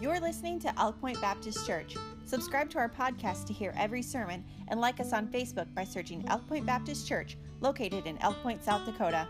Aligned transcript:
You're 0.00 0.18
listening 0.18 0.58
to 0.60 0.80
Elk 0.80 0.98
Point 0.98 1.20
Baptist 1.20 1.66
Church. 1.66 1.94
Subscribe 2.24 2.70
to 2.70 2.78
our 2.78 2.88
podcast 2.88 3.46
to 3.48 3.52
hear 3.52 3.74
every 3.76 4.00
sermon 4.00 4.42
and 4.68 4.80
like 4.80 4.98
us 4.98 5.12
on 5.12 5.26
Facebook 5.26 5.66
by 5.74 5.84
searching 5.84 6.24
Elk 6.28 6.48
Point 6.48 6.64
Baptist 6.64 7.06
Church, 7.06 7.36
located 7.60 8.06
in 8.06 8.16
Elk 8.22 8.42
Point, 8.42 8.64
South 8.64 8.86
Dakota. 8.86 9.28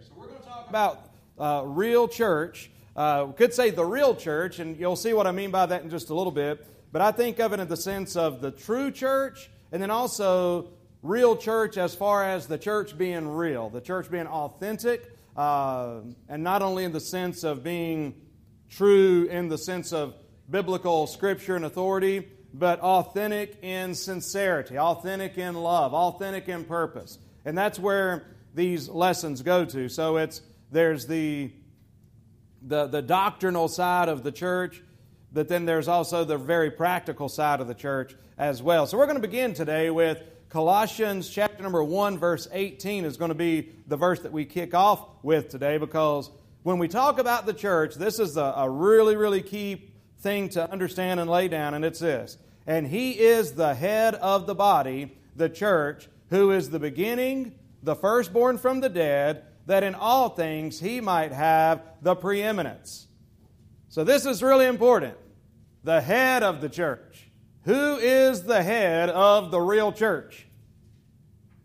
So 0.00 0.12
we're 0.16 0.26
going 0.26 0.40
to 0.40 0.44
talk 0.44 0.68
about 0.68 1.12
uh, 1.38 1.62
real 1.66 2.08
church. 2.08 2.68
Uh, 2.96 3.26
we 3.28 3.32
could 3.34 3.54
say 3.54 3.70
the 3.70 3.84
real 3.84 4.16
church, 4.16 4.58
and 4.58 4.76
you'll 4.76 4.96
see 4.96 5.12
what 5.12 5.28
I 5.28 5.30
mean 5.30 5.52
by 5.52 5.66
that 5.66 5.84
in 5.84 5.90
just 5.90 6.10
a 6.10 6.14
little 6.14 6.32
bit. 6.32 6.66
But 6.90 7.00
I 7.00 7.12
think 7.12 7.38
of 7.38 7.52
it 7.52 7.60
in 7.60 7.68
the 7.68 7.76
sense 7.76 8.16
of 8.16 8.40
the 8.40 8.50
true 8.50 8.90
church, 8.90 9.50
and 9.70 9.80
then 9.80 9.92
also 9.92 10.70
real 11.04 11.36
church 11.36 11.76
as 11.76 11.94
far 11.94 12.24
as 12.24 12.48
the 12.48 12.58
church 12.58 12.98
being 12.98 13.28
real, 13.28 13.70
the 13.70 13.80
church 13.80 14.10
being 14.10 14.26
authentic, 14.26 15.14
uh, 15.38 16.00
and 16.28 16.42
not 16.42 16.62
only 16.62 16.82
in 16.82 16.90
the 16.90 17.00
sense 17.00 17.44
of 17.44 17.62
being 17.62 18.12
true 18.68 19.28
in 19.30 19.48
the 19.48 19.56
sense 19.56 19.92
of 19.92 20.14
biblical 20.50 21.06
scripture 21.06 21.54
and 21.54 21.64
authority, 21.64 22.26
but 22.52 22.80
authentic 22.80 23.56
in 23.62 23.94
sincerity, 23.94 24.76
authentic 24.76 25.38
in 25.38 25.54
love, 25.54 25.94
authentic 25.94 26.48
in 26.48 26.64
purpose. 26.64 27.18
And 27.44 27.56
that's 27.56 27.78
where 27.78 28.26
these 28.52 28.88
lessons 28.88 29.42
go 29.42 29.64
to. 29.64 29.88
So 29.88 30.16
it's 30.16 30.42
there's 30.72 31.06
the 31.06 31.52
the, 32.60 32.88
the 32.88 33.00
doctrinal 33.00 33.68
side 33.68 34.08
of 34.08 34.24
the 34.24 34.32
church, 34.32 34.82
but 35.32 35.46
then 35.46 35.66
there's 35.66 35.86
also 35.86 36.24
the 36.24 36.36
very 36.36 36.72
practical 36.72 37.28
side 37.28 37.60
of 37.60 37.68
the 37.68 37.74
church 37.74 38.16
as 38.36 38.60
well. 38.60 38.88
So 38.88 38.98
we're 38.98 39.06
going 39.06 39.22
to 39.22 39.28
begin 39.28 39.54
today 39.54 39.88
with 39.90 40.20
Colossians 40.48 41.28
chapter 41.28 41.62
number 41.62 41.84
1, 41.84 42.16
verse 42.16 42.48
18 42.50 43.04
is 43.04 43.18
going 43.18 43.28
to 43.28 43.34
be 43.34 43.68
the 43.86 43.98
verse 43.98 44.20
that 44.20 44.32
we 44.32 44.46
kick 44.46 44.72
off 44.72 45.06
with 45.22 45.50
today 45.50 45.76
because 45.76 46.30
when 46.62 46.78
we 46.78 46.88
talk 46.88 47.18
about 47.18 47.44
the 47.44 47.52
church, 47.52 47.96
this 47.96 48.18
is 48.18 48.38
a, 48.38 48.54
a 48.56 48.70
really, 48.70 49.14
really 49.14 49.42
key 49.42 49.90
thing 50.20 50.48
to 50.50 50.70
understand 50.72 51.20
and 51.20 51.28
lay 51.28 51.48
down, 51.48 51.74
and 51.74 51.84
it's 51.84 51.98
this. 51.98 52.38
And 52.66 52.86
he 52.86 53.12
is 53.12 53.52
the 53.52 53.74
head 53.74 54.14
of 54.14 54.46
the 54.46 54.54
body, 54.54 55.14
the 55.36 55.50
church, 55.50 56.08
who 56.30 56.50
is 56.50 56.70
the 56.70 56.78
beginning, 56.78 57.54
the 57.82 57.94
firstborn 57.94 58.56
from 58.56 58.80
the 58.80 58.88
dead, 58.88 59.44
that 59.66 59.82
in 59.82 59.94
all 59.94 60.30
things 60.30 60.80
he 60.80 61.02
might 61.02 61.32
have 61.32 61.82
the 62.00 62.14
preeminence. 62.14 63.06
So, 63.90 64.02
this 64.02 64.24
is 64.24 64.42
really 64.42 64.66
important. 64.66 65.16
The 65.84 66.00
head 66.00 66.42
of 66.42 66.62
the 66.62 66.70
church. 66.70 67.27
Who 67.68 67.96
is 67.96 68.44
the 68.44 68.62
head 68.62 69.10
of 69.10 69.50
the 69.50 69.60
real 69.60 69.92
church? 69.92 70.46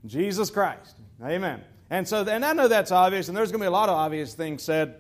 Jesus 0.06 0.50
Christ. 0.50 0.98
Amen. 1.24 1.64
And 1.90 2.06
so, 2.06 2.26
and 2.26 2.44
I 2.44 2.52
know 2.52 2.68
that's 2.68 2.92
obvious, 2.92 3.30
and 3.30 3.38
there's 3.38 3.52
going 3.54 3.62
to 3.62 3.64
be 3.64 3.68
a 3.70 3.72
lot 3.72 3.88
of 3.88 3.96
obvious 3.96 4.34
things 4.34 4.64
said 4.64 4.96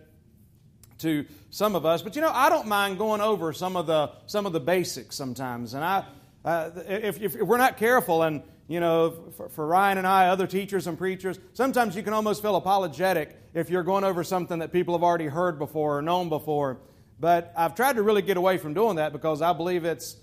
to 0.99 1.25
some 1.49 1.75
of 1.75 1.85
us, 1.85 2.01
but 2.01 2.15
you 2.15 2.21
know, 2.21 2.31
I 2.33 2.47
don't 2.47 2.67
mind 2.67 2.99
going 2.99 3.19
over 3.19 3.51
some 3.51 3.75
of 3.75 3.85
the 3.85 4.11
some 4.27 4.45
of 4.45 4.53
the 4.53 4.61
basics 4.61 5.17
sometimes. 5.17 5.73
And 5.73 5.83
I, 5.83 6.05
uh, 6.45 6.69
if, 6.87 7.21
if 7.21 7.35
we're 7.35 7.57
not 7.57 7.75
careful, 7.75 8.23
and 8.23 8.41
you 8.69 8.79
know, 8.79 9.25
for, 9.35 9.49
for, 9.49 9.67
Ryan 9.67 9.97
and 9.97 10.07
I, 10.07 10.29
other 10.29 10.47
teachers 10.47 10.87
and 10.87 10.97
preachers, 10.97 11.37
sometimes 11.51 11.97
you 11.97 12.03
can 12.03 12.13
almost 12.13 12.41
feel 12.41 12.55
apologetic 12.55 13.37
if 13.53 13.69
you're 13.69 13.83
going 13.83 14.05
over 14.05 14.23
something 14.23 14.59
that 14.59 14.71
people 14.71 14.93
have 14.93 15.03
already 15.03 15.27
heard 15.27 15.59
before 15.59 15.97
or 15.97 16.01
known 16.01 16.29
before. 16.29 16.77
But 17.19 17.51
I've 17.57 17.75
tried 17.75 17.97
to 17.97 18.03
really 18.03 18.21
get 18.21 18.37
away 18.37 18.57
from 18.57 18.73
doing 18.73 18.95
that 18.95 19.11
because 19.11 19.41
I 19.41 19.51
believe 19.51 19.83
it's 19.83 20.15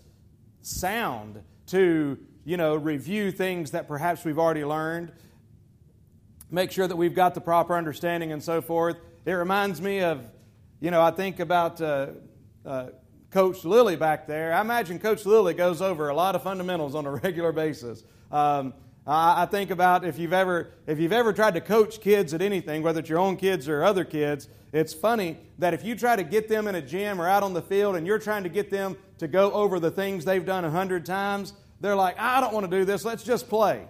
sound 0.62 1.42
to, 1.66 2.18
you 2.44 2.56
know, 2.56 2.74
review 2.74 3.30
things 3.30 3.70
that 3.72 3.88
perhaps 3.88 4.24
we've 4.24 4.38
already 4.38 4.64
learned, 4.64 5.12
make 6.50 6.72
sure 6.72 6.86
that 6.86 6.96
we've 6.96 7.14
got 7.14 7.34
the 7.34 7.40
proper 7.40 7.76
understanding 7.76 8.32
and 8.32 8.42
so 8.42 8.60
forth. 8.60 8.96
It 9.24 9.32
reminds 9.32 9.80
me 9.80 10.00
of, 10.00 10.30
you 10.80 10.90
know, 10.90 11.02
I 11.02 11.10
think 11.10 11.40
about 11.40 11.80
uh, 11.80 12.08
uh, 12.64 12.86
Coach 13.30 13.64
Lilly 13.64 13.96
back 13.96 14.26
there. 14.26 14.52
I 14.52 14.60
imagine 14.60 14.98
Coach 14.98 15.24
Lilly 15.24 15.54
goes 15.54 15.80
over 15.80 16.08
a 16.08 16.14
lot 16.14 16.34
of 16.34 16.42
fundamentals 16.42 16.94
on 16.94 17.06
a 17.06 17.10
regular 17.22 17.52
basis. 17.52 18.02
Um, 18.32 18.74
I 19.06 19.46
think 19.46 19.70
about 19.70 20.04
if 20.04 20.18
you've 20.18 20.32
ever 20.32 20.70
if 20.86 20.98
you've 21.00 21.12
ever 21.12 21.32
tried 21.32 21.54
to 21.54 21.60
coach 21.60 22.00
kids 22.00 22.34
at 22.34 22.42
anything, 22.42 22.82
whether 22.82 23.00
it's 23.00 23.08
your 23.08 23.18
own 23.18 23.36
kids 23.36 23.68
or 23.68 23.82
other 23.82 24.04
kids, 24.04 24.48
it's 24.72 24.92
funny 24.92 25.38
that 25.58 25.74
if 25.74 25.82
you 25.82 25.96
try 25.96 26.14
to 26.14 26.22
get 26.22 26.48
them 26.48 26.68
in 26.68 26.74
a 26.74 26.82
gym 26.82 27.20
or 27.20 27.26
out 27.26 27.42
on 27.42 27.52
the 27.52 27.62
field 27.62 27.96
and 27.96 28.06
you're 28.06 28.18
trying 28.18 28.44
to 28.44 28.48
get 28.48 28.70
them 28.70 28.96
to 29.20 29.28
go 29.28 29.52
over 29.52 29.80
the 29.80 29.90
things 29.90 30.24
they've 30.24 30.44
done 30.44 30.64
a 30.64 30.70
hundred 30.70 31.06
times, 31.06 31.54
they're 31.80 31.96
like, 31.96 32.18
I 32.18 32.40
don't 32.40 32.52
want 32.52 32.70
to 32.70 32.78
do 32.78 32.84
this. 32.84 33.04
Let's 33.04 33.22
just 33.22 33.48
play. 33.48 33.86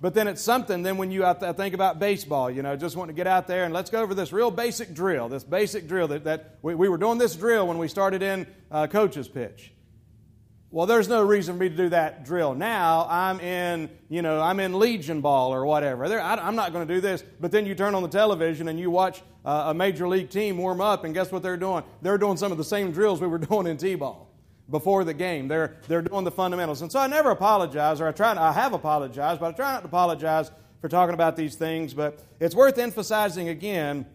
But 0.00 0.12
then 0.12 0.28
it's 0.28 0.42
something. 0.42 0.82
Then 0.82 0.98
when 0.98 1.10
you 1.10 1.24
think 1.54 1.72
about 1.74 1.98
baseball, 1.98 2.50
you 2.50 2.62
know, 2.62 2.76
just 2.76 2.96
want 2.96 3.08
to 3.08 3.14
get 3.14 3.26
out 3.26 3.46
there 3.46 3.64
and 3.64 3.72
let's 3.72 3.88
go 3.88 4.02
over 4.02 4.14
this 4.14 4.32
real 4.32 4.50
basic 4.50 4.92
drill. 4.92 5.30
This 5.30 5.42
basic 5.42 5.88
drill 5.88 6.08
that, 6.08 6.24
that 6.24 6.58
we, 6.60 6.74
we 6.74 6.88
were 6.88 6.98
doing 6.98 7.16
this 7.16 7.34
drill 7.34 7.66
when 7.66 7.78
we 7.78 7.88
started 7.88 8.22
in 8.22 8.46
uh, 8.70 8.88
coach's 8.88 9.28
pitch 9.28 9.72
well, 10.76 10.86
there's 10.86 11.08
no 11.08 11.22
reason 11.22 11.54
for 11.54 11.60
me 11.60 11.68
to 11.70 11.74
do 11.74 11.88
that 11.88 12.24
drill. 12.24 12.54
Now 12.54 13.06
I'm 13.08 13.40
in, 13.40 13.88
you 14.10 14.20
know, 14.20 14.42
I'm 14.42 14.60
in 14.60 14.78
Legion 14.78 15.22
Ball 15.22 15.54
or 15.54 15.64
whatever. 15.64 16.06
There, 16.06 16.20
I, 16.20 16.46
am 16.46 16.56
not 16.56 16.72
going 16.72 16.86
to 16.86 16.94
do 16.94 17.00
this. 17.00 17.24
But 17.40 17.50
then 17.50 17.64
you 17.64 17.74
turn 17.74 17.94
on 17.94 18.02
the 18.02 18.10
television 18.10 18.68
and 18.68 18.78
you 18.78 18.90
watch 18.90 19.22
uh, 19.44 19.68
a 19.68 19.74
major 19.74 20.06
league 20.08 20.28
team 20.28 20.58
warm 20.58 20.82
up, 20.82 21.04
and 21.04 21.14
guess 21.14 21.32
what 21.32 21.42
they're 21.42 21.56
doing? 21.56 21.84
They're 22.02 22.18
doing 22.18 22.36
some 22.36 22.52
of 22.52 22.58
the 22.58 22.64
same 22.64 22.92
drills 22.92 23.20
we 23.20 23.26
were 23.26 23.38
doing 23.50 23.66
in 23.66 23.76
T-ball 23.76 24.25
before 24.70 25.04
the 25.04 25.14
game. 25.14 25.48
They're 25.48 25.76
they're 25.88 26.02
doing 26.02 26.24
the 26.24 26.30
fundamentals, 26.30 26.82
and 26.82 26.90
so 26.90 26.98
I 26.98 27.06
never 27.06 27.30
apologize, 27.30 28.00
or 28.00 28.08
I 28.08 28.12
try. 28.12 28.36
I 28.36 28.52
have 28.52 28.72
apologized, 28.72 29.40
but 29.40 29.54
I 29.54 29.56
try 29.56 29.72
not 29.72 29.80
to 29.80 29.86
apologize 29.86 30.50
for 30.80 30.88
talking 30.88 31.14
about 31.14 31.36
these 31.36 31.54
things. 31.54 31.94
But 31.94 32.18
it's 32.40 32.54
worth 32.54 32.78
emphasizing 32.78 33.48
again 33.48 34.06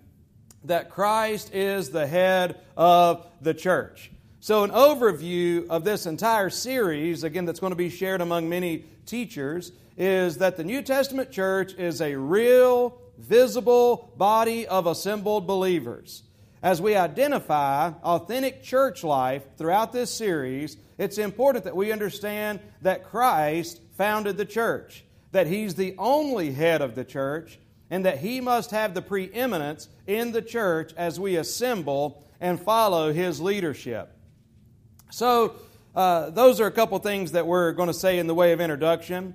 that 0.65 0.89
Christ 0.89 1.53
is 1.53 1.89
the 1.89 2.05
head 2.05 2.59
of 2.77 3.25
the 3.41 3.53
church. 3.53 4.11
So, 4.39 4.63
an 4.63 4.71
overview 4.71 5.67
of 5.69 5.83
this 5.83 6.05
entire 6.05 6.49
series, 6.49 7.23
again, 7.23 7.45
that's 7.45 7.59
going 7.59 7.71
to 7.71 7.77
be 7.77 7.89
shared 7.89 8.21
among 8.21 8.49
many 8.49 8.85
teachers, 9.05 9.71
is 9.97 10.37
that 10.37 10.57
the 10.57 10.63
New 10.63 10.81
Testament 10.81 11.31
church 11.31 11.73
is 11.75 12.01
a 12.01 12.15
real, 12.15 12.99
visible 13.19 14.11
body 14.17 14.67
of 14.67 14.87
assembled 14.87 15.45
believers. 15.45 16.23
As 16.63 16.79
we 16.79 16.95
identify 16.95 17.87
authentic 18.03 18.61
church 18.61 19.03
life 19.03 19.43
throughout 19.57 19.91
this 19.91 20.13
series, 20.13 20.77
it's 20.99 21.17
important 21.17 21.63
that 21.63 21.75
we 21.75 21.91
understand 21.91 22.59
that 22.83 23.03
Christ 23.03 23.81
founded 23.97 24.37
the 24.37 24.45
church, 24.45 25.03
that 25.31 25.47
He's 25.47 25.73
the 25.73 25.95
only 25.97 26.51
head 26.51 26.83
of 26.83 26.93
the 26.93 27.03
church, 27.03 27.57
and 27.89 28.05
that 28.05 28.19
He 28.19 28.41
must 28.41 28.69
have 28.71 28.93
the 28.93 29.01
preeminence 29.01 29.89
in 30.05 30.33
the 30.33 30.41
church 30.41 30.93
as 30.95 31.19
we 31.19 31.35
assemble 31.35 32.27
and 32.39 32.59
follow 32.59 33.11
His 33.11 33.41
leadership. 33.41 34.15
So, 35.09 35.55
uh, 35.95 36.29
those 36.29 36.61
are 36.61 36.67
a 36.67 36.71
couple 36.71 36.97
things 36.99 37.31
that 37.31 37.47
we're 37.47 37.71
going 37.73 37.87
to 37.87 37.93
say 37.93 38.19
in 38.19 38.27
the 38.27 38.35
way 38.35 38.51
of 38.53 38.61
introduction. 38.61 39.33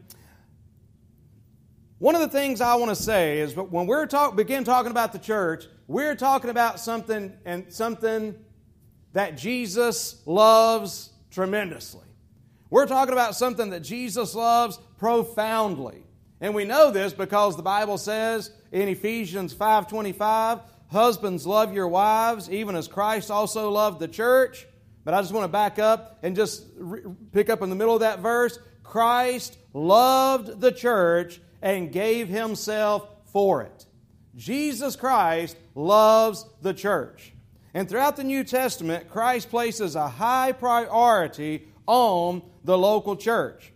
One 1.98 2.14
of 2.14 2.20
the 2.20 2.28
things 2.28 2.60
I 2.60 2.76
want 2.76 2.96
to 2.96 3.02
say 3.02 3.40
is 3.40 3.56
when 3.56 3.86
we 3.86 4.06
talk, 4.06 4.36
begin 4.36 4.64
talking 4.64 4.90
about 4.90 5.12
the 5.12 5.18
church, 5.18 5.66
we're 5.86 6.14
talking 6.14 6.50
about 6.50 6.80
something 6.80 7.32
and 7.44 7.72
something 7.72 8.34
that 9.12 9.36
Jesus 9.36 10.22
loves 10.26 11.10
tremendously. 11.30 12.06
We're 12.70 12.86
talking 12.86 13.12
about 13.12 13.36
something 13.36 13.70
that 13.70 13.80
Jesus 13.80 14.34
loves 14.34 14.78
profoundly. 14.98 16.02
And 16.40 16.54
we 16.54 16.64
know 16.64 16.90
this 16.90 17.12
because 17.12 17.56
the 17.56 17.62
Bible 17.62 17.98
says 17.98 18.50
in 18.72 18.88
Ephesians 18.88 19.54
5:25, 19.54 20.60
husbands 20.90 21.46
love 21.46 21.72
your 21.72 21.88
wives 21.88 22.50
even 22.50 22.76
as 22.76 22.88
Christ 22.88 23.30
also 23.30 23.70
loved 23.70 24.00
the 24.00 24.08
church 24.08 24.66
but 25.06 25.14
I 25.14 25.20
just 25.20 25.32
want 25.32 25.44
to 25.44 25.48
back 25.48 25.78
up 25.78 26.18
and 26.24 26.34
just 26.34 26.66
re- 26.76 27.02
pick 27.30 27.48
up 27.48 27.62
in 27.62 27.70
the 27.70 27.76
middle 27.76 27.94
of 27.94 28.00
that 28.00 28.18
verse. 28.18 28.58
Christ 28.82 29.56
loved 29.72 30.60
the 30.60 30.72
church 30.72 31.40
and 31.62 31.92
gave 31.92 32.28
himself 32.28 33.08
for 33.26 33.62
it. 33.62 33.85
Jesus 34.36 34.96
Christ 34.96 35.56
loves 35.74 36.44
the 36.60 36.74
church. 36.74 37.32
And 37.72 37.88
throughout 37.88 38.16
the 38.16 38.24
New 38.24 38.44
Testament, 38.44 39.10
Christ 39.10 39.50
places 39.50 39.96
a 39.96 40.08
high 40.08 40.52
priority 40.52 41.68
on 41.86 42.42
the 42.64 42.76
local 42.76 43.16
church. 43.16 43.72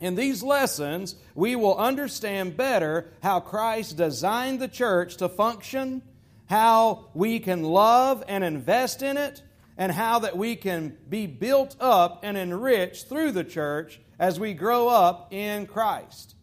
In 0.00 0.14
these 0.14 0.42
lessons, 0.42 1.14
we 1.34 1.56
will 1.56 1.76
understand 1.76 2.56
better 2.56 3.12
how 3.22 3.40
Christ 3.40 3.96
designed 3.96 4.60
the 4.60 4.68
church 4.68 5.16
to 5.18 5.28
function, 5.28 6.02
how 6.46 7.10
we 7.14 7.38
can 7.38 7.62
love 7.62 8.24
and 8.26 8.42
invest 8.42 9.02
in 9.02 9.16
it, 9.16 9.42
and 9.76 9.92
how 9.92 10.20
that 10.20 10.36
we 10.36 10.56
can 10.56 10.96
be 11.08 11.26
built 11.26 11.76
up 11.80 12.20
and 12.22 12.36
enriched 12.36 13.08
through 13.08 13.32
the 13.32 13.44
church 13.44 14.00
as 14.18 14.40
we 14.40 14.54
grow 14.54 14.88
up 14.88 15.32
in 15.32 15.66
Christ. 15.66 16.34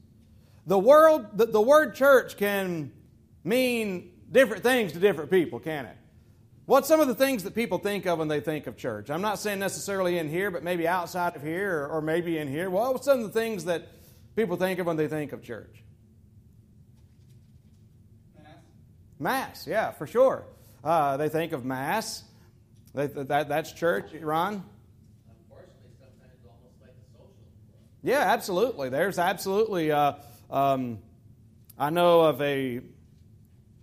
The, 0.66 0.78
world, 0.78 1.38
the, 1.38 1.46
the 1.46 1.62
word 1.62 1.96
church 1.96 2.38
can 2.38 2.92
mean 3.48 4.12
different 4.32 4.64
things 4.64 4.92
to 4.94 5.00
different 5.00 5.32
people, 5.32 5.60
can 5.60 5.86
it? 5.86 5.98
What's 6.68 6.90
some 6.90 7.00
of 7.00 7.08
the 7.08 7.16
things 7.16 7.44
that 7.44 7.56
people 7.56 7.78
think 7.78 8.06
of 8.06 8.20
when 8.20 8.28
they 8.28 8.42
think 8.42 8.68
of 8.68 8.76
church? 8.76 9.10
I'm 9.10 9.22
not 9.22 9.40
saying 9.40 9.58
necessarily 9.58 10.18
in 10.18 10.28
here, 10.28 10.52
but 10.52 10.64
maybe 10.64 10.86
outside 10.86 11.38
of 11.38 11.42
here 11.42 11.84
or, 11.84 11.88
or 11.88 12.02
maybe 12.02 12.38
in 12.38 12.50
here. 12.50 12.70
Well, 12.70 12.92
what's 12.92 13.06
some 13.06 13.20
of 13.20 13.24
the 13.24 13.40
things 13.40 13.64
that 13.66 13.88
people 14.36 14.58
think 14.58 14.78
of 14.80 14.86
when 14.86 14.98
they 14.98 15.08
think 15.08 15.32
of 15.32 15.42
church? 15.42 15.82
Mass. 18.36 18.54
Mass, 19.18 19.66
yeah, 19.66 19.92
for 19.92 20.06
sure. 20.06 20.44
Uh, 20.84 21.16
they 21.16 21.30
think 21.30 21.54
of 21.54 21.64
Mass. 21.64 22.26
They, 22.94 23.08
that, 23.08 23.48
that's 23.48 23.72
church, 23.72 24.12
Ron? 24.20 24.62
Unfortunately, 25.30 25.92
sometimes 25.98 26.34
almost 26.46 26.82
like 26.82 26.90
a 26.90 27.14
social. 27.14 27.32
Yeah, 28.04 28.34
absolutely. 28.34 28.90
There's 28.90 29.18
absolutely. 29.18 29.94
Uh, 29.94 30.14
um, 30.50 31.00
I 31.80 31.92
know 31.92 32.22
of 32.22 32.42
a. 32.42 32.82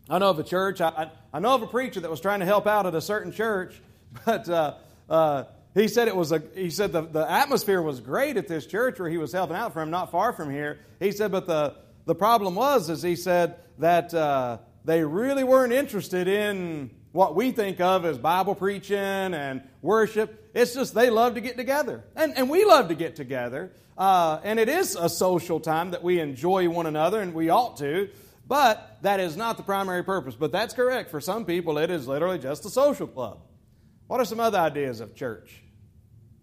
I 0.09 0.19
know 0.19 0.31
of 0.31 0.39
a 0.39 0.45
church. 0.45 0.81
I, 0.81 0.89
I, 0.89 1.11
I 1.33 1.41
know 1.41 1.55
of 1.55 1.63
a 1.63 1.67
preacher 1.67 2.01
that 2.01 2.11
was 2.11 2.21
trying 2.21 2.41
to 2.41 2.47
help 2.47 2.67
out 2.67 2.87
at 2.87 2.95
a 2.95 3.01
certain 3.01 3.33
church, 3.33 3.81
but 4.25 4.49
uh, 4.49 4.75
uh, 5.09 5.45
he 5.75 5.89
said 5.89 6.09
it 6.09 6.17
was 6.17 6.33
a. 6.33 6.43
He 6.55 6.71
said 6.71 6.93
the, 6.93 7.03
the 7.03 7.31
atmosphere 7.31 7.83
was 7.83 8.01
great 8.01 8.37
at 8.37 8.49
this 8.49 8.67
church 8.67 8.99
where 8.99 9.09
he 9.09 9.19
was 9.19 9.33
helping 9.33 9.57
out 9.57 9.73
from, 9.73 9.91
not 9.91 10.11
far 10.11 10.33
from 10.33 10.51
here. 10.51 10.79
He 11.01 11.13
said, 11.13 11.33
but 11.33 11.47
the 11.47 11.75
the 12.07 12.15
problem 12.15 12.55
was, 12.55 12.91
is 12.91 13.03
he 13.03 13.17
said 13.17 13.57
that 13.79 14.13
uh, 14.13 14.59
they 14.85 15.03
really 15.03 15.45
weren't 15.45 15.73
interested 15.73 16.29
in 16.29 16.91
what 17.13 17.35
we 17.35 17.51
think 17.53 17.81
of 17.81 18.05
as 18.05 18.19
Bible 18.19 18.55
preaching 18.55 18.99
and 18.99 19.63
worship. 19.81 20.51
It's 20.53 20.75
just 20.75 20.95
they 20.95 21.11
love 21.11 21.35
to 21.35 21.41
get 21.41 21.57
together. 21.57 22.05
And, 22.15 22.37
and 22.37 22.51
we 22.51 22.65
love 22.65 22.89
to 22.89 22.95
get 22.95 23.17
together. 23.17 23.73
Uh, 23.97 24.41
and 24.43 24.59
it 24.59 24.69
is 24.69 24.97
a 24.97 25.09
social 25.09 25.61
time 25.61 25.93
that 25.93 26.03
we 26.03 26.19
enjoy 26.19 26.69
one 26.69 26.87
another, 26.87 27.21
and 27.21 27.33
we 27.33 27.49
ought 27.49 27.77
to. 27.79 28.11
But 28.47 28.99
that 29.03 29.21
is 29.21 29.37
not 29.37 29.57
the 29.57 29.63
primary 29.63 30.05
purpose. 30.05 30.35
But 30.35 30.53
that's 30.53 30.75
correct. 30.75 31.11
For 31.11 31.21
some 31.21 31.45
people, 31.45 31.79
it 31.79 31.91
is 31.91 32.07
literally 32.07 32.39
just 32.39 32.65
a 32.65 32.71
social 32.71 33.07
club. 33.07 33.41
What 34.07 34.21
are 34.21 34.25
some 34.25 34.41
other 34.41 34.59
ideas 34.59 35.01
of 35.01 35.15
church? 35.15 35.63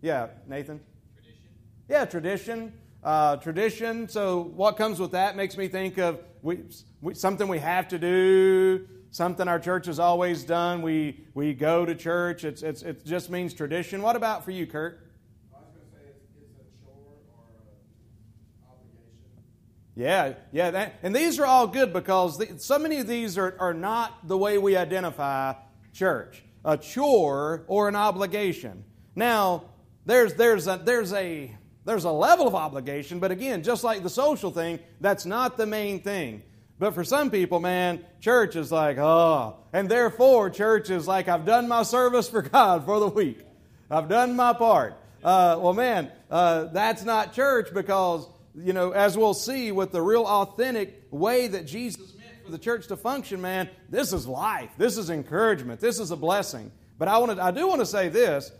Yeah, 0.02 0.28
Nathan? 0.48 0.80
Tradition. 1.16 1.50
Yeah, 1.88 2.06
tradition. 2.06 2.74
Uh, 3.04 3.36
tradition. 3.38 4.08
So, 4.10 4.52
what 4.56 4.78
comes 4.78 5.00
with 5.00 5.12
that 5.12 5.36
makes 5.36 5.58
me 5.58 5.68
think 5.68 5.98
of 5.98 6.20
we, 6.42 6.60
we, 7.02 7.14
something 7.14 7.48
we 7.48 7.60
have 7.60 7.88
to 7.90 8.00
do, 8.00 8.88
something 9.12 9.48
our 9.48 9.60
church 9.60 9.86
has 9.86 10.00
always 10.00 10.44
done. 10.44 10.82
We, 10.82 11.26
we 11.34 11.54
go 11.54 11.86
to 11.86 11.94
church. 11.94 12.44
It's, 12.44 12.64
it's, 12.64 12.82
it 12.82 13.06
just 13.06 13.30
means 13.30 13.54
tradition. 13.54 14.02
What 14.02 14.16
about 14.16 14.44
for 14.44 14.52
you, 14.52 14.66
Kurt? 14.66 15.08
I 15.54 15.58
was 15.58 15.68
going 15.76 15.86
to 15.86 15.92
say 15.92 16.10
it's, 16.10 16.26
it's 16.42 16.58
a 16.58 16.86
chore 16.86 16.94
or 17.38 17.52
an 17.54 18.70
obligation. 18.70 19.44
Yeah, 19.96 20.34
yeah. 20.52 20.72
That, 20.72 21.00
and 21.04 21.16
these 21.16 21.40
are 21.40 21.46
all 21.46 21.68
good 21.68 21.92
because 21.94 22.38
the, 22.38 22.60
so 22.60 22.80
many 22.80 23.00
of 23.00 23.08
these 23.08 23.38
are, 23.38 23.56
are 23.60 23.74
not 23.74 24.28
the 24.28 24.38
way 24.38 24.58
we 24.58 24.76
identify 24.78 25.54
church 25.94 26.44
a 26.64 26.78
chore 26.78 27.64
or 27.68 27.88
an 27.88 27.96
obligation. 27.96 28.84
Now, 29.16 29.64
there's, 30.06 30.34
there's, 30.36 30.68
a, 30.68 30.80
there's, 30.84 31.12
a, 31.14 31.56
there's 31.86 32.04
a 32.04 32.12
level 32.12 32.48
of 32.48 32.56
obligation, 32.56 33.20
but 33.20 33.32
again, 33.32 33.64
just 33.64 33.84
like 33.84 34.04
the 34.04 34.10
social 34.10 34.52
thing, 34.52 34.80
that's 35.00 35.26
not 35.26 35.58
the 35.58 35.66
main 35.66 36.02
thing. 36.02 36.44
But 36.80 36.96
for 36.96 37.04
some 37.04 37.30
people, 37.30 37.60
man, 37.60 38.04
church 38.20 38.56
is 38.56 38.72
like, 38.72 38.98
oh. 38.98 39.58
And 39.72 39.90
therefore, 39.90 40.50
church 40.50 40.90
is 40.90 41.08
like, 41.08 41.28
I've 41.28 41.46
done 41.46 41.68
my 41.68 41.84
service 41.84 42.28
for 42.30 42.42
God 42.42 42.86
for 42.86 43.00
the 43.00 43.08
week. 43.08 43.42
I've 43.90 44.10
done 44.10 44.36
my 44.36 44.54
part. 44.54 44.96
Uh, 45.24 45.60
well, 45.62 45.74
man, 45.74 46.12
uh, 46.32 46.66
that's 46.66 47.04
not 47.04 47.34
church 47.34 47.72
because, 47.74 48.28
you 48.56 48.74
know, 48.74 48.92
as 48.92 49.18
we'll 49.18 49.34
see 49.34 49.72
with 49.72 49.92
the 49.92 50.02
real 50.02 50.26
authentic 50.26 51.08
way 51.10 51.48
that 51.48 51.66
Jesus 51.66 52.14
meant 52.16 52.46
for 52.46 52.52
the 52.52 52.58
church 52.58 52.88
to 52.88 52.98
function, 52.98 53.42
man, 53.42 53.70
this 53.90 54.14
is 54.14 54.28
life. 54.28 54.70
This 54.78 54.98
is 54.98 55.10
encouragement. 55.10 55.80
This 55.80 56.00
is 56.00 56.12
a 56.12 56.18
blessing. 56.18 56.72
But 56.98 57.08
I, 57.08 57.18
wanted, 57.18 57.40
I 57.40 57.52
do 57.52 57.68
want 57.68 57.80
to 57.82 57.86
say 57.86 58.10
this 58.10 58.52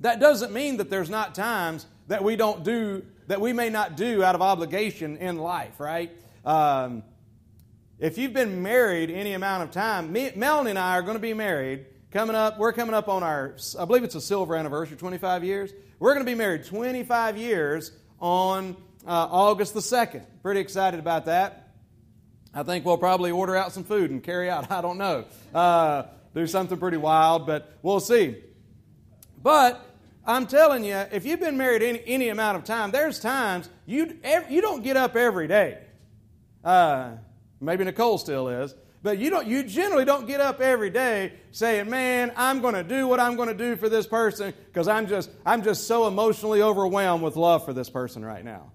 that 0.00 0.20
doesn't 0.20 0.52
mean 0.52 0.76
that 0.76 0.90
there's 0.90 1.08
not 1.08 1.34
times 1.34 1.86
that 2.08 2.22
we 2.22 2.36
don't 2.36 2.62
do, 2.62 3.04
that 3.28 3.40
we 3.40 3.52
may 3.52 3.70
not 3.70 3.96
do 3.96 4.22
out 4.22 4.34
of 4.34 4.42
obligation 4.42 5.16
in 5.16 5.38
life, 5.38 5.80
right? 5.80 6.10
Um, 6.44 7.02
if 7.98 8.18
you've 8.18 8.34
been 8.34 8.62
married 8.62 9.10
any 9.10 9.32
amount 9.32 9.62
of 9.62 9.70
time, 9.70 10.12
me, 10.12 10.30
Melanie 10.36 10.70
and 10.70 10.78
I 10.78 10.98
are 10.98 11.02
going 11.02 11.16
to 11.16 11.18
be 11.18 11.32
married 11.32 11.86
coming 12.10 12.36
up. 12.36 12.58
We're 12.58 12.74
coming 12.74 12.94
up 12.94 13.08
on 13.08 13.22
our, 13.22 13.56
I 13.78 13.86
believe 13.86 14.04
it's 14.04 14.14
a 14.14 14.20
silver 14.20 14.54
anniversary, 14.54 14.98
25 14.98 15.44
years. 15.44 15.72
We're 15.98 16.12
going 16.12 16.24
to 16.24 16.30
be 16.30 16.36
married 16.36 16.64
25 16.64 17.38
years 17.38 17.92
on 18.20 18.76
uh, 19.06 19.10
August 19.30 19.74
the 19.74 19.80
2nd. 19.80 20.24
Pretty 20.42 20.60
excited 20.60 21.00
about 21.00 21.26
that. 21.26 21.72
I 22.54 22.62
think 22.62 22.84
we'll 22.84 22.98
probably 22.98 23.30
order 23.30 23.54
out 23.54 23.72
some 23.72 23.84
food 23.84 24.10
and 24.10 24.22
carry 24.22 24.48
out. 24.48 24.70
I 24.70 24.80
don't 24.80 24.98
know. 24.98 25.24
Uh, 25.54 26.04
do 26.34 26.46
something 26.46 26.78
pretty 26.78 26.96
wild, 26.96 27.46
but 27.46 27.72
we'll 27.82 28.00
see. 28.00 28.36
But 29.42 29.84
I'm 30.26 30.46
telling 30.46 30.84
you, 30.84 30.96
if 31.12 31.24
you've 31.24 31.40
been 31.40 31.56
married 31.56 31.82
any, 31.82 32.02
any 32.06 32.28
amount 32.28 32.58
of 32.58 32.64
time, 32.64 32.90
there's 32.90 33.20
times 33.20 33.68
you, 33.86 34.18
you 34.50 34.60
don't 34.60 34.82
get 34.82 34.96
up 34.96 35.16
every 35.16 35.48
day. 35.48 35.78
Uh, 36.64 37.12
maybe 37.60 37.84
Nicole 37.84 38.18
still 38.18 38.48
is. 38.48 38.74
But 39.06 39.18
you 39.18 39.30
don't 39.30 39.46
you 39.46 39.62
generally 39.62 40.04
don't 40.04 40.26
get 40.26 40.40
up 40.40 40.60
every 40.60 40.90
day 40.90 41.34
saying, 41.52 41.88
"Man, 41.88 42.32
I'm 42.34 42.60
going 42.60 42.74
to 42.74 42.82
do 42.82 43.06
what 43.06 43.20
I'm 43.20 43.36
going 43.36 43.46
to 43.46 43.54
do 43.54 43.76
for 43.76 43.88
this 43.88 44.04
person 44.04 44.52
because 44.66 44.88
I'm 44.88 45.06
just 45.06 45.30
I'm 45.46 45.62
just 45.62 45.86
so 45.86 46.08
emotionally 46.08 46.60
overwhelmed 46.60 47.22
with 47.22 47.36
love 47.36 47.64
for 47.64 47.72
this 47.72 47.88
person 47.88 48.24
right 48.24 48.44
now." 48.44 48.72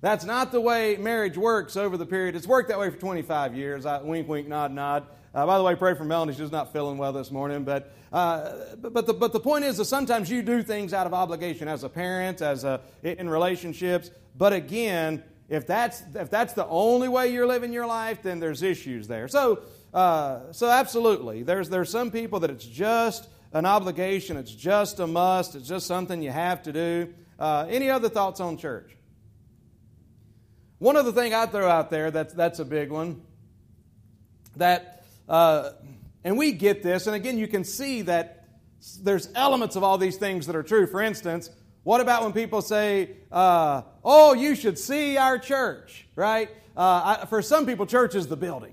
That's 0.00 0.24
not 0.24 0.52
the 0.52 0.60
way 0.60 0.96
marriage 0.96 1.36
works 1.36 1.76
over 1.76 1.96
the 1.96 2.06
period. 2.06 2.36
It's 2.36 2.46
worked 2.46 2.68
that 2.68 2.78
way 2.78 2.88
for 2.88 2.98
25 2.98 3.56
years. 3.56 3.84
I, 3.84 4.00
wink, 4.00 4.28
wink, 4.28 4.46
nod, 4.46 4.70
nod. 4.70 5.08
Uh, 5.34 5.44
by 5.44 5.58
the 5.58 5.64
way, 5.64 5.74
pray 5.74 5.96
for 5.96 6.04
Melanie. 6.04 6.34
She's 6.34 6.38
just 6.38 6.52
not 6.52 6.72
feeling 6.72 6.96
well 6.96 7.12
this 7.12 7.32
morning. 7.32 7.64
But, 7.64 7.92
uh, 8.12 8.76
but, 8.76 8.92
but, 8.92 9.06
the, 9.06 9.14
but 9.14 9.32
the 9.32 9.40
point 9.40 9.64
is 9.64 9.78
that 9.78 9.86
sometimes 9.86 10.30
you 10.30 10.42
do 10.42 10.62
things 10.62 10.92
out 10.92 11.08
of 11.08 11.14
obligation 11.14 11.66
as 11.66 11.82
a 11.82 11.88
parent, 11.88 12.42
as 12.42 12.62
a, 12.62 12.80
in 13.02 13.28
relationships. 13.28 14.12
But 14.36 14.52
again, 14.52 15.24
if 15.48 15.66
that's, 15.66 16.02
if 16.14 16.30
that's 16.30 16.54
the 16.54 16.66
only 16.66 17.08
way 17.08 17.32
you're 17.32 17.46
living 17.46 17.72
your 17.72 17.86
life, 17.86 18.22
then 18.22 18.40
there's 18.40 18.62
issues 18.62 19.06
there. 19.08 19.28
So, 19.28 19.62
uh, 19.92 20.52
so 20.52 20.70
absolutely, 20.70 21.42
there's, 21.42 21.68
there's 21.68 21.90
some 21.90 22.10
people 22.10 22.40
that 22.40 22.50
it's 22.50 22.64
just 22.64 23.28
an 23.52 23.66
obligation, 23.66 24.36
it's 24.36 24.54
just 24.54 25.00
a 25.00 25.06
must, 25.06 25.54
it's 25.54 25.68
just 25.68 25.86
something 25.86 26.22
you 26.22 26.30
have 26.30 26.62
to 26.64 26.72
do. 26.72 27.14
Uh, 27.38 27.66
any 27.68 27.90
other 27.90 28.08
thoughts 28.08 28.40
on 28.40 28.56
church? 28.56 28.96
One 30.78 30.96
other 30.96 31.12
thing 31.12 31.32
I'd 31.32 31.50
throw 31.50 31.68
out 31.68 31.90
there 31.90 32.10
that's, 32.10 32.34
that's 32.34 32.58
a 32.58 32.64
big 32.64 32.90
one. 32.90 33.22
That, 34.56 35.04
uh, 35.28 35.70
and 36.24 36.36
we 36.38 36.52
get 36.52 36.82
this, 36.82 37.06
and 37.06 37.14
again, 37.14 37.38
you 37.38 37.48
can 37.48 37.64
see 37.64 38.02
that 38.02 38.48
there's 39.02 39.28
elements 39.34 39.76
of 39.76 39.82
all 39.82 39.98
these 39.98 40.16
things 40.16 40.46
that 40.46 40.56
are 40.56 40.62
true. 40.62 40.86
For 40.86 41.00
instance, 41.00 41.50
what 41.84 42.00
about 42.00 42.22
when 42.22 42.32
people 42.32 42.62
say, 42.62 43.10
uh, 43.30 43.82
oh, 44.02 44.34
you 44.34 44.54
should 44.54 44.78
see 44.78 45.16
our 45.16 45.38
church, 45.38 46.06
right? 46.16 46.48
Uh, 46.76 47.18
I, 47.22 47.26
for 47.26 47.42
some 47.42 47.66
people, 47.66 47.86
church 47.86 48.14
is 48.14 48.26
the 48.26 48.36
building. 48.36 48.72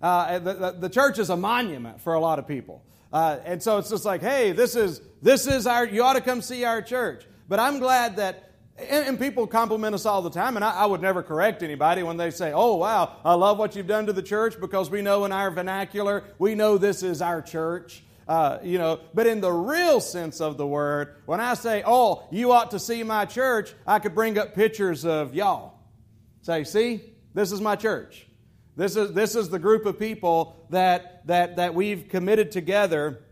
Uh, 0.00 0.38
the, 0.38 0.54
the, 0.54 0.70
the, 0.72 0.88
church 0.88 1.18
is 1.18 1.28
a 1.30 1.36
monument 1.36 2.00
for 2.00 2.14
a 2.14 2.20
lot 2.20 2.38
of 2.38 2.46
people. 2.46 2.84
Uh, 3.12 3.38
and 3.44 3.62
so 3.62 3.78
it's 3.78 3.90
just 3.90 4.04
like, 4.04 4.20
hey, 4.20 4.52
this 4.52 4.76
is, 4.76 5.00
this 5.22 5.46
is 5.46 5.66
our, 5.66 5.84
you 5.86 6.02
ought 6.02 6.14
to 6.14 6.20
come 6.20 6.40
see 6.40 6.64
our 6.64 6.80
church. 6.80 7.24
But 7.48 7.58
I'm 7.58 7.78
glad 7.78 8.16
that 8.16 8.46
and, 8.78 9.08
and, 9.08 9.18
people 9.18 9.46
compliment 9.46 9.94
us 9.94 10.04
all 10.04 10.20
the 10.20 10.30
time, 10.30 10.56
and 10.56 10.64
I, 10.64 10.70
I, 10.70 10.86
would 10.86 11.00
never 11.00 11.22
correct 11.22 11.62
anybody 11.62 12.02
when 12.02 12.18
they 12.18 12.30
say, 12.30 12.52
Oh, 12.52 12.74
wow, 12.74 13.16
I 13.24 13.32
love 13.32 13.58
what 13.58 13.74
you've 13.74 13.86
done 13.86 14.04
to 14.04 14.12
the 14.12 14.22
church 14.22 14.60
because 14.60 14.90
we 14.90 15.00
know 15.00 15.24
in 15.24 15.32
our 15.32 15.50
vernacular, 15.50 16.24
we 16.38 16.54
know 16.54 16.76
this 16.76 17.02
is 17.02 17.22
our 17.22 17.40
church. 17.40 18.04
Uh, 18.26 18.58
you 18.62 18.76
know, 18.76 18.98
but 19.14 19.26
in 19.26 19.40
the 19.40 19.52
real 19.52 20.00
sense 20.00 20.40
of 20.40 20.56
the 20.56 20.66
word, 20.66 21.14
when 21.26 21.40
I 21.40 21.54
say, 21.54 21.82
Oh, 21.86 22.26
you 22.32 22.52
ought 22.52 22.72
to 22.72 22.78
see 22.78 23.02
my 23.04 23.24
church, 23.24 23.72
I 23.86 24.00
could 24.00 24.14
bring 24.14 24.36
up 24.36 24.54
pictures 24.54 25.04
of 25.04 25.34
y'all. 25.34 25.78
Say, 26.42 26.64
See, 26.64 27.02
this 27.34 27.52
is 27.52 27.60
my 27.60 27.76
church. 27.76 28.26
This 28.76 28.96
is, 28.96 29.12
this 29.12 29.36
is 29.36 29.48
the 29.48 29.58
group 29.58 29.86
of 29.86 29.98
people 29.98 30.66
that, 30.70 31.26
that, 31.26 31.56
that 31.56 31.74
we've 31.74 32.08
committed 32.08 32.50
together, 32.50 33.22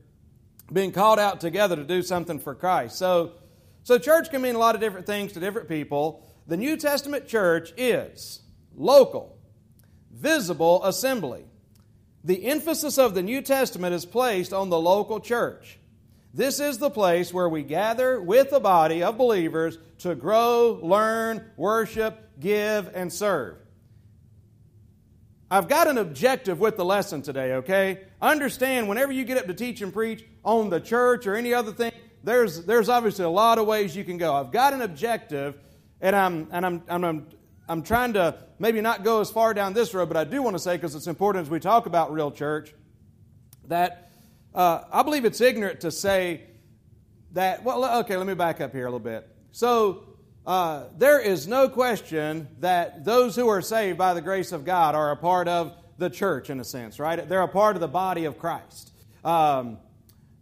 being 0.72 0.92
called 0.92 1.18
out 1.18 1.40
together 1.40 1.76
to 1.76 1.84
do 1.84 2.02
something 2.02 2.38
for 2.38 2.54
Christ. 2.54 2.96
So, 2.96 3.32
so, 3.82 3.98
church 3.98 4.30
can 4.30 4.40
mean 4.40 4.54
a 4.54 4.58
lot 4.58 4.74
of 4.74 4.80
different 4.80 5.04
things 5.04 5.34
to 5.34 5.40
different 5.40 5.68
people. 5.68 6.26
The 6.46 6.56
New 6.56 6.78
Testament 6.78 7.28
church 7.28 7.74
is 7.76 8.40
local, 8.74 9.38
visible 10.10 10.82
assembly. 10.84 11.44
The 12.24 12.46
emphasis 12.46 12.96
of 12.98 13.14
the 13.14 13.22
New 13.22 13.42
Testament 13.42 13.94
is 13.94 14.06
placed 14.06 14.52
on 14.54 14.70
the 14.70 14.80
local 14.80 15.20
church. 15.20 15.78
This 16.32 16.58
is 16.58 16.78
the 16.78 16.90
place 16.90 17.32
where 17.32 17.48
we 17.48 17.62
gather 17.62 18.20
with 18.20 18.52
a 18.52 18.60
body 18.60 19.02
of 19.02 19.18
believers 19.18 19.78
to 19.98 20.14
grow, 20.14 20.80
learn, 20.82 21.44
worship, 21.56 22.40
give, 22.40 22.90
and 22.94 23.12
serve. 23.12 23.58
I've 25.50 25.68
got 25.68 25.86
an 25.86 25.98
objective 25.98 26.58
with 26.58 26.76
the 26.76 26.84
lesson 26.84 27.22
today, 27.22 27.54
okay? 27.56 28.00
Understand 28.20 28.88
whenever 28.88 29.12
you 29.12 29.24
get 29.24 29.38
up 29.38 29.46
to 29.46 29.54
teach 29.54 29.82
and 29.82 29.92
preach 29.92 30.24
on 30.44 30.70
the 30.70 30.80
church 30.80 31.26
or 31.26 31.36
any 31.36 31.54
other 31.54 31.72
thing, 31.72 31.92
there's, 32.24 32.64
there's 32.64 32.88
obviously 32.88 33.26
a 33.26 33.30
lot 33.30 33.58
of 33.58 33.66
ways 33.66 33.94
you 33.94 34.02
can 34.02 34.16
go. 34.16 34.34
I've 34.34 34.50
got 34.50 34.72
an 34.72 34.80
objective, 34.80 35.56
and 36.00 36.16
I'm, 36.16 36.48
and 36.50 36.66
I'm, 36.66 36.82
I'm, 36.88 37.04
I'm 37.04 37.26
trying 37.82 38.12
to 38.14 38.36
maybe 38.58 38.80
not 38.80 39.04
go 39.04 39.20
as 39.20 39.30
far 39.30 39.54
down 39.54 39.72
this 39.72 39.94
road, 39.94 40.08
but 40.08 40.16
I 40.16 40.24
do 40.24 40.42
want 40.42 40.54
to 40.54 40.60
say, 40.60 40.76
because 40.76 40.94
it's 40.94 41.06
important 41.06 41.46
as 41.46 41.50
we 41.50 41.60
talk 41.60 41.86
about 41.86 42.12
real 42.12 42.30
church, 42.30 42.74
that 43.68 44.10
uh, 44.54 44.82
I 44.92 45.02
believe 45.02 45.24
it's 45.24 45.40
ignorant 45.40 45.80
to 45.80 45.90
say 45.90 46.42
that, 47.32 47.64
well, 47.64 48.00
okay, 48.00 48.16
let 48.16 48.26
me 48.26 48.34
back 48.34 48.60
up 48.60 48.72
here 48.72 48.86
a 48.86 48.90
little 48.90 49.00
bit. 49.00 49.28
So, 49.52 50.04
uh, 50.46 50.84
there 50.98 51.20
is 51.20 51.48
no 51.48 51.68
question 51.70 52.48
that 52.60 53.04
those 53.04 53.34
who 53.34 53.48
are 53.48 53.62
saved 53.62 53.96
by 53.96 54.12
the 54.12 54.20
grace 54.20 54.52
of 54.52 54.64
God 54.64 54.94
are 54.94 55.10
a 55.10 55.16
part 55.16 55.48
of 55.48 55.74
the 55.96 56.10
church 56.10 56.50
in 56.50 56.60
a 56.60 56.64
sense, 56.64 56.98
right? 56.98 57.26
They're 57.28 57.40
a 57.40 57.48
part 57.48 57.76
of 57.76 57.80
the 57.80 57.88
body 57.88 58.26
of 58.26 58.38
Christ. 58.38 58.92
Um, 59.24 59.78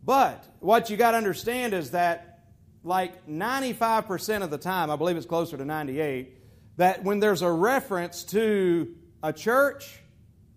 but 0.04 0.44
what 0.58 0.90
you 0.90 0.96
got 0.96 1.12
to 1.12 1.18
understand 1.18 1.72
is 1.72 1.92
that, 1.92 2.40
like 2.82 3.28
95% 3.28 4.42
of 4.42 4.50
the 4.50 4.58
time, 4.58 4.90
I 4.90 4.96
believe 4.96 5.16
it's 5.16 5.26
closer 5.26 5.56
to 5.56 5.64
98, 5.64 6.36
that 6.76 7.04
when 7.04 7.20
there's 7.20 7.42
a 7.42 7.50
reference 7.50 8.24
to 8.24 8.94
a 9.22 9.32
church, 9.32 10.00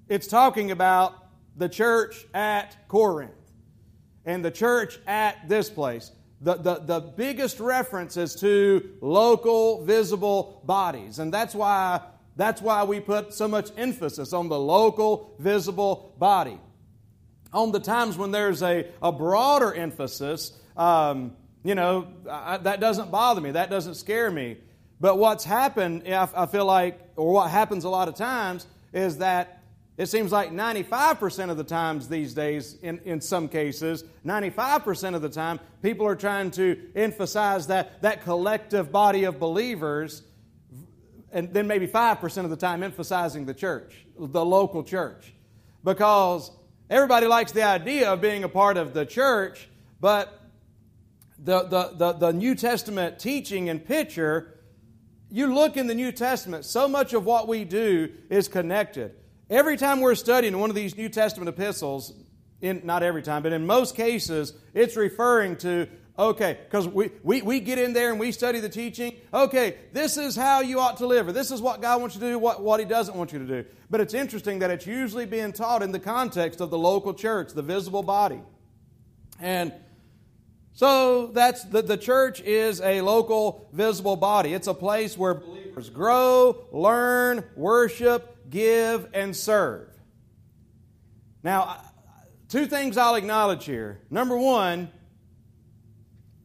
it's 0.08 0.28
talking 0.28 0.72
about 0.72 1.14
the 1.58 1.70
church 1.70 2.26
at 2.34 2.88
Corinth 2.88 3.32
and 4.26 4.44
the 4.44 4.52
church 4.52 5.00
at 5.08 5.48
this 5.48 5.70
place. 5.70 6.12
The, 6.42 6.56
the, 6.56 6.76
the 6.76 7.00
biggest 7.00 7.60
reference 7.60 8.18
is 8.18 8.36
to 8.36 8.98
local, 9.02 9.84
visible 9.86 10.62
bodies. 10.66 11.20
And 11.20 11.34
that's 11.34 11.56
why, 11.56 12.02
that's 12.36 12.62
why 12.62 12.84
we 12.84 13.00
put 13.00 13.34
so 13.34 13.48
much 13.48 13.70
emphasis 13.78 14.34
on 14.34 14.50
the 14.50 14.60
local, 14.60 15.36
visible 15.40 16.14
body. 16.18 16.60
On 17.54 17.72
the 17.72 17.80
times 17.80 18.18
when 18.18 18.32
there's 18.32 18.62
a, 18.62 18.88
a 19.02 19.12
broader 19.12 19.74
emphasis, 19.74 20.52
um, 20.76 21.36
you 21.64 21.74
know, 21.74 22.08
I, 22.30 22.58
that 22.58 22.80
doesn't 22.80 23.12
bother 23.12 23.42
me. 23.42 23.52
That 23.52 23.70
doesn't 23.70 23.96
scare 23.96 24.30
me. 24.30 24.58
But 25.00 25.18
what's 25.18 25.44
happened, 25.44 26.08
I, 26.08 26.46
feel 26.46 26.66
like, 26.66 27.00
or 27.16 27.34
what 27.34 27.50
happens 27.50 27.84
a 27.84 27.90
lot 27.90 28.08
of 28.08 28.16
times, 28.16 28.66
is 28.94 29.18
that 29.18 29.62
it 29.98 30.08
seems 30.08 30.32
like 30.32 30.52
95% 30.52 31.50
of 31.50 31.58
the 31.58 31.64
times 31.64 32.10
these 32.10 32.34
days, 32.34 32.78
in, 32.82 33.00
in 33.06 33.22
some 33.22 33.48
cases, 33.48 34.04
95% 34.26 35.16
of 35.16 35.22
the 35.22 35.30
time, 35.30 35.60
people 35.82 36.06
are 36.06 36.16
trying 36.16 36.52
to 36.52 36.78
emphasize 36.96 37.68
that, 37.68 38.02
that 38.02 38.24
collective 38.24 38.92
body 38.92 39.24
of 39.24 39.40
believers, 39.40 40.22
and 41.32 41.54
then 41.54 41.68
maybe 41.68 41.88
5% 41.88 42.44
of 42.44 42.50
the 42.50 42.58
time 42.58 42.84
emphasizing 42.84 43.46
the 43.46 43.54
church, 43.54 44.06
the 44.18 44.46
local 44.46 44.84
church. 44.84 45.34
Because 45.84 46.52
everybody 46.90 47.28
likes 47.28 47.54
the 47.54 47.64
idea 47.64 48.12
of 48.12 48.20
being 48.20 48.44
a 48.44 48.50
part 48.50 48.76
of 48.76 48.94
the 48.94 49.06
church, 49.06 49.70
but 50.02 50.42
the, 51.40 51.64
the, 51.64 51.92
the, 51.96 52.14
the 52.14 52.34
New 52.34 52.56
Testament 52.56 53.20
teaching 53.20 53.70
and 53.70 53.86
picture, 53.86 54.55
you 55.30 55.54
look 55.54 55.78
in 55.78 55.88
the 55.88 55.96
New 55.96 56.12
Testament, 56.12 56.66
so 56.66 56.88
much 56.88 57.14
of 57.14 57.26
what 57.26 57.48
we 57.48 57.64
do 57.64 58.12
is 58.30 58.48
connected. 58.48 59.16
Every 59.50 59.78
time 59.78 60.02
we're 60.02 60.16
studying 60.16 60.58
one 60.60 60.70
of 60.70 60.76
these 60.76 60.96
New 60.96 61.10
Testament 61.10 61.50
epistles, 61.50 62.14
in, 62.62 62.82
not 62.84 63.04
every 63.04 63.22
time, 63.22 63.44
but 63.44 63.54
in 63.54 63.66
most 63.66 63.96
cases, 63.96 64.54
it's 64.74 64.96
referring 64.96 65.58
to, 65.58 65.88
okay, 66.18 66.58
because 66.66 66.88
we, 66.88 67.12
we, 67.24 67.42
we 67.42 67.60
get 67.60 67.78
in 67.78 67.94
there 67.94 68.10
and 68.10 68.20
we 68.20 68.32
study 68.32 68.60
the 68.60 68.70
teaching. 68.70 69.16
Okay, 69.34 69.76
this 69.94 70.18
is 70.18 70.36
how 70.36 70.62
you 70.62 70.80
ought 70.80 70.98
to 70.98 71.08
live, 71.08 71.28
or 71.28 71.32
this 71.32 71.52
is 71.52 71.62
what 71.62 71.82
God 71.82 72.02
wants 72.02 72.16
you 72.16 72.22
to 72.22 72.30
do, 72.32 72.40
what, 72.40 72.62
what 72.62 72.80
He 72.80 72.86
doesn't 72.86 73.16
want 73.16 73.34
you 73.34 73.40
to 73.40 73.46
do. 73.46 73.66
But 73.90 74.02
it's 74.02 74.14
interesting 74.14 74.60
that 74.60 74.72
it's 74.72 74.88
usually 74.88 75.26
being 75.26 75.54
taught 75.54 75.84
in 75.84 75.92
the 75.92 76.00
context 76.00 76.62
of 76.62 76.70
the 76.70 76.78
local 76.78 77.14
church, 77.14 77.54
the 77.54 77.62
visible 77.62 78.04
body. 78.04 78.42
And 79.40 79.74
so 80.76 81.28
that's 81.28 81.64
the, 81.64 81.82
the 81.82 81.96
church 81.96 82.42
is 82.42 82.82
a 82.82 83.00
local 83.00 83.70
visible 83.72 84.18
body. 84.18 84.54
It's 84.54 84.68
a 84.68 84.74
place 84.74 85.18
where 85.18 85.34
believers 85.34 85.90
grow, 85.90 86.68
learn, 86.74 87.46
worship, 87.56 88.50
give, 88.50 89.08
and 89.14 89.34
serve. 89.34 89.88
Now, 91.44 91.78
two 92.50 92.66
things 92.66 92.98
I'll 92.98 93.16
acknowledge 93.16 93.64
here. 93.64 94.02
Number 94.10 94.38
one, 94.38 94.92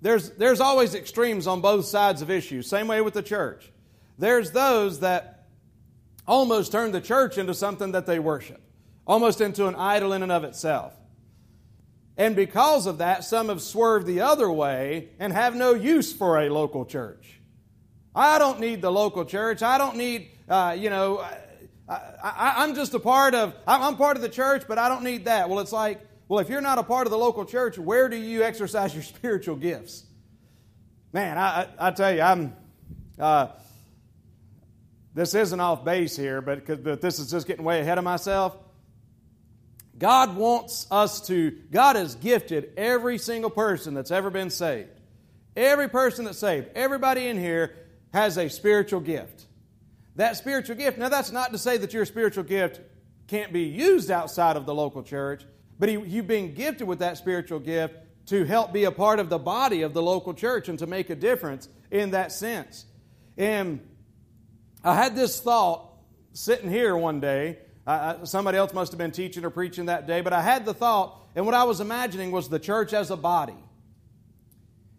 there's, 0.00 0.30
there's 0.30 0.60
always 0.60 0.94
extremes 0.94 1.48
on 1.48 1.60
both 1.60 1.86
sides 1.86 2.22
of 2.22 2.30
issues. 2.30 2.68
Same 2.68 2.86
way 2.86 3.00
with 3.00 3.14
the 3.14 3.22
church. 3.24 3.72
There's 4.16 4.52
those 4.52 5.00
that 5.00 5.48
almost 6.24 6.70
turn 6.70 6.92
the 6.92 7.00
church 7.00 7.36
into 7.36 7.52
something 7.52 7.92
that 7.92 8.06
they 8.06 8.20
worship, 8.20 8.62
almost 9.08 9.40
into 9.40 9.66
an 9.66 9.74
idol 9.74 10.12
in 10.12 10.22
and 10.22 10.30
of 10.30 10.44
itself. 10.44 10.99
And 12.16 12.36
because 12.36 12.86
of 12.86 12.98
that, 12.98 13.24
some 13.24 13.48
have 13.48 13.62
swerved 13.62 14.06
the 14.06 14.20
other 14.20 14.50
way 14.50 15.10
and 15.18 15.32
have 15.32 15.54
no 15.54 15.74
use 15.74 16.12
for 16.12 16.38
a 16.38 16.50
local 16.50 16.84
church. 16.84 17.40
I 18.14 18.38
don't 18.38 18.60
need 18.60 18.82
the 18.82 18.90
local 18.90 19.24
church. 19.24 19.62
I 19.62 19.78
don't 19.78 19.96
need, 19.96 20.30
uh, 20.48 20.76
you 20.78 20.90
know, 20.90 21.24
I, 21.88 22.64
am 22.64 22.74
just 22.74 22.94
a 22.94 22.98
part 23.00 23.34
of, 23.34 23.54
I'm 23.66 23.96
part 23.96 24.16
of 24.16 24.22
the 24.22 24.28
church, 24.28 24.64
but 24.68 24.78
I 24.78 24.88
don't 24.88 25.02
need 25.02 25.24
that. 25.24 25.48
Well, 25.48 25.60
it's 25.60 25.72
like, 25.72 26.00
well, 26.28 26.38
if 26.40 26.48
you're 26.48 26.60
not 26.60 26.78
a 26.78 26.82
part 26.82 27.06
of 27.06 27.10
the 27.10 27.18
local 27.18 27.44
church, 27.44 27.78
where 27.78 28.08
do 28.08 28.16
you 28.16 28.42
exercise 28.42 28.94
your 28.94 29.02
spiritual 29.02 29.56
gifts? 29.56 30.04
Man, 31.12 31.38
I, 31.38 31.62
I, 31.62 31.88
I 31.88 31.90
tell 31.90 32.14
you, 32.14 32.22
I'm, 32.22 32.54
uh, 33.18 33.48
this 35.14 35.34
isn't 35.34 35.58
off 35.58 35.84
base 35.84 36.16
here, 36.16 36.40
but, 36.40 36.84
but 36.84 37.00
this 37.00 37.18
is 37.18 37.30
just 37.30 37.46
getting 37.46 37.64
way 37.64 37.80
ahead 37.80 37.98
of 37.98 38.04
myself. 38.04 38.56
God 40.00 40.34
wants 40.34 40.88
us 40.90 41.24
to, 41.28 41.52
God 41.70 41.94
has 41.94 42.16
gifted 42.16 42.72
every 42.76 43.18
single 43.18 43.50
person 43.50 43.94
that's 43.94 44.10
ever 44.10 44.30
been 44.30 44.50
saved. 44.50 44.90
Every 45.54 45.88
person 45.88 46.24
that's 46.24 46.38
saved, 46.38 46.70
everybody 46.74 47.28
in 47.28 47.38
here 47.38 47.76
has 48.12 48.36
a 48.36 48.50
spiritual 48.50 49.00
gift 49.00 49.46
that 50.20 50.36
spiritual 50.36 50.76
gift. 50.76 50.98
Now, 50.98 51.08
that's 51.08 51.32
not 51.32 51.52
to 51.52 51.58
say 51.58 51.78
that 51.78 51.92
your 51.92 52.04
spiritual 52.04 52.44
gift 52.44 52.80
can't 53.26 53.52
be 53.52 53.62
used 53.62 54.10
outside 54.10 54.56
of 54.56 54.66
the 54.66 54.74
local 54.74 55.02
church, 55.02 55.44
but 55.78 55.90
you've 55.90 56.26
been 56.26 56.54
gifted 56.54 56.86
with 56.86 56.98
that 56.98 57.16
spiritual 57.16 57.58
gift 57.58 57.94
to 58.26 58.44
help 58.44 58.72
be 58.72 58.84
a 58.84 58.92
part 58.92 59.18
of 59.18 59.28
the 59.28 59.38
body 59.38 59.82
of 59.82 59.94
the 59.94 60.02
local 60.02 60.34
church 60.34 60.68
and 60.68 60.78
to 60.78 60.86
make 60.86 61.10
a 61.10 61.14
difference 61.14 61.68
in 61.90 62.10
that 62.10 62.32
sense. 62.32 62.84
And 63.38 63.80
I 64.84 64.94
had 64.94 65.16
this 65.16 65.40
thought 65.40 65.90
sitting 66.32 66.70
here 66.70 66.96
one 66.96 67.20
day. 67.20 67.58
Somebody 68.24 68.58
else 68.58 68.72
must 68.72 68.92
have 68.92 68.98
been 68.98 69.12
teaching 69.12 69.44
or 69.44 69.50
preaching 69.50 69.86
that 69.86 70.06
day, 70.06 70.20
but 70.20 70.32
I 70.32 70.42
had 70.42 70.64
the 70.64 70.74
thought, 70.74 71.20
and 71.34 71.44
what 71.44 71.54
I 71.54 71.64
was 71.64 71.80
imagining 71.80 72.30
was 72.30 72.48
the 72.48 72.58
church 72.58 72.92
as 72.92 73.10
a 73.10 73.16
body. 73.16 73.56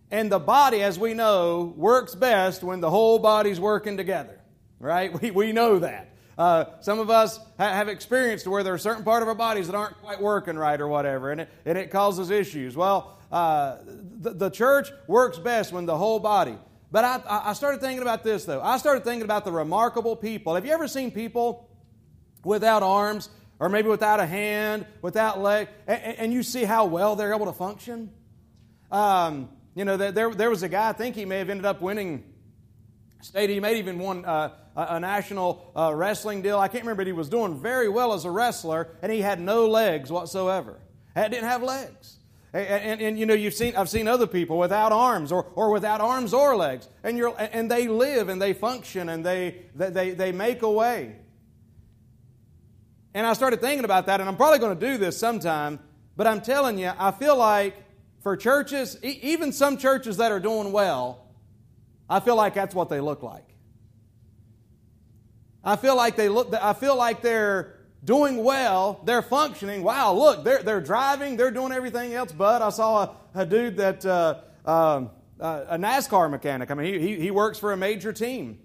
And 0.10 0.32
the 0.32 0.40
body, 0.40 0.84
as 0.84 1.00
we 1.00 1.14
know, 1.14 1.74
works 1.78 2.16
best 2.16 2.64
when 2.64 2.82
the 2.82 2.90
whole 2.90 3.20
body's 3.20 3.60
working 3.60 3.98
together 3.98 4.42
right? 4.82 5.14
We, 5.22 5.32
we 5.32 5.52
know 5.54 5.80
that. 5.80 6.10
Uh, 6.38 6.66
some 6.82 7.00
of 7.00 7.10
us 7.10 7.38
ha- 7.58 7.74
have 7.74 7.88
experienced 7.88 8.48
where 8.48 8.64
there 8.64 8.74
are 8.74 8.80
certain 8.80 9.04
part 9.04 9.22
of 9.22 9.30
our 9.30 9.36
bodies 9.36 9.68
that 9.68 9.76
aren't 9.76 9.98
quite 10.02 10.20
working 10.20 10.58
right 10.58 10.80
or 10.80 10.88
whatever, 10.88 11.32
and 11.32 11.42
it, 11.42 11.50
and 11.66 11.78
it 11.78 11.92
causes 11.92 12.30
issues. 12.30 12.76
Well, 12.76 13.20
uh, 13.32 13.78
the, 13.86 14.32
the 14.32 14.50
church 14.50 14.92
works 15.08 15.38
best 15.38 15.72
when 15.72 15.86
the 15.86 15.98
whole 15.98 16.20
body. 16.20 16.58
But 16.92 17.06
I, 17.06 17.22
I 17.46 17.54
started 17.54 17.80
thinking 17.80 18.02
about 18.02 18.24
this, 18.24 18.44
though. 18.44 18.62
I 18.62 18.78
started 18.78 19.06
thinking 19.06 19.24
about 19.24 19.46
the 19.46 19.52
remarkable 19.52 20.16
people. 20.16 20.56
Have 20.56 20.66
you 20.66 20.74
ever 20.74 20.88
seen 20.88 21.12
people 21.12 21.70
without 22.44 22.84
arms, 22.84 23.30
or 23.60 23.70
maybe 23.70 23.90
without 23.90 24.20
a 24.20 24.26
hand, 24.26 24.86
without 25.02 25.40
leg, 25.40 25.68
and, 25.88 26.02
and 26.02 26.34
you 26.34 26.44
see 26.44 26.64
how 26.64 26.86
well 26.86 27.16
they're 27.16 27.34
able 27.34 27.46
to 27.46 27.54
function? 27.54 28.12
Um, 28.92 29.50
you 29.76 29.86
know, 29.86 29.98
there, 29.98 30.32
there 30.32 30.50
was 30.50 30.64
a 30.64 30.70
guy, 30.70 30.90
I 30.90 30.94
think 30.94 31.16
he 31.16 31.26
may 31.26 31.38
have 31.38 31.50
ended 31.50 31.66
up 31.66 31.82
winning 31.82 32.24
state. 33.22 33.50
He 33.50 33.60
may 33.60 33.70
have 33.70 33.78
even 33.78 34.00
won 34.00 34.26
uh, 34.26 34.50
a, 34.76 35.00
national 35.00 35.72
uh, 35.76 35.94
wrestling 35.94 36.42
deal. 36.42 36.60
I 36.60 36.68
can't 36.68 36.84
remember, 36.84 37.02
but 37.02 37.08
he 37.08 37.14
was 37.14 37.30
doing 37.30 37.60
very 37.60 37.88
well 37.88 38.14
as 38.14 38.26
a 38.26 38.32
wrestler, 38.32 38.90
and 39.02 39.12
he 39.12 39.22
had 39.22 39.40
no 39.40 39.68
legs 39.68 40.12
whatsoever. 40.12 40.80
He 41.16 41.22
didn't 41.22 41.46
have 41.46 41.64
legs. 41.64 42.18
And, 42.54 42.68
and, 42.68 43.02
and, 43.02 43.20
you 43.20 43.26
know, 43.26 43.34
you've 43.34 43.54
seen, 43.54 43.76
I've 43.76 43.90
seen 43.90 44.08
other 44.08 44.28
people 44.28 44.58
without 44.58 44.92
arms 44.92 45.32
or, 45.32 45.46
or 45.56 45.72
without 45.72 46.02
arms 46.02 46.34
or 46.34 46.56
legs. 46.56 46.90
And, 47.04 47.18
you're, 47.18 47.34
and 47.38 47.72
they 47.72 47.88
live 47.88 48.28
and 48.28 48.42
they 48.42 48.54
function 48.54 49.08
and 49.08 49.26
they, 49.26 49.68
they, 49.74 50.12
they 50.12 50.32
make 50.32 50.62
a 50.62 50.72
way. 50.72 51.16
And 53.14 53.28
I 53.28 53.34
started 53.34 53.62
thinking 53.62 53.84
about 53.86 54.06
that, 54.06 54.20
and 54.22 54.30
I'm 54.30 54.38
probably 54.38 54.60
going 54.60 54.78
to 54.78 54.88
do 54.88 54.98
this 54.98 55.18
sometime, 55.18 55.80
but 56.16 56.28
I'm 56.28 56.42
telling 56.42 56.78
you, 56.78 56.92
I 56.98 57.12
feel 57.12 57.38
like 57.38 57.76
for 58.22 58.38
churches, 58.38 58.98
even 59.04 59.52
some 59.52 59.78
churches 59.78 60.18
that 60.18 60.32
are 60.32 60.40
doing 60.40 60.72
well, 60.72 61.28
I 62.10 62.20
feel 62.20 62.36
like 62.36 62.54
that's 62.54 62.76
what 62.76 62.90
they 62.90 63.00
look 63.00 63.24
like. 63.24 63.48
I 65.64 65.76
feel 65.76 65.96
like 65.96 66.16
they 66.16 66.28
look 66.28 66.54
I 66.56 66.74
feel 66.74 66.96
like 66.96 67.22
they're 67.22 67.76
doing 68.04 68.44
well, 68.44 69.02
they're 69.06 69.22
functioning. 69.22 69.84
Wow, 69.84 70.14
look, 70.14 70.44
they're, 70.44 70.64
they're 70.64 70.82
driving, 70.82 71.38
they're 71.38 71.52
doing 71.52 71.72
everything 71.72 72.14
else. 72.14 72.32
But 72.32 72.62
I 72.62 72.70
saw 72.70 73.04
a, 73.04 73.42
a 73.42 73.46
dude 73.46 73.78
that, 73.78 74.06
uh, 74.06 74.40
uh, 74.66 75.06
a 75.40 75.78
NASCAR 75.78 76.30
mechanic. 76.30 76.72
I 76.72 76.74
mean, 76.74 77.00
he, 77.00 77.16
he 77.18 77.32
works 77.32 77.60
for 77.60 77.74
a 77.74 77.78
major 77.78 78.14
team. 78.14 78.60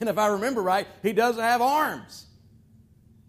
And 0.00 0.08
if 0.08 0.18
I 0.18 0.28
remember 0.28 0.62
right, 0.62 0.86
he 1.02 1.12
doesn't 1.12 1.42
have 1.42 1.60
arms. 1.62 2.26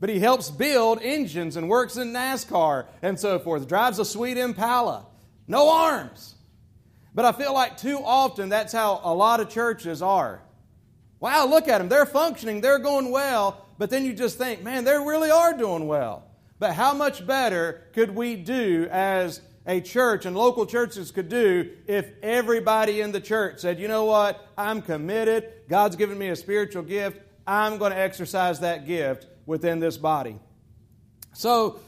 But 0.04 0.10
he 0.10 0.20
helps 0.20 0.50
build 0.50 1.00
engines 1.02 1.56
and 1.56 1.70
works 1.70 1.96
in 1.96 2.12
NASCAR 2.12 2.88
and 3.02 3.18
so 3.18 3.40
forth. 3.40 3.70
Drives 3.70 4.00
a 4.00 4.04
sweet 4.04 4.38
Impala. 4.38 5.06
No 5.48 5.72
arms. 5.72 6.36
But 7.16 7.24
I 7.24 7.32
feel 7.32 7.54
like 7.54 7.78
too 7.78 8.00
often 8.04 8.50
that's 8.50 8.74
how 8.74 9.00
a 9.02 9.14
lot 9.14 9.40
of 9.40 9.48
churches 9.48 10.02
are. 10.02 10.42
Wow, 11.22 11.46
look 11.46 11.70
at 11.70 11.78
them. 11.78 11.88
They're 11.88 12.06
functioning, 12.06 12.60
they're 12.60 12.80
going 12.80 13.12
well, 13.12 13.66
but 13.78 13.90
then 13.90 14.04
you 14.04 14.12
just 14.12 14.38
think, 14.38 14.62
man, 14.62 14.84
they 14.84 14.92
really 14.92 15.32
are 15.32 15.58
doing 15.58 15.88
well. 15.88 16.26
But 16.60 16.74
how 16.74 16.94
much 16.94 17.26
better 17.26 17.84
could 17.94 18.14
we 18.14 18.36
do 18.36 18.90
as 18.92 19.40
a 19.66 19.80
church 19.80 20.26
and 20.26 20.36
local 20.36 20.66
churches 20.66 21.12
could 21.12 21.30
do 21.30 21.78
if 21.88 22.12
everybody 22.22 23.00
in 23.00 23.14
the 23.14 23.22
church 23.22 23.62
said, 23.62 23.80
you 23.80 23.88
know 23.88 24.04
what, 24.04 24.50
I'm 24.58 24.82
committed, 24.82 25.50
God's 25.70 25.96
given 25.96 26.18
me 26.18 26.28
a 26.28 26.36
spiritual 26.36 26.84
gift, 26.84 27.22
I'm 27.48 27.78
going 27.78 27.94
to 27.94 27.98
exercise 27.98 28.60
that 28.60 28.86
gift 28.86 29.28
within 29.46 29.80
this 29.80 29.98
body. 29.98 30.38
So, 31.34 31.80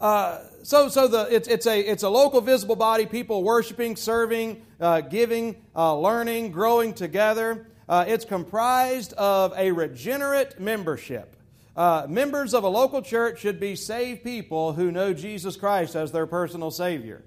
uh, 0.00 0.40
so, 0.62 0.88
so 0.88 1.08
the, 1.08 1.34
it's, 1.34 1.48
it's, 1.48 1.66
a, 1.66 1.80
it's 1.80 2.02
a 2.02 2.08
local 2.08 2.40
visible 2.40 2.76
body, 2.76 3.06
people 3.06 3.42
worshiping, 3.42 3.96
serving, 3.96 4.64
uh, 4.80 5.02
giving, 5.02 5.56
uh, 5.76 5.96
learning, 5.98 6.52
growing 6.52 6.94
together. 6.94 7.66
Uh, 7.88 8.04
it's 8.08 8.24
comprised 8.24 9.12
of 9.14 9.52
a 9.56 9.70
regenerate 9.72 10.58
membership. 10.58 11.36
Uh, 11.76 12.06
members 12.08 12.54
of 12.54 12.64
a 12.64 12.68
local 12.68 13.02
church 13.02 13.40
should 13.40 13.58
be 13.58 13.76
saved 13.76 14.22
people 14.22 14.72
who 14.72 14.92
know 14.92 15.12
Jesus 15.12 15.56
Christ 15.56 15.96
as 15.96 16.12
their 16.12 16.26
personal 16.26 16.70
Savior. 16.70 17.24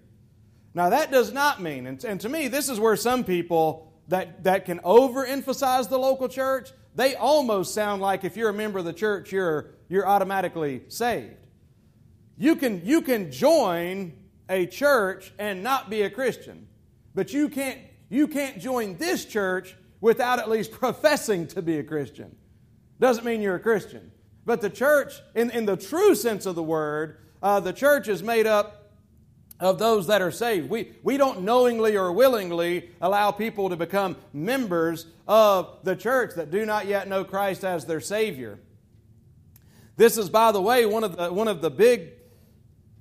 Now, 0.74 0.90
that 0.90 1.12
does 1.12 1.34
not 1.34 1.62
mean, 1.62 1.86
and, 1.88 2.04
and 2.04 2.22
to 2.22 2.30
me, 2.30 2.48
this 2.48 2.70
is 2.70 2.80
where 2.80 2.96
some 2.96 3.24
people 3.24 3.92
that, 4.08 4.44
that 4.44 4.66
can 4.66 4.80
overemphasize 4.80 5.90
the 5.90 6.00
local 6.00 6.30
church, 6.30 6.72
they 6.98 7.14
almost 7.14 7.76
sound 7.76 8.02
like 8.02 8.24
if 8.24 8.36
you're 8.36 8.50
a 8.50 8.54
member 8.54 8.80
of 8.80 8.86
the 8.86 8.92
church, 8.92 9.32
you're, 9.32 9.68
you're 9.88 10.08
automatically 10.08 10.82
saved. 10.88 11.36
You 12.40 12.56
can, 12.56 12.82
you 12.84 13.04
can 13.04 13.32
join 13.32 14.14
a 14.50 14.66
church 14.66 15.32
and 15.38 15.62
not 15.62 15.92
be 15.92 16.02
a 16.02 16.10
Christian, 16.10 16.68
but 17.14 17.32
you 17.32 17.50
can't, 17.50 17.80
you 18.10 18.28
can't 18.28 18.60
join 18.60 18.98
this 18.98 19.26
church 19.26 19.76
without 20.02 20.40
at 20.40 20.50
least 20.50 20.72
professing 20.80 21.46
to 21.50 21.62
be 21.62 21.78
a 21.78 21.84
Christian. 21.84 22.36
Doesn't 23.00 23.24
mean 23.24 23.42
you're 23.42 23.56
a 23.56 23.60
Christian. 23.60 24.12
But 24.44 24.62
the 24.62 24.70
church, 24.72 25.22
in, 25.36 25.52
in 25.52 25.68
the 25.68 25.78
true 25.78 26.16
sense 26.16 26.48
of 26.48 26.56
the 26.56 26.64
word, 26.64 27.20
uh, 27.44 27.60
the 27.60 27.74
church 27.74 28.08
is 28.08 28.24
made 28.24 28.48
up 28.48 28.77
of 29.60 29.80
those 29.80 30.08
that 30.08 30.22
are 30.22 30.32
saved. 30.32 30.70
We, 30.70 30.94
we 31.04 31.18
don't 31.18 31.42
knowingly 31.42 31.98
or 31.98 32.12
willingly 32.12 32.90
allow 33.02 33.32
people 33.32 33.70
to 33.70 33.76
become 33.76 34.16
members 34.32 35.08
of 35.28 35.80
the 35.84 35.96
church 35.96 36.36
that 36.36 36.52
do 36.52 36.66
not 36.66 36.86
yet 36.86 37.08
know 37.08 37.24
Christ 37.24 37.64
as 37.64 37.86
their 37.86 38.00
Savior. 38.00 38.60
This 39.96 40.18
is, 40.18 40.30
by 40.30 40.52
the 40.52 40.62
way, 40.62 40.86
one 40.86 41.04
of 41.04 41.18
the, 41.18 41.34
one 41.34 41.48
of 41.48 41.62
the 41.62 41.72
big 41.72 42.12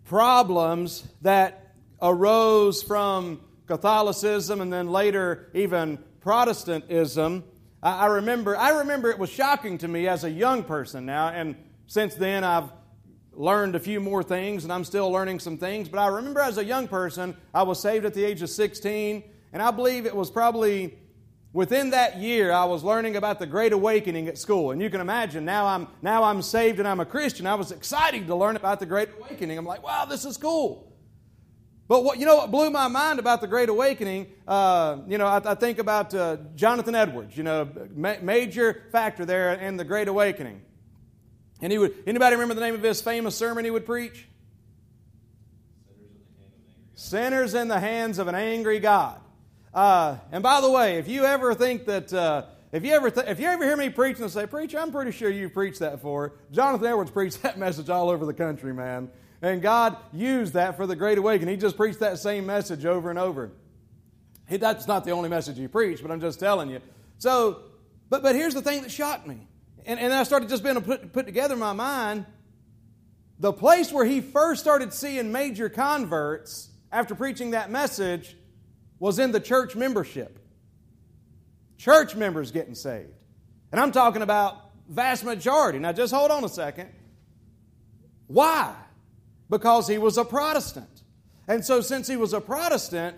problems 0.04 1.06
that 1.22 1.74
arose 2.00 2.82
from 2.82 3.40
Catholicism 3.66 4.60
and 4.60 4.72
then 4.72 4.88
later 4.88 5.50
even 5.52 5.98
Protestantism. 6.20 7.44
I, 7.82 8.04
I 8.04 8.06
remember, 8.06 8.56
I 8.56 8.78
remember 8.78 9.10
it 9.10 9.18
was 9.18 9.30
shocking 9.30 9.76
to 9.78 9.88
me 9.88 10.08
as 10.08 10.24
a 10.24 10.30
young 10.30 10.64
person 10.64 11.04
now, 11.04 11.28
and 11.28 11.56
since 11.86 12.14
then 12.14 12.44
I've 12.44 12.70
learned 13.36 13.76
a 13.76 13.80
few 13.80 14.00
more 14.00 14.22
things 14.22 14.64
and 14.64 14.72
I'm 14.72 14.84
still 14.84 15.10
learning 15.10 15.40
some 15.40 15.58
things. 15.58 15.88
But 15.88 16.00
I 16.00 16.08
remember 16.08 16.40
as 16.40 16.58
a 16.58 16.64
young 16.64 16.88
person, 16.88 17.36
I 17.54 17.62
was 17.62 17.80
saved 17.80 18.04
at 18.04 18.14
the 18.14 18.24
age 18.24 18.42
of 18.42 18.50
16, 18.50 19.22
and 19.52 19.62
I 19.62 19.70
believe 19.70 20.06
it 20.06 20.16
was 20.16 20.30
probably 20.30 20.98
within 21.52 21.90
that 21.90 22.18
year 22.18 22.52
I 22.52 22.64
was 22.64 22.84
learning 22.84 23.16
about 23.16 23.38
the 23.38 23.46
Great 23.46 23.72
Awakening 23.72 24.28
at 24.28 24.38
school. 24.38 24.72
And 24.72 24.82
you 24.82 24.90
can 24.90 25.00
imagine 25.00 25.44
now 25.44 25.66
I'm 25.66 25.88
now 26.02 26.24
I'm 26.24 26.42
saved 26.42 26.78
and 26.78 26.88
I'm 26.88 27.00
a 27.00 27.06
Christian. 27.06 27.46
I 27.46 27.54
was 27.54 27.72
excited 27.72 28.26
to 28.26 28.34
learn 28.34 28.56
about 28.56 28.80
the 28.80 28.86
Great 28.86 29.08
Awakening. 29.18 29.56
I'm 29.56 29.64
like, 29.64 29.82
wow, 29.82 30.04
this 30.04 30.24
is 30.24 30.36
cool. 30.36 30.92
But 31.88 32.02
what 32.02 32.18
you 32.18 32.26
know 32.26 32.36
what 32.36 32.50
blew 32.50 32.68
my 32.70 32.88
mind 32.88 33.18
about 33.18 33.40
the 33.40 33.46
Great 33.46 33.68
Awakening? 33.68 34.26
Uh, 34.46 34.98
you 35.06 35.18
know, 35.18 35.26
I, 35.26 35.52
I 35.52 35.54
think 35.54 35.78
about 35.78 36.12
uh, 36.14 36.38
Jonathan 36.56 36.94
Edwards. 36.94 37.36
You 37.36 37.44
know, 37.44 37.68
ma- 37.94 38.16
major 38.20 38.84
factor 38.90 39.24
there 39.24 39.54
in 39.54 39.76
the 39.76 39.84
Great 39.84 40.08
Awakening. 40.08 40.62
And 41.60 41.72
he 41.72 41.78
would, 41.78 41.94
anybody 42.06 42.36
remember 42.36 42.54
the 42.54 42.60
name 42.60 42.74
of 42.74 42.82
his 42.82 43.00
famous 43.00 43.34
sermon 43.34 43.64
he 43.64 43.70
would 43.70 43.86
preach? 43.86 44.26
Sinners 46.94 47.54
in 47.54 47.68
the 47.68 47.80
hands 47.80 48.18
of 48.18 48.28
an 48.28 48.34
angry 48.34 48.78
God. 48.78 49.20
Uh, 49.72 50.16
and 50.32 50.42
by 50.42 50.60
the 50.60 50.70
way, 50.70 50.96
if 50.96 51.08
you 51.08 51.24
ever 51.24 51.54
think 51.54 51.86
that, 51.86 52.12
uh, 52.12 52.44
if 52.72 52.84
you 52.84 52.92
ever 52.94 53.10
th- 53.10 53.26
if 53.26 53.38
you 53.38 53.46
ever 53.46 53.64
hear 53.64 53.76
me 53.76 53.90
preach 53.90 54.18
and 54.18 54.30
say, 54.30 54.46
"Preacher," 54.46 54.78
I'm 54.78 54.90
pretty 54.90 55.12
sure 55.12 55.28
you 55.28 55.50
preached 55.50 55.80
that 55.80 56.00
for. 56.00 56.32
Jonathan 56.50 56.86
Edwards 56.86 57.10
preached 57.10 57.42
that 57.42 57.58
message 57.66 57.90
all 57.90 58.08
over 58.08 58.24
the 58.24 58.32
country, 58.32 58.72
man. 58.72 59.10
And 59.42 59.60
God 59.60 59.96
used 60.14 60.54
that 60.54 60.78
for 60.78 60.86
the 60.86 60.96
Great 60.96 61.18
Awakening. 61.18 61.54
He 61.54 61.60
just 61.60 61.76
preached 61.76 62.00
that 62.00 62.18
same 62.18 62.46
message 62.46 62.86
over 62.86 63.10
and 63.10 63.18
over. 63.18 63.52
He, 64.48 64.56
that's 64.56 64.86
not 64.86 65.04
the 65.04 65.10
only 65.10 65.28
message 65.28 65.58
he 65.58 65.68
preached, 65.68 66.00
but 66.02 66.10
I'm 66.10 66.20
just 66.20 66.40
telling 66.40 66.70
you. 66.70 66.80
So, 67.18 67.60
but 68.08 68.22
but 68.22 68.34
here's 68.34 68.54
the 68.54 68.62
thing 68.62 68.80
that 68.80 68.90
shocked 68.90 69.26
me 69.26 69.46
and, 69.86 70.00
and 70.00 70.12
I 70.12 70.24
started 70.24 70.48
just 70.48 70.62
being 70.62 70.76
able 70.76 70.82
to 70.82 70.98
put, 70.98 71.12
put 71.12 71.26
together 71.26 71.54
in 71.54 71.60
my 71.60 71.72
mind 71.72 72.26
the 73.38 73.52
place 73.52 73.92
where 73.92 74.04
he 74.04 74.20
first 74.20 74.60
started 74.60 74.92
seeing 74.92 75.30
major 75.30 75.68
converts 75.68 76.70
after 76.90 77.14
preaching 77.14 77.50
that 77.50 77.70
message 77.70 78.36
was 78.98 79.18
in 79.18 79.32
the 79.32 79.40
church 79.40 79.76
membership. 79.76 80.38
Church 81.76 82.16
members 82.16 82.50
getting 82.50 82.74
saved. 82.74 83.12
And 83.70 83.80
I'm 83.80 83.92
talking 83.92 84.22
about 84.22 84.70
vast 84.88 85.24
majority. 85.24 85.78
Now 85.78 85.92
just 85.92 86.14
hold 86.14 86.30
on 86.30 86.44
a 86.44 86.48
second. 86.48 86.90
Why? 88.26 88.74
Because 89.50 89.86
he 89.86 89.98
was 89.98 90.16
a 90.16 90.24
Protestant. 90.24 91.02
And 91.46 91.64
so 91.64 91.80
since 91.80 92.08
he 92.08 92.16
was 92.16 92.32
a 92.32 92.40
Protestant, 92.40 93.16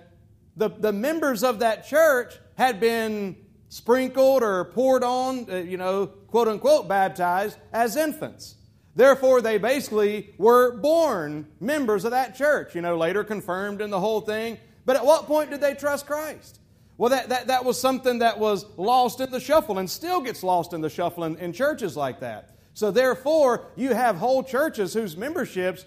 the, 0.57 0.69
the 0.69 0.93
members 0.93 1.45
of 1.45 1.61
that 1.61 1.87
church 1.87 2.35
had 2.57 2.81
been 2.81 3.37
sprinkled 3.69 4.43
or 4.43 4.65
poured 4.65 5.05
on, 5.05 5.47
uh, 5.51 5.57
you 5.57 5.77
know, 5.77 6.07
quote 6.07 6.49
unquote, 6.49 6.89
baptized 6.89 7.59
as 7.73 7.97
infants. 7.97 8.55
Therefore, 8.95 9.41
they 9.41 9.59
basically 9.59 10.35
were 10.39 10.77
born 10.77 11.47
members 11.61 12.05
of 12.05 12.11
that 12.11 12.35
church, 12.35 12.75
you 12.75 12.83
know, 12.83 12.97
later 12.97 13.23
confirmed 13.23 13.81
in 13.81 13.91
the 13.91 14.01
whole 14.01 14.21
thing. 14.21 14.59
But 14.85 14.97
at 14.97 15.05
what 15.05 15.27
point 15.27 15.51
did 15.51 15.61
they 15.61 15.75
trust 15.75 16.07
Christ? 16.07 16.59
Well, 16.97 17.11
that, 17.11 17.29
that, 17.29 17.47
that 17.47 17.65
was 17.65 17.81
something 17.81 18.19
that 18.19 18.41
was 18.41 18.67
lost 18.77 19.21
in 19.21 19.31
the 19.31 19.39
shuffle 19.39 19.79
and 19.79 19.89
still 19.89 20.21
gets 20.21 20.43
lost 20.43 20.73
in 20.73 20.81
the 20.81 20.91
shuffle 20.91 21.25
in, 21.25 21.37
in 21.37 21.53
churches 21.53 21.97
like 21.97 22.21
that. 22.21 22.57
So, 22.75 22.91
therefore, 22.91 23.67
you 23.77 23.95
have 23.95 24.17
whole 24.17 24.43
churches 24.43 24.95
whose 24.95 25.17
memberships 25.17 25.85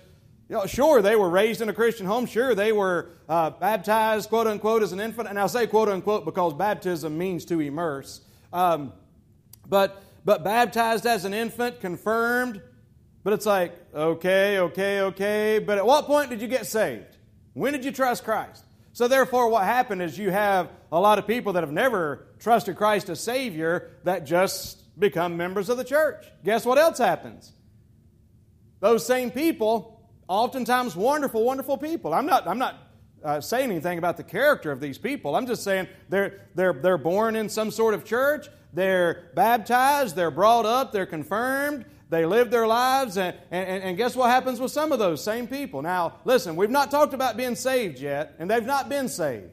you 0.52 0.58
know, 0.58 0.66
sure, 0.66 1.02
they 1.02 1.16
were 1.16 1.30
raised 1.30 1.62
in 1.62 1.70
a 1.70 1.74
Christian 1.74 2.06
home. 2.06 2.26
Sure, 2.26 2.54
they 2.54 2.74
were 2.74 3.08
uh, 3.30 3.52
baptized, 3.52 4.28
quote 4.28 4.48
unquote, 4.48 4.84
as 4.84 4.92
an 4.92 5.00
infant. 5.00 5.30
And 5.30 5.40
I'll 5.40 5.48
say 5.48 5.66
quote 5.66 5.88
unquote 5.88 6.26
because 6.26 6.54
baptism 6.54 7.18
means 7.18 7.46
to 7.46 7.62
immerse. 7.62 8.20
Um, 8.52 8.92
but, 9.66 10.04
but 10.26 10.44
baptized 10.44 11.06
as 11.06 11.24
an 11.24 11.34
infant, 11.34 11.80
confirmed. 11.80 12.62
But 13.24 13.32
it's 13.32 13.46
like, 13.46 13.74
okay, 13.96 14.60
okay, 14.60 15.00
okay. 15.00 15.60
But 15.60 15.78
at 15.78 15.86
what 15.86 16.06
point 16.06 16.30
did 16.30 16.42
you 16.42 16.50
get 16.50 16.66
saved? 16.66 17.16
When 17.54 17.72
did 17.72 17.86
you 17.86 17.94
trust 17.94 18.26
Christ? 18.26 18.66
So, 18.92 19.08
therefore, 19.08 19.48
what 19.48 19.64
happened 19.64 20.02
is 20.02 20.18
you 20.18 20.32
have 20.32 20.70
a 20.92 21.00
lot 21.00 21.18
of 21.18 21.26
people 21.26 21.54
that 21.54 21.64
have 21.64 21.72
never 21.72 22.28
trusted 22.40 22.76
Christ 22.76 23.08
as 23.08 23.22
Savior 23.22 23.92
that 24.04 24.26
just 24.26 25.00
become 25.00 25.38
members 25.38 25.70
of 25.70 25.78
the 25.78 25.86
church. 25.86 26.26
Guess 26.44 26.66
what 26.66 26.78
else 26.78 26.98
happens? 26.98 27.54
Those 28.82 29.06
same 29.06 29.32
people 29.32 29.91
oftentimes 30.32 30.96
wonderful, 30.96 31.44
wonderful 31.44 31.78
people. 31.78 32.13
I'm 32.13 32.26
not, 32.26 32.48
I'm 32.48 32.58
not 32.58 32.78
uh, 33.22 33.41
saying 33.41 33.70
anything 33.70 33.98
about 33.98 34.15
the 34.15 34.24
character 34.24 34.72
of 34.72 34.80
these 34.80 34.98
people. 34.98 35.36
I'm 35.36 35.46
just 35.46 35.62
saying 35.62 35.88
they're, 36.08 36.48
they're, 36.56 36.72
they're 36.72 36.98
born 36.98 37.36
in 37.36 37.50
some 37.50 37.70
sort 37.70 37.94
of 37.94 38.06
church, 38.06 38.48
they're 38.72 39.30
baptized, 39.36 40.15
they're 40.15 40.32
brought 40.32 40.65
up, 40.65 40.94
they're 40.94 41.06
confirmed, 41.06 41.84
they 42.10 42.26
live 42.26 42.50
their 42.50 42.65
lives, 42.65 43.17
and, 43.17 43.36
and, 43.52 43.84
and 43.84 43.98
guess 43.98 44.15
what 44.15 44.30
happens 44.30 44.62
with 44.62 44.72
some 44.72 44.94
of 44.94 45.00
those 45.00 45.22
same 45.22 45.48
people? 45.48 45.82
Now, 45.82 46.15
listen, 46.24 46.56
we've 46.56 46.70
not 46.70 46.91
talked 46.91 47.13
about 47.13 47.36
being 47.36 47.56
saved 47.56 48.00
yet, 48.00 48.36
and 48.39 48.50
they've 48.50 48.65
not 48.65 48.88
been 48.88 49.10
saved. 49.10 49.52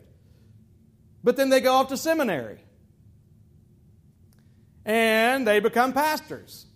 But 1.24 1.36
then 1.36 1.50
they 1.50 1.60
go 1.60 1.74
off 1.74 1.88
to 1.88 1.96
seminary. 1.96 2.58
And 4.84 5.46
they 5.46 5.58
become 5.58 5.92
pastors. 5.92 6.66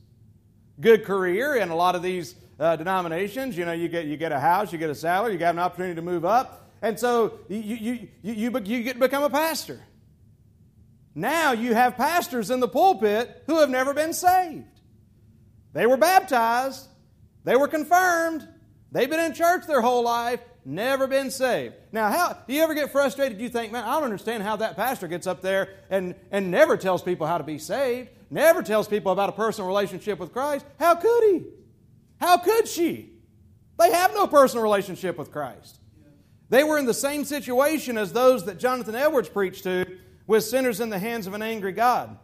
Good 0.80 1.04
career 1.04 1.54
in 1.54 1.70
a 1.70 1.76
lot 1.76 1.94
of 1.94 2.02
these 2.02 2.34
uh, 2.58 2.76
denominations. 2.76 3.56
You 3.56 3.64
know, 3.64 3.72
you 3.72 3.88
get, 3.88 4.06
you 4.06 4.16
get 4.16 4.32
a 4.32 4.40
house, 4.40 4.72
you 4.72 4.78
get 4.78 4.90
a 4.90 4.94
salary, 4.94 5.32
you 5.32 5.38
get 5.38 5.54
an 5.54 5.58
opportunity 5.58 5.94
to 5.96 6.02
move 6.02 6.24
up. 6.24 6.70
And 6.82 6.98
so 6.98 7.38
you, 7.48 7.58
you, 7.58 8.08
you, 8.22 8.32
you, 8.34 8.60
you 8.64 8.82
get 8.82 8.94
to 8.94 9.00
become 9.00 9.22
a 9.22 9.30
pastor. 9.30 9.80
Now 11.14 11.52
you 11.52 11.74
have 11.74 11.96
pastors 11.96 12.50
in 12.50 12.60
the 12.60 12.68
pulpit 12.68 13.44
who 13.46 13.60
have 13.60 13.70
never 13.70 13.94
been 13.94 14.12
saved. 14.12 14.64
They 15.72 15.86
were 15.86 15.96
baptized, 15.96 16.86
they 17.44 17.56
were 17.56 17.68
confirmed, 17.68 18.46
they've 18.90 19.08
been 19.08 19.20
in 19.20 19.32
church 19.32 19.66
their 19.66 19.80
whole 19.80 20.02
life, 20.02 20.40
never 20.64 21.06
been 21.06 21.30
saved. 21.30 21.74
Now, 21.92 22.10
how 22.10 22.36
do 22.46 22.52
you 22.52 22.62
ever 22.62 22.74
get 22.74 22.92
frustrated? 22.92 23.40
You 23.40 23.48
think, 23.48 23.72
man, 23.72 23.84
I 23.84 23.94
don't 23.94 24.04
understand 24.04 24.42
how 24.42 24.56
that 24.56 24.76
pastor 24.76 25.08
gets 25.08 25.26
up 25.26 25.40
there 25.40 25.70
and, 25.88 26.14
and 26.30 26.50
never 26.50 26.76
tells 26.76 27.02
people 27.02 27.26
how 27.26 27.38
to 27.38 27.44
be 27.44 27.58
saved, 27.58 28.10
never 28.30 28.62
tells 28.62 28.88
people 28.88 29.12
about 29.12 29.28
a 29.28 29.32
personal 29.32 29.68
relationship 29.68 30.18
with 30.18 30.32
Christ. 30.32 30.66
How 30.78 30.94
could 30.94 31.22
he? 31.24 31.44
How 32.22 32.38
could 32.38 32.68
she? 32.68 33.10
They 33.80 33.90
have 33.90 34.14
no 34.14 34.28
personal 34.28 34.62
relationship 34.62 35.18
with 35.18 35.32
Christ. 35.32 35.80
They 36.50 36.62
were 36.62 36.78
in 36.78 36.86
the 36.86 36.94
same 36.94 37.24
situation 37.24 37.98
as 37.98 38.12
those 38.12 38.44
that 38.44 38.60
Jonathan 38.60 38.94
Edwards 38.94 39.28
preached 39.28 39.64
to 39.64 39.98
with 40.28 40.44
sinners 40.44 40.78
in 40.78 40.88
the 40.88 41.00
hands 41.00 41.26
of 41.26 41.34
an 41.34 41.42
angry 41.42 41.72
God. 41.72 42.16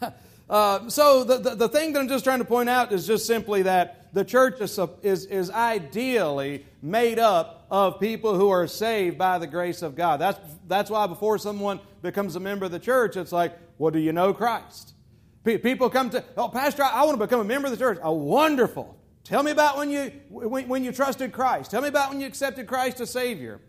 uh, 0.50 0.88
so, 0.88 1.24
the, 1.24 1.38
the, 1.38 1.54
the, 1.56 1.68
thing 1.68 1.92
that 1.92 1.98
I'm 1.98 2.08
just 2.08 2.22
trying 2.22 2.38
to 2.38 2.44
point 2.44 2.68
out 2.68 2.92
is 2.92 3.04
just 3.04 3.26
simply 3.26 3.62
that 3.62 4.14
the 4.14 4.24
church 4.24 4.60
is, 4.60 4.78
is, 5.02 5.24
is 5.24 5.50
ideally 5.50 6.64
made 6.80 7.18
up 7.18 7.66
of 7.68 7.98
people 7.98 8.36
who 8.36 8.50
are 8.50 8.68
saved 8.68 9.18
by 9.18 9.38
the 9.38 9.46
grace 9.48 9.82
of 9.82 9.96
God. 9.96 10.20
That's, 10.20 10.38
that's 10.68 10.88
why 10.88 11.08
before 11.08 11.36
someone 11.38 11.80
becomes 12.00 12.36
a 12.36 12.40
member 12.40 12.66
of 12.66 12.70
the 12.70 12.78
church, 12.78 13.16
it's 13.16 13.32
like, 13.32 13.58
well, 13.76 13.90
do 13.90 13.98
you 13.98 14.12
know 14.12 14.32
Christ? 14.32 14.94
People 15.42 15.90
come 15.90 16.10
to, 16.10 16.22
oh, 16.36 16.48
Pastor, 16.48 16.84
I 16.84 17.02
want 17.02 17.18
to 17.18 17.26
become 17.26 17.40
a 17.40 17.44
member 17.44 17.66
of 17.66 17.72
the 17.72 17.78
church. 17.78 17.98
Oh, 18.02 18.12
wonderful. 18.12 18.99
Tell 19.30 19.44
me 19.44 19.52
about 19.52 19.76
when 19.76 19.90
you, 19.90 20.10
when, 20.28 20.66
when 20.66 20.82
you 20.82 20.90
trusted 20.90 21.30
Christ. 21.30 21.70
Tell 21.70 21.80
me 21.80 21.86
about 21.86 22.10
when 22.10 22.20
you 22.20 22.26
accepted 22.26 22.66
Christ 22.66 23.00
as 23.00 23.10
Savior. 23.10 23.60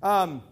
Um, 0.00 0.44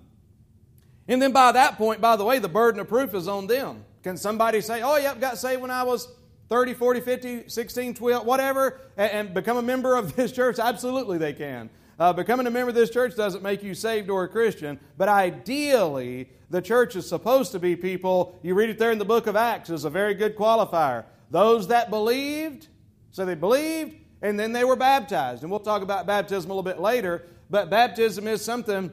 and 1.07 1.22
then 1.22 1.31
by 1.31 1.52
that 1.52 1.76
point, 1.76 2.00
by 2.00 2.16
the 2.16 2.24
way, 2.24 2.40
the 2.40 2.48
burden 2.48 2.81
of 2.81 2.88
proof 2.88 3.14
is 3.14 3.29
on 3.29 3.46
them. 3.46 3.85
Can 4.02 4.16
somebody 4.16 4.61
say, 4.61 4.83
oh, 4.83 4.96
yep, 4.96 5.20
got 5.20 5.38
saved 5.38 5.62
when 5.62 5.70
I 5.70 5.85
was 5.85 6.09
30, 6.48 6.74
40, 6.74 7.00
50, 7.00 7.48
16, 7.48 7.94
12, 7.94 8.26
whatever, 8.26 8.81
and, 8.96 9.12
and 9.12 9.35
become 9.35 9.57
a 9.57 9.62
member 9.62 9.94
of 9.94 10.16
this 10.16 10.33
church? 10.33 10.59
Absolutely, 10.59 11.16
they 11.16 11.33
can. 11.33 11.70
Uh, 11.96 12.12
becoming 12.12 12.48
a 12.48 12.50
member 12.50 12.70
of 12.70 12.74
this 12.74 12.90
church 12.90 13.14
doesn't 13.14 13.44
make 13.44 13.62
you 13.62 13.72
saved 13.72 14.11
or 14.11 14.24
a 14.24 14.29
Christian, 14.29 14.81
but 14.98 15.09
ideally, 15.09 16.29
the 16.50 16.61
church 16.61 16.96
is 16.96 17.09
supposed 17.09 17.52
to 17.52 17.61
be 17.61 17.76
people, 17.76 18.37
you 18.42 18.55
read 18.55 18.70
it 18.70 18.81
there 18.81 18.90
in 18.90 18.98
the 18.98 19.05
book 19.05 19.29
of 19.29 19.37
Acts, 19.37 19.70
is 19.70 19.85
a 19.85 19.90
very 19.90 20.14
good 20.14 20.35
qualifier. 20.35 21.05
Those 21.31 21.68
that 21.68 21.88
believed, 21.88 22.66
so 23.12 23.24
they 23.24 23.37
believed, 23.37 23.98
and 24.26 24.40
then 24.40 24.52
they 24.52 24.64
were 24.64 24.76
baptized. 24.76 25.42
And 25.42 25.50
we'll 25.50 25.60
talk 25.60 25.82
about 25.82 26.04
baptism 26.04 26.50
a 26.50 26.54
little 26.54 26.64
bit 26.64 26.80
later, 26.80 27.24
but 27.48 27.70
baptism 27.70 28.26
is 28.26 28.44
something 28.44 28.90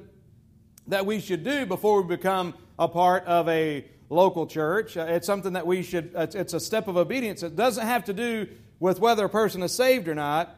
that 0.88 1.08
we 1.08 1.20
should 1.20 1.44
do 1.44 1.66
before 1.66 2.02
we 2.02 2.16
become 2.16 2.54
a 2.78 2.88
part 2.88 3.26
of 3.26 3.50
a 3.50 3.84
local 4.10 4.46
church. 4.46 4.96
Uh, 4.96 5.06
it's 5.10 5.26
something 5.26 5.54
that 5.54 5.66
we 5.66 5.82
should, 5.82 6.12
it's 6.14 6.54
a 6.54 6.60
step 6.60 6.88
of 6.88 6.98
obedience. 6.98 7.42
It 7.42 7.56
doesn't 7.56 7.86
have 7.86 8.06
to 8.06 8.14
do 8.14 8.48
with 8.80 9.00
whether 9.00 9.26
a 9.26 9.30
person 9.30 9.64
is 9.64 9.74
saved 9.74 10.08
or 10.08 10.14
not. 10.14 10.56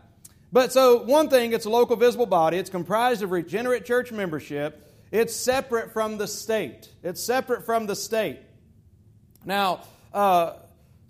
But 0.51 0.73
so, 0.73 1.03
one 1.03 1.29
thing, 1.29 1.53
it's 1.53 1.65
a 1.65 1.69
local 1.69 1.95
visible 1.95 2.25
body. 2.25 2.57
It's 2.57 2.69
comprised 2.69 3.23
of 3.23 3.31
regenerate 3.31 3.85
church 3.85 4.11
membership. 4.11 4.93
It's 5.11 5.33
separate 5.33 5.93
from 5.93 6.17
the 6.17 6.27
state. 6.27 6.89
It's 7.01 7.23
separate 7.23 7.65
from 7.65 7.85
the 7.85 7.95
state. 7.95 8.39
Now, 9.45 9.81
uh, 10.13 10.53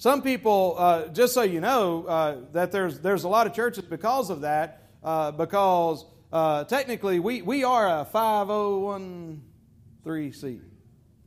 some 0.06 0.22
people, 0.22 0.76
uh, 0.78 1.08
just 1.08 1.34
so 1.34 1.42
you 1.42 1.60
know, 1.60 2.06
uh, 2.06 2.36
that 2.52 2.72
there's, 2.72 3.00
there's 3.00 3.24
a 3.24 3.28
lot 3.28 3.48
of 3.48 3.56
churches 3.56 3.86
because 3.86 4.30
of 4.30 4.42
that, 4.42 4.84
uh, 5.04 5.32
because 5.32 6.06
uh, 6.32 6.64
technically 6.66 7.20
we, 7.20 7.42
we 7.42 7.64
are 7.64 7.88
a 7.88 8.08
5013C. 8.14 10.62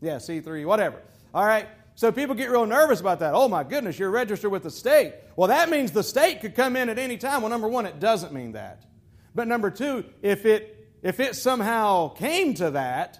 Yeah, 0.00 0.18
C3, 0.18 0.64
whatever. 0.64 1.02
All 1.34 1.44
right? 1.44 1.66
So 1.96 2.12
people 2.12 2.36
get 2.36 2.50
real 2.50 2.66
nervous 2.66 3.00
about 3.00 3.18
that. 3.18 3.34
Oh 3.34 3.48
my 3.48 3.64
goodness, 3.64 3.98
you're 3.98 4.12
registered 4.12 4.52
with 4.52 4.62
the 4.62 4.70
state. 4.70 5.12
Well, 5.34 5.48
that 5.48 5.68
means 5.68 5.90
the 5.90 6.04
state 6.04 6.40
could 6.40 6.54
come 6.54 6.76
in 6.76 6.88
at 6.88 7.00
any 7.00 7.16
time. 7.16 7.42
Well, 7.42 7.50
number 7.50 7.66
one, 7.66 7.84
it 7.84 7.98
doesn't 7.98 8.32
mean 8.32 8.52
that. 8.52 8.84
But 9.34 9.48
number 9.48 9.72
two, 9.72 10.04
if 10.22 10.46
it 10.46 10.88
if 11.02 11.18
it 11.18 11.34
somehow 11.34 12.10
came 12.10 12.54
to 12.54 12.70
that, 12.70 13.18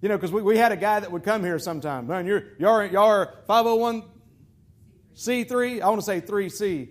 you 0.00 0.08
know, 0.08 0.16
because 0.16 0.30
we, 0.30 0.42
we 0.42 0.58
had 0.58 0.70
a 0.70 0.76
guy 0.76 1.00
that 1.00 1.10
would 1.10 1.24
come 1.24 1.42
here 1.42 1.58
sometime. 1.58 2.06
Man, 2.06 2.24
you're 2.24 2.44
y'all 2.60 3.08
are 3.08 3.34
501 3.48 4.04
C3. 5.16 5.80
I 5.80 5.88
want 5.88 6.00
to 6.00 6.04
say 6.04 6.20
3C. 6.20 6.88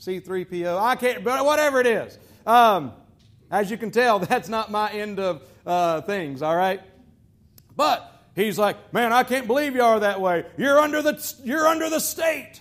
C3PO. 0.00 0.78
I 0.78 0.96
can't, 0.96 1.24
but 1.24 1.44
whatever 1.44 1.80
it 1.80 1.86
is. 1.86 2.18
Um, 2.46 2.92
as 3.50 3.70
you 3.70 3.76
can 3.76 3.90
tell, 3.90 4.18
that's 4.20 4.48
not 4.48 4.70
my 4.70 4.90
end 4.90 5.18
of 5.18 5.42
uh, 5.64 6.02
things, 6.02 6.42
all 6.42 6.56
right? 6.56 6.80
But 7.76 8.10
he's 8.34 8.58
like, 8.58 8.92
man, 8.92 9.12
I 9.12 9.22
can't 9.24 9.46
believe 9.46 9.74
you 9.74 9.82
are 9.82 10.00
that 10.00 10.20
way. 10.20 10.44
You're 10.56 10.80
under 10.80 11.02
the, 11.02 11.34
you're 11.44 11.66
under 11.66 11.90
the 11.90 12.00
state. 12.00 12.60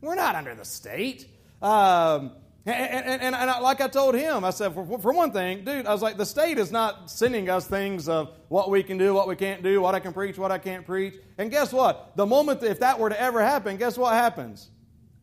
We're 0.00 0.16
not 0.16 0.34
under 0.34 0.54
the 0.54 0.64
state. 0.64 1.26
Um, 1.60 2.32
and, 2.64 2.76
and, 2.76 3.22
and, 3.22 3.34
and 3.34 3.50
I, 3.50 3.58
like 3.58 3.80
I 3.80 3.88
told 3.88 4.14
him, 4.14 4.44
I 4.44 4.50
said, 4.50 4.72
for, 4.72 4.98
for 4.98 5.12
one 5.12 5.32
thing, 5.32 5.64
dude, 5.64 5.84
I 5.84 5.92
was 5.92 6.00
like, 6.00 6.16
the 6.16 6.26
state 6.26 6.58
is 6.58 6.70
not 6.70 7.10
sending 7.10 7.50
us 7.50 7.66
things 7.66 8.08
of 8.08 8.36
what 8.48 8.70
we 8.70 8.84
can 8.84 8.98
do, 8.98 9.12
what 9.12 9.26
we 9.26 9.34
can't 9.34 9.64
do, 9.64 9.80
what 9.80 9.96
I 9.96 10.00
can 10.00 10.12
preach, 10.12 10.38
what 10.38 10.52
I 10.52 10.58
can't 10.58 10.86
preach. 10.86 11.14
And 11.38 11.50
guess 11.50 11.72
what? 11.72 12.16
The 12.16 12.24
moment 12.24 12.62
if 12.62 12.78
that 12.80 13.00
were 13.00 13.08
to 13.08 13.20
ever 13.20 13.40
happen, 13.42 13.78
guess 13.78 13.98
what 13.98 14.14
happens? 14.14 14.70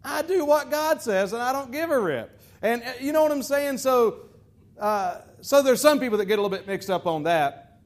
I 0.03 0.21
do 0.21 0.43
what 0.43 0.69
God 0.69 1.01
says 1.01 1.31
and 1.31 1.41
I 1.41 1.53
don't 1.53 1.71
give 1.71 1.91
a 1.91 1.99
rip. 1.99 2.41
And 2.61 2.83
uh, 2.83 2.91
you 2.99 3.13
know 3.13 3.23
what 3.23 3.31
I'm 3.31 3.43
saying? 3.43 3.77
So, 3.77 4.29
uh, 4.77 5.21
so 5.39 5.61
there's 5.61 5.81
some 5.81 5.99
people 5.99 6.17
that 6.17 6.25
get 6.25 6.39
a 6.39 6.41
little 6.41 6.57
bit 6.57 6.67
mixed 6.67 6.89
up 6.89 7.07
on 7.07 7.23
that. 7.23 7.79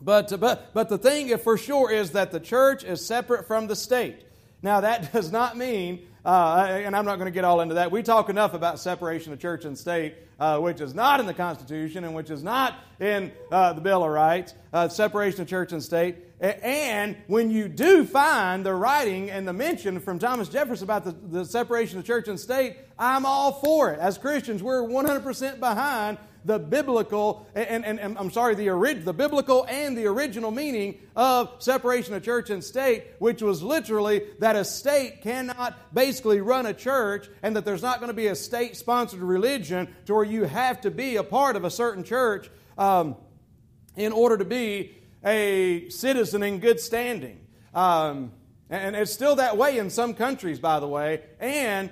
But, 0.00 0.38
but, 0.38 0.72
but 0.74 0.88
the 0.88 0.98
thing 0.98 1.36
for 1.38 1.58
sure 1.58 1.90
is 1.90 2.12
that 2.12 2.30
the 2.30 2.40
church 2.40 2.84
is 2.84 3.04
separate 3.04 3.48
from 3.48 3.66
the 3.66 3.74
state. 3.74 4.26
Now, 4.62 4.80
that 4.80 5.12
does 5.12 5.32
not 5.32 5.56
mean 5.56 6.06
uh, 6.26 6.66
and 6.68 6.96
I'm 6.96 7.04
not 7.04 7.16
going 7.16 7.26
to 7.26 7.34
get 7.34 7.44
all 7.44 7.60
into 7.60 7.76
that. 7.76 7.92
We 7.92 8.02
talk 8.02 8.28
enough 8.28 8.52
about 8.52 8.80
separation 8.80 9.32
of 9.32 9.38
church 9.38 9.64
and 9.64 9.78
state, 9.78 10.16
uh, 10.40 10.58
which 10.58 10.80
is 10.80 10.92
not 10.92 11.20
in 11.20 11.26
the 11.26 11.34
Constitution 11.34 12.02
and 12.02 12.16
which 12.16 12.30
is 12.30 12.42
not 12.42 12.74
in 12.98 13.30
uh, 13.52 13.74
the 13.74 13.80
Bill 13.80 14.02
of 14.02 14.10
Rights, 14.10 14.52
uh, 14.72 14.88
separation 14.88 15.42
of 15.42 15.48
church 15.48 15.70
and 15.70 15.80
state. 15.80 16.16
And 16.40 17.16
when 17.28 17.52
you 17.52 17.68
do 17.68 18.04
find 18.04 18.66
the 18.66 18.74
writing 18.74 19.30
and 19.30 19.46
the 19.46 19.52
mention 19.52 20.00
from 20.00 20.18
Thomas 20.18 20.48
Jefferson 20.48 20.84
about 20.84 21.04
the, 21.04 21.12
the 21.12 21.44
separation 21.44 22.00
of 22.00 22.04
church 22.04 22.26
and 22.26 22.38
state, 22.40 22.76
I'm 22.98 23.24
all 23.24 23.52
for 23.52 23.92
it. 23.92 24.00
As 24.00 24.18
Christians, 24.18 24.64
we're 24.64 24.82
100% 24.82 25.60
behind 25.60 26.18
the 26.46 26.60
biblical, 26.60 27.48
and, 27.56 27.84
and, 27.84 27.98
and 27.98 28.16
I'm 28.16 28.30
sorry, 28.30 28.54
the, 28.54 28.70
orig, 28.70 29.04
the 29.04 29.12
biblical 29.12 29.66
and 29.68 29.98
the 29.98 30.06
original 30.06 30.52
meaning 30.52 31.00
of 31.16 31.50
separation 31.58 32.14
of 32.14 32.22
church 32.22 32.50
and 32.50 32.62
state, 32.62 33.04
which 33.18 33.42
was 33.42 33.64
literally 33.64 34.22
that 34.38 34.54
a 34.54 34.64
state 34.64 35.22
cannot 35.22 35.76
basically 35.92 36.40
run 36.40 36.64
a 36.66 36.72
church 36.72 37.28
and 37.42 37.56
that 37.56 37.64
there's 37.64 37.82
not 37.82 37.98
going 37.98 38.10
to 38.10 38.14
be 38.14 38.28
a 38.28 38.36
state 38.36 38.76
sponsored 38.76 39.20
religion 39.20 39.92
to 40.06 40.14
where 40.14 40.24
you 40.24 40.44
have 40.44 40.80
to 40.82 40.90
be 40.90 41.16
a 41.16 41.24
part 41.24 41.56
of 41.56 41.64
a 41.64 41.70
certain 41.70 42.04
church 42.04 42.48
um, 42.78 43.16
in 43.96 44.12
order 44.12 44.38
to 44.38 44.44
be 44.44 44.94
a 45.24 45.88
citizen 45.88 46.44
in 46.44 46.60
good 46.60 46.78
standing. 46.78 47.40
Um, 47.74 48.30
and 48.70 48.94
it's 48.94 49.12
still 49.12 49.36
that 49.36 49.56
way 49.56 49.78
in 49.78 49.90
some 49.90 50.14
countries, 50.14 50.60
by 50.60 50.78
the 50.78 50.88
way. 50.88 51.22
And 51.40 51.90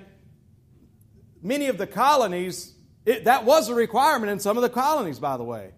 many 1.41 1.67
of 1.67 1.77
the 1.77 1.87
colonies 1.87 2.74
it, 3.05 3.25
that 3.25 3.45
was 3.45 3.69
a 3.69 3.75
requirement 3.75 4.31
in 4.31 4.39
some 4.39 4.57
of 4.57 4.63
the 4.63 4.69
colonies, 4.69 5.19
by 5.19 5.37
the 5.37 5.43
way. 5.43 5.71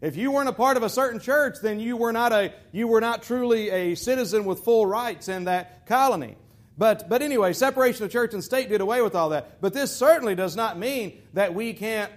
If 0.00 0.16
you 0.16 0.30
weren't 0.30 0.50
a 0.50 0.52
part 0.52 0.76
of 0.76 0.82
a 0.82 0.90
certain 0.90 1.18
church, 1.18 1.56
then 1.62 1.80
you 1.80 1.96
were 1.96 2.12
not, 2.12 2.32
a, 2.32 2.52
you 2.72 2.88
were 2.88 3.00
not 3.00 3.22
truly 3.22 3.70
a 3.70 3.94
citizen 3.94 4.44
with 4.44 4.60
full 4.60 4.84
rights 4.84 5.28
in 5.28 5.44
that 5.44 5.86
colony. 5.86 6.36
But, 6.76 7.08
but 7.08 7.22
anyway, 7.22 7.52
separation 7.52 8.04
of 8.04 8.10
church 8.10 8.34
and 8.34 8.44
state 8.44 8.68
did 8.68 8.80
away 8.80 9.00
with 9.00 9.14
all 9.14 9.30
that. 9.30 9.60
But 9.60 9.72
this 9.72 9.94
certainly 9.96 10.34
does 10.34 10.56
not 10.56 10.78
mean 10.78 11.22
that 11.32 11.54
we 11.54 11.72
can't 11.72 12.12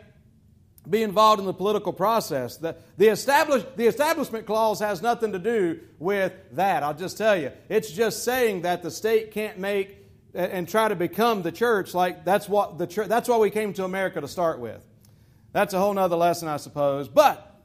be 0.89 1.03
involved 1.03 1.39
in 1.39 1.45
the 1.45 1.53
political 1.53 1.93
process. 1.93 2.57
The, 2.57 2.75
the, 2.97 3.07
establish, 3.07 3.63
the 3.75 3.87
establishment 3.87 4.45
clause 4.45 4.79
has 4.79 5.01
nothing 5.01 5.33
to 5.33 5.39
do 5.39 5.79
with 5.99 6.33
that. 6.53 6.83
I'll 6.83 6.93
just 6.93 7.17
tell 7.17 7.37
you. 7.37 7.51
It's 7.69 7.91
just 7.91 8.23
saying 8.23 8.63
that 8.63 8.83
the 8.83 8.91
state 8.91 9.31
can't 9.31 9.59
make 9.59 9.96
and 10.37 10.69
try 10.69 10.87
to 10.87 10.95
become 10.95 11.41
the 11.41 11.51
church 11.51 11.95
like 11.95 12.23
that's 12.23 12.47
what 12.47 12.77
the 12.77 12.85
church 12.85 13.07
that's 13.09 13.27
why 13.27 13.37
we 13.37 13.49
came 13.49 13.73
to 13.73 13.83
america 13.83 14.21
to 14.21 14.27
start 14.27 14.59
with. 14.59 14.85
That's 15.51 15.73
a 15.73 15.79
whole 15.79 15.93
nother 15.93 16.15
lesson 16.15 16.47
i 16.47 16.57
suppose. 16.57 17.07
But 17.07 17.59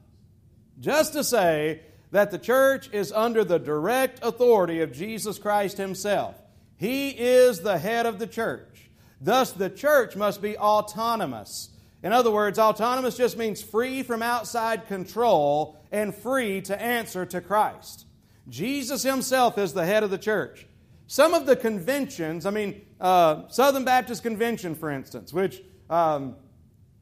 just 0.80 1.12
to 1.12 1.22
say 1.22 1.82
that 2.11 2.30
the 2.30 2.38
church 2.38 2.88
is 2.92 3.12
under 3.12 3.44
the 3.44 3.58
direct 3.58 4.20
authority 4.24 4.80
of 4.80 4.92
jesus 4.92 5.38
christ 5.38 5.76
himself. 5.76 6.35
He 6.78 7.11
is 7.11 7.61
the 7.61 7.78
head 7.78 8.06
of 8.06 8.18
the 8.18 8.26
church. 8.26 8.90
Thus 9.20 9.52
the 9.52 9.70
church 9.70 10.16
must 10.16 10.40
be 10.40 10.56
autonomous. 10.56 11.68
In 12.02 12.12
other 12.12 12.30
words 12.30 12.58
autonomous 12.58 13.18
just 13.18 13.37
means 13.37 13.62
free 13.62 14.02
from 14.02 14.22
outside 14.22 14.88
control 14.88 15.78
and 15.92 16.14
free 16.14 16.62
to 16.62 16.80
answer 16.80 17.26
to 17.26 17.42
christ. 17.42 18.06
Jesus 18.48 19.02
himself 19.02 19.58
is 19.58 19.74
the 19.74 19.85
head 19.85 20.02
of 20.02 20.11
the 20.11 20.18
church 20.18 20.66
some 21.12 21.35
of 21.35 21.44
the 21.44 21.57
conventions, 21.57 22.46
I 22.46 22.51
mean, 22.51 22.81
uh, 22.98 23.46
Southern 23.48 23.85
Baptist 23.85 24.22
Convention, 24.22 24.75
for 24.75 24.90
instance, 24.90 25.31
which 25.31 25.62
um, 25.90 26.37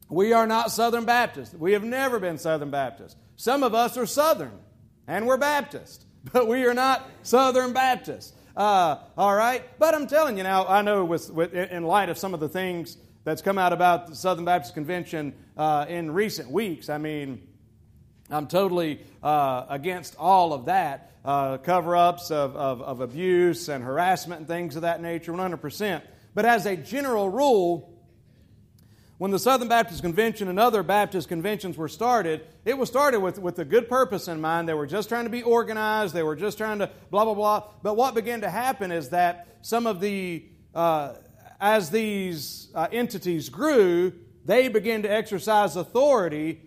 we 0.09 0.33
are 0.33 0.45
not 0.45 0.69
Southern 0.69 1.05
Baptist. 1.05 1.53
We 1.53 1.71
have 1.71 1.85
never 1.85 2.19
been 2.19 2.37
Southern 2.37 2.71
Baptist. 2.71 3.15
Some 3.37 3.63
of 3.63 3.73
us 3.73 3.95
are 3.95 4.05
Southern, 4.05 4.51
and 5.07 5.27
we're 5.27 5.37
Baptist, 5.37 6.03
but 6.33 6.45
we 6.45 6.65
are 6.65 6.73
not 6.73 7.09
Southern 7.23 7.71
Baptist. 7.71 8.35
Uh, 8.53 8.97
all 9.17 9.33
right? 9.33 9.63
But 9.79 9.95
I'm 9.95 10.07
telling 10.07 10.35
you 10.35 10.43
now, 10.43 10.67
I 10.67 10.81
know 10.81 11.05
with, 11.05 11.29
with, 11.29 11.53
in 11.53 11.83
light 11.83 12.09
of 12.09 12.17
some 12.17 12.33
of 12.33 12.41
the 12.41 12.49
things 12.49 12.97
that's 13.23 13.41
come 13.41 13.57
out 13.57 13.71
about 13.71 14.07
the 14.07 14.15
Southern 14.17 14.43
Baptist 14.43 14.73
Convention 14.73 15.33
uh, 15.55 15.85
in 15.87 16.11
recent 16.11 16.51
weeks, 16.51 16.89
I 16.89 16.97
mean, 16.97 17.47
I'm 18.29 18.47
totally 18.47 18.99
uh, 19.23 19.67
against 19.69 20.17
all 20.17 20.51
of 20.51 20.65
that 20.65 21.10
uh, 21.23 21.57
cover 21.57 21.95
ups 21.95 22.31
of, 22.31 22.55
of, 22.55 22.81
of 22.81 23.01
abuse 23.01 23.69
and 23.69 23.83
harassment 23.83 24.39
and 24.39 24.47
things 24.47 24.75
of 24.75 24.81
that 24.83 25.01
nature, 25.01 25.31
100%. 25.31 26.01
But 26.33 26.45
as 26.45 26.65
a 26.65 26.75
general 26.75 27.29
rule, 27.29 27.91
when 29.17 29.29
the 29.29 29.37
Southern 29.37 29.67
Baptist 29.67 30.01
Convention 30.01 30.47
and 30.47 30.59
other 30.59 30.81
Baptist 30.81 31.27
conventions 31.27 31.77
were 31.77 31.87
started, 31.87 32.41
it 32.65 32.75
was 32.75 32.89
started 32.89 33.19
with, 33.19 33.37
with 33.37 33.59
a 33.59 33.65
good 33.65 33.87
purpose 33.87 34.27
in 34.27 34.41
mind. 34.41 34.67
They 34.67 34.73
were 34.73 34.87
just 34.87 35.09
trying 35.09 35.25
to 35.25 35.29
be 35.29 35.43
organized, 35.43 36.15
they 36.15 36.23
were 36.23 36.35
just 36.35 36.57
trying 36.57 36.79
to 36.79 36.89
blah, 37.11 37.25
blah, 37.25 37.35
blah. 37.35 37.63
But 37.83 37.95
what 37.95 38.15
began 38.15 38.41
to 38.41 38.49
happen 38.49 38.91
is 38.91 39.09
that 39.09 39.47
some 39.61 39.85
of 39.85 39.99
the, 39.99 40.43
uh, 40.73 41.13
as 41.59 41.91
these 41.91 42.69
uh, 42.73 42.87
entities 42.91 43.49
grew, 43.49 44.13
they 44.43 44.69
began 44.69 45.03
to 45.03 45.11
exercise 45.11 45.75
authority, 45.75 46.61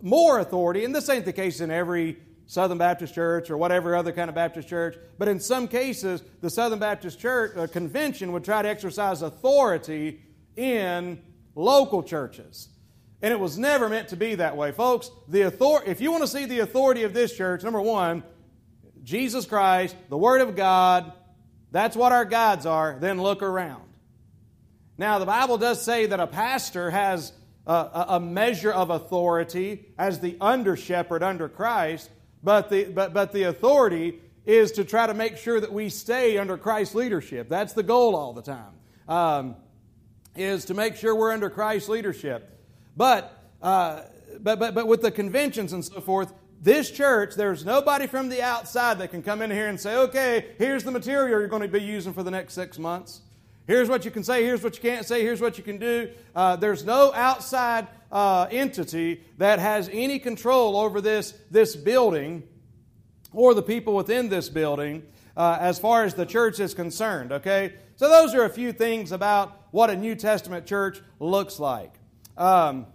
more 0.00 0.40
authority, 0.40 0.84
and 0.84 0.92
this 0.92 1.08
ain't 1.08 1.24
the 1.24 1.32
case 1.32 1.60
in 1.60 1.70
every 1.70 2.18
Southern 2.52 2.76
Baptist 2.76 3.14
Church 3.14 3.48
or 3.48 3.56
whatever 3.56 3.96
other 3.96 4.12
kind 4.12 4.28
of 4.28 4.34
Baptist 4.34 4.68
church. 4.68 4.98
But 5.16 5.26
in 5.26 5.40
some 5.40 5.68
cases, 5.68 6.22
the 6.42 6.50
Southern 6.50 6.80
Baptist 6.80 7.18
Church 7.18 7.56
uh, 7.56 7.66
Convention 7.66 8.30
would 8.32 8.44
try 8.44 8.60
to 8.60 8.68
exercise 8.68 9.22
authority 9.22 10.20
in 10.54 11.22
local 11.54 12.02
churches. 12.02 12.68
And 13.22 13.32
it 13.32 13.40
was 13.40 13.56
never 13.56 13.88
meant 13.88 14.08
to 14.08 14.16
be 14.16 14.34
that 14.34 14.54
way. 14.54 14.70
Folks, 14.70 15.10
the 15.28 15.46
author- 15.46 15.82
if 15.86 16.02
you 16.02 16.10
want 16.10 16.24
to 16.24 16.28
see 16.28 16.44
the 16.44 16.58
authority 16.58 17.04
of 17.04 17.14
this 17.14 17.34
church, 17.34 17.62
number 17.62 17.80
one, 17.80 18.22
Jesus 19.02 19.46
Christ, 19.46 19.96
the 20.10 20.18
Word 20.18 20.42
of 20.42 20.54
God, 20.54 21.10
that's 21.70 21.96
what 21.96 22.12
our 22.12 22.26
guides 22.26 22.66
are, 22.66 22.98
then 23.00 23.18
look 23.22 23.42
around. 23.42 23.88
Now, 24.98 25.18
the 25.18 25.24
Bible 25.24 25.56
does 25.56 25.80
say 25.82 26.04
that 26.04 26.20
a 26.20 26.26
pastor 26.26 26.90
has 26.90 27.32
a, 27.66 28.04
a 28.08 28.20
measure 28.20 28.72
of 28.72 28.90
authority 28.90 29.86
as 29.96 30.20
the 30.20 30.36
under 30.38 30.76
shepherd 30.76 31.22
under 31.22 31.48
Christ, 31.48 32.10
but 32.42 32.70
the, 32.70 32.84
but, 32.84 33.12
but 33.12 33.32
the 33.32 33.44
authority 33.44 34.20
is 34.44 34.72
to 34.72 34.84
try 34.84 35.06
to 35.06 35.14
make 35.14 35.36
sure 35.36 35.60
that 35.60 35.72
we 35.72 35.88
stay 35.88 36.38
under 36.38 36.56
Christ's 36.56 36.94
leadership. 36.94 37.48
That's 37.48 37.72
the 37.72 37.82
goal 37.82 38.16
all 38.16 38.32
the 38.32 38.42
time, 38.42 38.72
um, 39.08 39.56
is 40.34 40.64
to 40.66 40.74
make 40.74 40.96
sure 40.96 41.14
we're 41.14 41.32
under 41.32 41.50
Christ's 41.50 41.88
leadership. 41.88 42.60
But, 42.96 43.38
uh, 43.62 44.02
but, 44.40 44.58
but, 44.58 44.74
but 44.74 44.86
with 44.88 45.02
the 45.02 45.10
conventions 45.10 45.72
and 45.72 45.84
so 45.84 46.00
forth, 46.00 46.32
this 46.60 46.90
church, 46.90 47.34
there's 47.34 47.64
nobody 47.64 48.06
from 48.06 48.28
the 48.28 48.42
outside 48.42 48.98
that 48.98 49.10
can 49.10 49.22
come 49.22 49.42
in 49.42 49.50
here 49.50 49.68
and 49.68 49.80
say, 49.80 49.96
okay, 49.96 50.54
here's 50.58 50.84
the 50.84 50.92
material 50.92 51.40
you're 51.40 51.48
going 51.48 51.62
to 51.62 51.68
be 51.68 51.82
using 51.82 52.12
for 52.12 52.22
the 52.22 52.30
next 52.30 52.54
six 52.54 52.78
months. 52.78 53.20
Here's 53.66 53.88
what 53.88 54.04
you 54.04 54.10
can 54.10 54.24
say, 54.24 54.44
here's 54.44 54.62
what 54.62 54.76
you 54.76 54.82
can't 54.82 55.06
say, 55.06 55.22
here's 55.22 55.40
what 55.40 55.58
you 55.58 55.64
can 55.64 55.78
do. 55.78 56.10
Uh, 56.34 56.56
there's 56.56 56.84
no 56.84 57.12
outside 57.14 57.86
uh, 58.12 58.46
entity 58.50 59.24
that 59.38 59.58
has 59.58 59.90
any 59.92 60.20
control 60.20 60.76
over 60.76 61.00
this, 61.00 61.34
this 61.50 61.74
building 61.74 62.44
or 63.32 63.54
the 63.54 63.62
people 63.62 63.96
within 63.96 64.28
this 64.28 64.48
building 64.48 65.02
uh, 65.36 65.56
as 65.60 65.78
far 65.78 66.04
as 66.04 66.14
the 66.14 66.26
church 66.26 66.60
is 66.60 66.74
concerned, 66.74 67.32
okay? 67.32 67.74
So, 67.96 68.08
those 68.08 68.34
are 68.34 68.44
a 68.44 68.50
few 68.50 68.72
things 68.72 69.12
about 69.12 69.58
what 69.70 69.88
a 69.90 69.96
New 69.96 70.14
Testament 70.14 70.66
church 70.66 71.00
looks 71.18 71.58
like. 71.58 71.94
Um, 72.36 72.86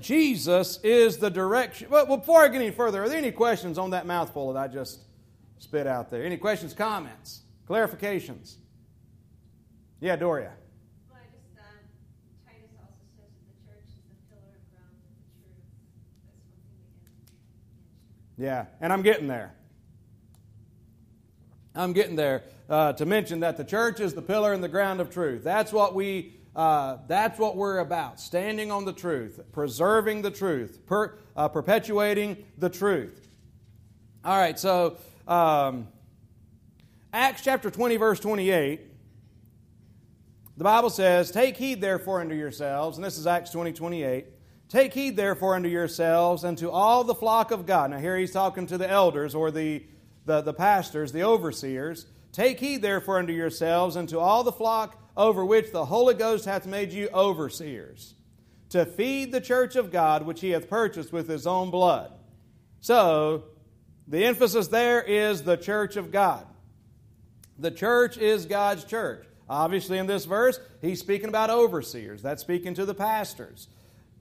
Jesus 0.00 0.80
is 0.82 1.18
the 1.18 1.30
direction. 1.30 1.88
Well, 1.90 2.06
before 2.06 2.42
I 2.42 2.48
get 2.48 2.60
any 2.60 2.70
further, 2.70 3.04
are 3.04 3.08
there 3.08 3.18
any 3.18 3.30
questions 3.30 3.78
on 3.78 3.90
that 3.90 4.06
mouthful 4.06 4.52
that 4.52 4.58
I 4.58 4.68
just 4.68 5.00
spit 5.58 5.86
out 5.86 6.10
there? 6.10 6.24
Any 6.24 6.36
questions, 6.36 6.74
comments, 6.74 7.42
clarifications? 7.68 8.56
Yeah, 10.00 10.16
Doria. 10.16 10.52
Well, 11.08 11.18
I 11.18 11.26
just, 11.26 11.58
um, 11.58 11.74
Titus 12.46 12.70
also 12.78 13.02
says 13.18 13.30
that 13.34 13.46
the 13.50 13.58
church 13.66 13.90
is 13.90 14.02
the 14.06 14.18
pillar 14.30 14.54
and 14.54 14.66
ground 14.70 14.94
of 14.94 15.10
the 15.10 15.26
truth. 15.34 15.58
That's 16.06 16.22
one 16.22 16.38
thing 16.46 16.62
we 16.62 16.78
didn't 16.78 17.02
mention. 17.02 17.34
Yeah, 18.38 18.66
and 18.80 18.92
I'm 18.92 19.02
getting 19.02 19.26
there. 19.26 19.52
I'm 21.74 21.92
getting 21.92 22.16
there 22.16 22.44
uh, 22.70 22.92
to 22.94 23.04
mention 23.04 23.40
that 23.40 23.56
the 23.56 23.64
church 23.64 24.00
is 24.00 24.14
the 24.14 24.22
pillar 24.22 24.52
and 24.52 24.62
the 24.62 24.68
ground 24.68 25.00
of 25.00 25.10
truth. 25.10 25.42
That's 25.42 25.72
what 25.72 25.94
we. 25.94 26.34
Uh, 26.56 26.98
that's 27.06 27.38
what 27.38 27.56
we're 27.56 27.78
about 27.78 28.18
standing 28.18 28.72
on 28.72 28.84
the 28.84 28.92
truth, 28.92 29.38
preserving 29.52 30.22
the 30.22 30.30
truth, 30.30 30.84
per, 30.86 31.14
uh, 31.36 31.46
perpetuating 31.46 32.36
the 32.56 32.68
truth. 32.68 33.28
All 34.24 34.36
right, 34.36 34.58
so 34.58 34.96
um, 35.28 35.86
Acts 37.12 37.42
chapter 37.44 37.70
20, 37.70 37.96
verse 37.96 38.18
28, 38.18 38.80
the 40.56 40.64
Bible 40.64 40.90
says, 40.90 41.30
Take 41.30 41.56
heed 41.56 41.80
therefore 41.80 42.20
unto 42.20 42.34
yourselves, 42.34 42.98
and 42.98 43.04
this 43.04 43.18
is 43.18 43.28
Acts 43.28 43.50
20, 43.50 43.72
28. 43.72 44.26
Take 44.68 44.92
heed 44.92 45.16
therefore 45.16 45.54
unto 45.54 45.68
yourselves 45.68 46.44
and 46.44 46.58
to 46.58 46.70
all 46.70 47.02
the 47.04 47.14
flock 47.14 47.50
of 47.50 47.64
God. 47.64 47.90
Now, 47.90 47.98
here 47.98 48.18
he's 48.18 48.32
talking 48.32 48.66
to 48.66 48.76
the 48.76 48.88
elders 48.88 49.34
or 49.34 49.50
the, 49.50 49.82
the, 50.26 50.42
the 50.42 50.52
pastors, 50.52 51.12
the 51.12 51.22
overseers. 51.22 52.06
Take 52.32 52.60
heed 52.60 52.82
therefore 52.82 53.18
unto 53.18 53.32
yourselves 53.32 53.96
and 53.96 54.08
to 54.10 54.18
all 54.18 54.44
the 54.44 54.52
flock 54.52 55.02
over 55.16 55.44
which 55.44 55.72
the 55.72 55.86
Holy 55.86 56.14
Ghost 56.14 56.44
hath 56.44 56.66
made 56.66 56.92
you 56.92 57.08
overseers, 57.12 58.14
to 58.68 58.84
feed 58.84 59.32
the 59.32 59.40
church 59.40 59.74
of 59.74 59.90
God 59.90 60.24
which 60.24 60.40
he 60.40 60.50
hath 60.50 60.68
purchased 60.68 61.12
with 61.12 61.28
his 61.28 61.46
own 61.46 61.70
blood. 61.70 62.12
So, 62.80 63.44
the 64.06 64.24
emphasis 64.24 64.68
there 64.68 65.02
is 65.02 65.42
the 65.42 65.56
church 65.56 65.96
of 65.96 66.12
God. 66.12 66.46
The 67.58 67.70
church 67.70 68.16
is 68.16 68.46
God's 68.46 68.84
church. 68.84 69.26
Obviously, 69.48 69.98
in 69.98 70.06
this 70.06 70.26
verse, 70.26 70.60
he's 70.80 71.00
speaking 71.00 71.30
about 71.30 71.50
overseers. 71.50 72.22
That's 72.22 72.42
speaking 72.42 72.74
to 72.74 72.84
the 72.84 72.94
pastors. 72.94 73.66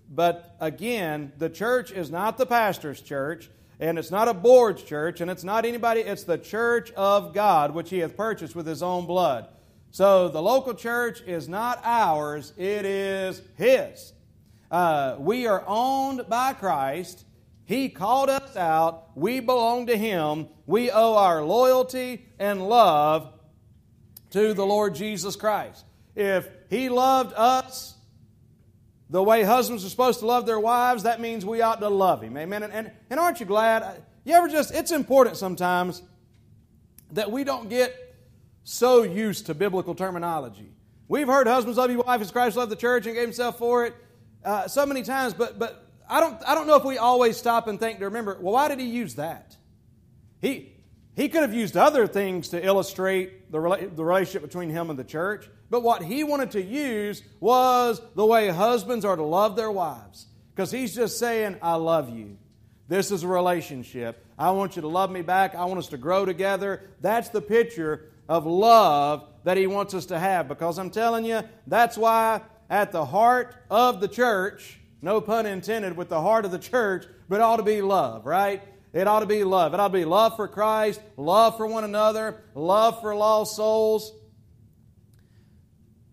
But 0.09 0.55
again, 0.59 1.33
the 1.37 1.49
church 1.49 1.91
is 1.91 2.09
not 2.09 2.37
the 2.37 2.45
pastor's 2.45 3.01
church, 3.01 3.49
and 3.79 3.99
it's 3.99 4.11
not 4.11 4.27
a 4.27 4.33
board's 4.33 4.83
church, 4.83 5.21
and 5.21 5.29
it's 5.29 5.43
not 5.43 5.65
anybody, 5.65 6.01
it's 6.01 6.23
the 6.23 6.37
church 6.37 6.91
of 6.91 7.33
God, 7.33 7.73
which 7.73 7.89
he 7.89 7.99
hath 7.99 8.15
purchased 8.15 8.55
with 8.55 8.65
his 8.65 8.81
own 8.81 9.05
blood. 9.05 9.47
So 9.91 10.29
the 10.29 10.41
local 10.41 10.73
church 10.73 11.21
is 11.21 11.47
not 11.47 11.81
ours, 11.83 12.53
it 12.57 12.85
is 12.85 13.41
his. 13.55 14.13
Uh, 14.69 15.15
we 15.19 15.47
are 15.47 15.63
owned 15.65 16.27
by 16.27 16.53
Christ. 16.53 17.25
He 17.65 17.89
called 17.89 18.29
us 18.29 18.55
out. 18.55 19.09
We 19.15 19.39
belong 19.39 19.87
to 19.87 19.97
Him. 19.97 20.47
We 20.65 20.91
owe 20.91 21.15
our 21.15 21.43
loyalty 21.43 22.25
and 22.39 22.67
love 22.67 23.33
to 24.31 24.53
the 24.53 24.65
Lord 24.65 24.95
Jesus 24.95 25.35
Christ. 25.35 25.85
If 26.15 26.49
He 26.69 26.89
loved 26.89 27.33
us 27.35 27.96
the 29.09 29.23
way 29.23 29.43
husbands 29.43 29.85
are 29.85 29.89
supposed 29.89 30.19
to 30.19 30.25
love 30.25 30.45
their 30.45 30.59
wives, 30.59 31.03
that 31.03 31.21
means 31.21 31.45
we 31.45 31.61
ought 31.61 31.79
to 31.79 31.89
love 31.89 32.21
Him. 32.21 32.37
Amen. 32.37 32.63
And, 32.63 32.73
and, 32.73 32.91
and 33.09 33.19
aren't 33.19 33.39
you 33.39 33.45
glad? 33.45 34.03
You 34.25 34.33
ever 34.33 34.49
just, 34.49 34.73
it's 34.73 34.91
important 34.91 35.37
sometimes 35.37 36.01
that 37.11 37.31
we 37.31 37.43
don't 37.43 37.69
get 37.69 37.95
so 38.63 39.03
used 39.03 39.45
to 39.45 39.53
biblical 39.53 39.95
terminology. 39.95 40.71
We've 41.07 41.27
heard 41.27 41.47
husbands 41.47 41.77
love 41.77 41.89
your 41.89 42.03
wife 42.03 42.19
as 42.19 42.31
Christ 42.31 42.57
loved 42.57 42.71
the 42.71 42.75
church 42.75 43.05
and 43.05 43.15
gave 43.15 43.23
himself 43.23 43.57
for 43.57 43.85
it 43.85 43.95
uh, 44.43 44.67
so 44.67 44.85
many 44.85 45.03
times, 45.03 45.33
but, 45.33 45.57
but 45.57 45.87
I, 46.09 46.19
don't, 46.19 46.37
I 46.45 46.53
don't 46.53 46.67
know 46.67 46.75
if 46.75 46.83
we 46.83 46.97
always 46.97 47.37
stop 47.37 47.67
and 47.67 47.79
think 47.79 47.99
to 47.99 48.05
remember, 48.05 48.37
well, 48.41 48.53
why 48.53 48.67
did 48.67 48.79
he 48.79 48.87
use 48.87 49.15
that? 49.15 49.55
He, 50.41 50.73
he 51.17 51.29
could 51.29 51.41
have 51.41 51.53
used 51.53 51.75
other 51.75 52.05
things 52.05 52.49
to 52.49 52.63
illustrate 52.63 53.51
the, 53.51 53.57
rela- 53.57 53.93
the 53.93 54.05
relationship 54.05 54.43
between 54.43 54.69
him 54.69 54.91
and 54.91 54.99
the 54.99 55.03
church, 55.03 55.49
but 55.67 55.81
what 55.81 56.03
he 56.03 56.23
wanted 56.23 56.51
to 56.51 56.61
use 56.61 57.23
was 57.39 57.99
the 58.13 58.23
way 58.23 58.49
husbands 58.49 59.03
are 59.03 59.15
to 59.15 59.23
love 59.23 59.55
their 59.55 59.71
wives. 59.71 60.27
Because 60.55 60.69
he's 60.71 60.93
just 60.93 61.17
saying, 61.17 61.57
I 61.59 61.73
love 61.73 62.15
you. 62.15 62.37
This 62.87 63.11
is 63.11 63.23
a 63.23 63.27
relationship. 63.27 64.23
I 64.37 64.51
want 64.51 64.75
you 64.75 64.83
to 64.83 64.87
love 64.87 65.09
me 65.09 65.23
back. 65.23 65.55
I 65.55 65.65
want 65.65 65.79
us 65.79 65.87
to 65.87 65.97
grow 65.97 66.23
together. 66.23 66.83
That's 67.01 67.29
the 67.29 67.41
picture 67.41 68.11
of 68.29 68.45
love 68.45 69.27
that 69.43 69.57
he 69.57 69.65
wants 69.65 69.95
us 69.95 70.05
to 70.07 70.19
have. 70.19 70.47
Because 70.47 70.77
I'm 70.77 70.91
telling 70.91 71.25
you, 71.25 71.41
that's 71.65 71.97
why 71.97 72.41
at 72.69 72.91
the 72.91 73.05
heart 73.05 73.55
of 73.71 74.01
the 74.01 74.07
church, 74.07 74.79
no 75.01 75.19
pun 75.19 75.47
intended 75.47 75.97
with 75.97 76.09
the 76.09 76.21
heart 76.21 76.45
of 76.45 76.51
the 76.51 76.59
church, 76.59 77.05
but 77.27 77.41
ought 77.41 77.57
to 77.57 77.63
be 77.63 77.81
love, 77.81 78.27
right? 78.27 78.61
It 78.93 79.07
ought 79.07 79.19
to 79.19 79.25
be 79.25 79.43
love. 79.43 79.73
It 79.73 79.79
ought 79.79 79.89
to 79.89 79.93
be 79.93 80.05
love 80.05 80.35
for 80.35 80.47
Christ, 80.47 81.01
love 81.17 81.57
for 81.57 81.67
one 81.67 81.83
another, 81.83 82.43
love 82.55 83.01
for 83.01 83.15
lost 83.15 83.55
souls. 83.55 84.13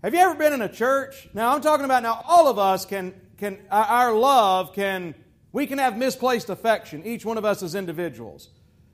Have 0.02 0.12
you 0.12 0.20
ever 0.20 0.34
been 0.34 0.52
in 0.52 0.60
a 0.60 0.68
church? 0.68 1.28
Now, 1.32 1.54
I'm 1.54 1.62
talking 1.62 1.86
about 1.86 2.02
now, 2.02 2.22
all 2.26 2.46
of 2.46 2.58
us 2.58 2.84
can, 2.84 3.14
can 3.38 3.58
our 3.70 4.12
love 4.12 4.74
can, 4.74 5.14
we 5.50 5.66
can 5.66 5.78
have 5.78 5.96
misplaced 5.96 6.50
affection, 6.50 7.06
each 7.06 7.24
one 7.24 7.38
of 7.38 7.44
us 7.44 7.62
as 7.62 7.74
individuals. 7.74 8.50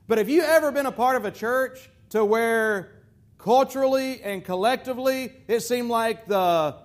But 0.07 0.19
have 0.19 0.29
you 0.29 0.41
ever 0.41 0.71
been 0.71 0.85
a 0.85 0.91
part 0.91 1.17
of 1.17 1.25
a 1.25 1.31
church 1.31 1.89
to 2.11 2.23
where 2.23 3.01
culturally 3.37 4.21
and 4.21 4.45
collectively 4.45 5.33
it 5.47 5.61
seemed 5.61 5.89
like 5.89 6.27
the, 6.27 6.77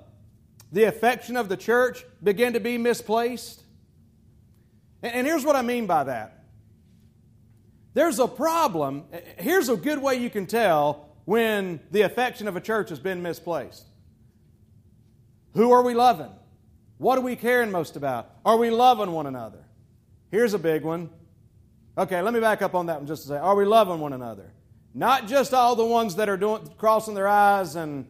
the 0.72 0.84
affection 0.84 1.36
of 1.36 1.48
the 1.48 1.56
church 1.56 2.04
began 2.22 2.54
to 2.54 2.60
be 2.60 2.78
misplaced? 2.78 3.62
And, 5.02 5.14
and 5.14 5.26
here's 5.26 5.44
what 5.44 5.54
I 5.54 5.62
mean 5.62 5.86
by 5.86 6.04
that. 6.04 6.35
There's 7.96 8.18
a 8.18 8.28
problem. 8.28 9.04
Here's 9.38 9.70
a 9.70 9.76
good 9.76 10.02
way 10.02 10.16
you 10.16 10.28
can 10.28 10.44
tell 10.44 11.08
when 11.24 11.80
the 11.92 12.02
affection 12.02 12.46
of 12.46 12.54
a 12.54 12.60
church 12.60 12.90
has 12.90 12.98
been 12.98 13.22
misplaced. 13.22 13.86
Who 15.54 15.72
are 15.72 15.82
we 15.82 15.94
loving? 15.94 16.30
What 16.98 17.16
are 17.16 17.22
we 17.22 17.36
caring 17.36 17.70
most 17.70 17.96
about? 17.96 18.30
Are 18.44 18.58
we 18.58 18.68
loving 18.68 19.12
one 19.12 19.26
another? 19.26 19.64
Here's 20.30 20.52
a 20.52 20.58
big 20.58 20.82
one. 20.82 21.08
Okay, 21.96 22.20
let 22.20 22.34
me 22.34 22.40
back 22.40 22.60
up 22.60 22.74
on 22.74 22.84
that 22.84 22.98
one 22.98 23.06
just 23.06 23.22
to 23.22 23.28
say, 23.28 23.38
are 23.38 23.54
we 23.54 23.64
loving 23.64 23.98
one 23.98 24.12
another? 24.12 24.52
Not 24.92 25.26
just 25.26 25.54
all 25.54 25.74
the 25.74 25.86
ones 25.86 26.16
that 26.16 26.28
are 26.28 26.36
doing 26.36 26.68
crossing 26.76 27.14
their 27.14 27.28
eyes 27.28 27.76
and 27.76 28.06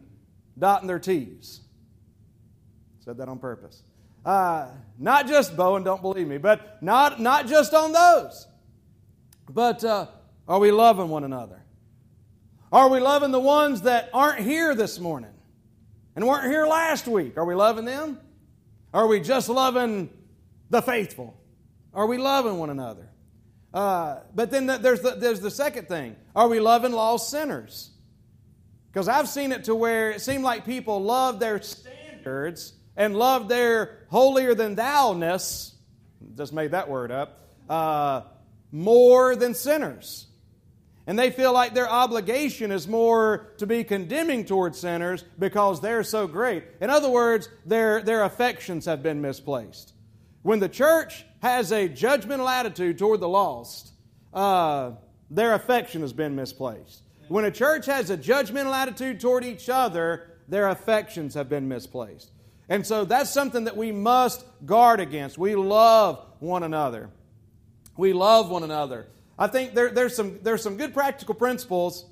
dotting 0.59 0.89
their 0.89 0.99
T's. 0.99 1.61
Said 3.05 3.19
that 3.19 3.29
on 3.29 3.39
purpose. 3.39 3.83
Uh, 4.25 4.67
not 4.99 5.29
just 5.29 5.55
Bowen, 5.55 5.83
don't 5.85 6.01
believe 6.01 6.27
me, 6.27 6.39
but 6.39 6.83
not, 6.83 7.21
not 7.21 7.47
just 7.47 7.73
on 7.73 7.93
those. 7.93 8.47
But 9.49 9.83
uh, 9.83 10.07
are 10.47 10.59
we 10.59 10.71
loving 10.71 11.09
one 11.09 11.23
another? 11.23 11.63
Are 12.71 12.89
we 12.89 12.99
loving 12.99 13.31
the 13.31 13.39
ones 13.39 13.83
that 13.83 14.09
aren't 14.13 14.39
here 14.39 14.75
this 14.75 14.99
morning 14.99 15.33
and 16.15 16.27
weren't 16.27 16.51
here 16.51 16.67
last 16.67 17.07
week? 17.07 17.37
Are 17.37 17.45
we 17.45 17.55
loving 17.55 17.85
them? 17.85 18.19
Are 18.93 19.07
we 19.07 19.19
just 19.19 19.47
loving 19.47 20.09
the 20.69 20.81
faithful? 20.81 21.39
Are 21.93 22.05
we 22.05 22.17
loving 22.17 22.57
one 22.57 22.69
another? 22.69 23.09
Uh, 23.73 24.19
but 24.35 24.51
then 24.51 24.65
there's 24.65 25.01
the, 25.01 25.11
there's 25.11 25.39
the 25.39 25.51
second 25.51 25.87
thing. 25.87 26.15
Are 26.35 26.47
we 26.47 26.59
loving 26.59 26.91
lost 26.91 27.29
sinners? 27.29 27.91
Because 28.91 29.07
I've 29.07 29.29
seen 29.29 29.51
it 29.51 29.65
to 29.65 29.75
where 29.75 30.11
it 30.11 30.21
seemed 30.21 30.43
like 30.43 30.65
people 30.65 31.01
love 31.01 31.39
their 31.39 31.61
standards 31.61 32.73
and 32.95 33.15
love 33.15 33.47
their 33.47 34.05
holier 34.09 34.55
than 34.55 34.75
thou-ness, 34.75 35.75
just 36.35 36.51
made 36.51 36.71
that 36.71 36.89
word 36.89 37.11
up, 37.11 37.47
uh, 37.69 38.21
more 38.71 39.35
than 39.35 39.53
sinners. 39.53 40.27
And 41.05 41.17
they 41.17 41.31
feel 41.31 41.53
like 41.53 41.73
their 41.73 41.89
obligation 41.89 42.69
is 42.71 42.85
more 42.85 43.53
to 43.59 43.65
be 43.65 43.85
condemning 43.85 44.43
towards 44.43 44.77
sinners 44.77 45.23
because 45.39 45.79
they're 45.79 46.03
so 46.03 46.27
great. 46.27 46.65
In 46.81 46.89
other 46.89 47.09
words, 47.09 47.47
their, 47.65 48.01
their 48.01 48.23
affections 48.23 48.85
have 48.85 49.01
been 49.01 49.21
misplaced. 49.21 49.93
When 50.41 50.59
the 50.59 50.67
church 50.67 51.25
has 51.41 51.71
a 51.71 51.87
judgmental 51.87 52.49
attitude 52.49 52.97
toward 52.97 53.21
the 53.21 53.29
lost, 53.29 53.93
uh, 54.33 54.91
their 55.31 55.53
affection 55.53 56.01
has 56.01 56.11
been 56.11 56.35
misplaced. 56.35 57.03
When 57.29 57.45
a 57.45 57.51
church 57.51 57.85
has 57.85 58.09
a 58.09 58.17
judgmental 58.17 58.73
attitude 58.73 59.19
toward 59.19 59.45
each 59.45 59.69
other, 59.69 60.27
their 60.49 60.69
affections 60.69 61.33
have 61.35 61.47
been 61.49 61.67
misplaced. 61.67 62.31
And 62.69 62.85
so 62.85 63.05
that's 63.05 63.29
something 63.29 63.63
that 63.63 63.77
we 63.77 63.93
must 63.93 64.45
guard 64.65 64.99
against. 64.99 65.37
We 65.37 65.55
love 65.55 66.25
one 66.39 66.63
another. 66.63 67.09
We 67.97 68.13
love 68.13 68.49
one 68.49 68.63
another. 68.63 69.07
I 69.37 69.47
think 69.47 69.73
there, 69.73 69.89
there's, 69.89 70.15
some, 70.15 70.39
there's 70.41 70.61
some 70.61 70.77
good 70.77 70.93
practical 70.93 71.35
principles 71.35 72.05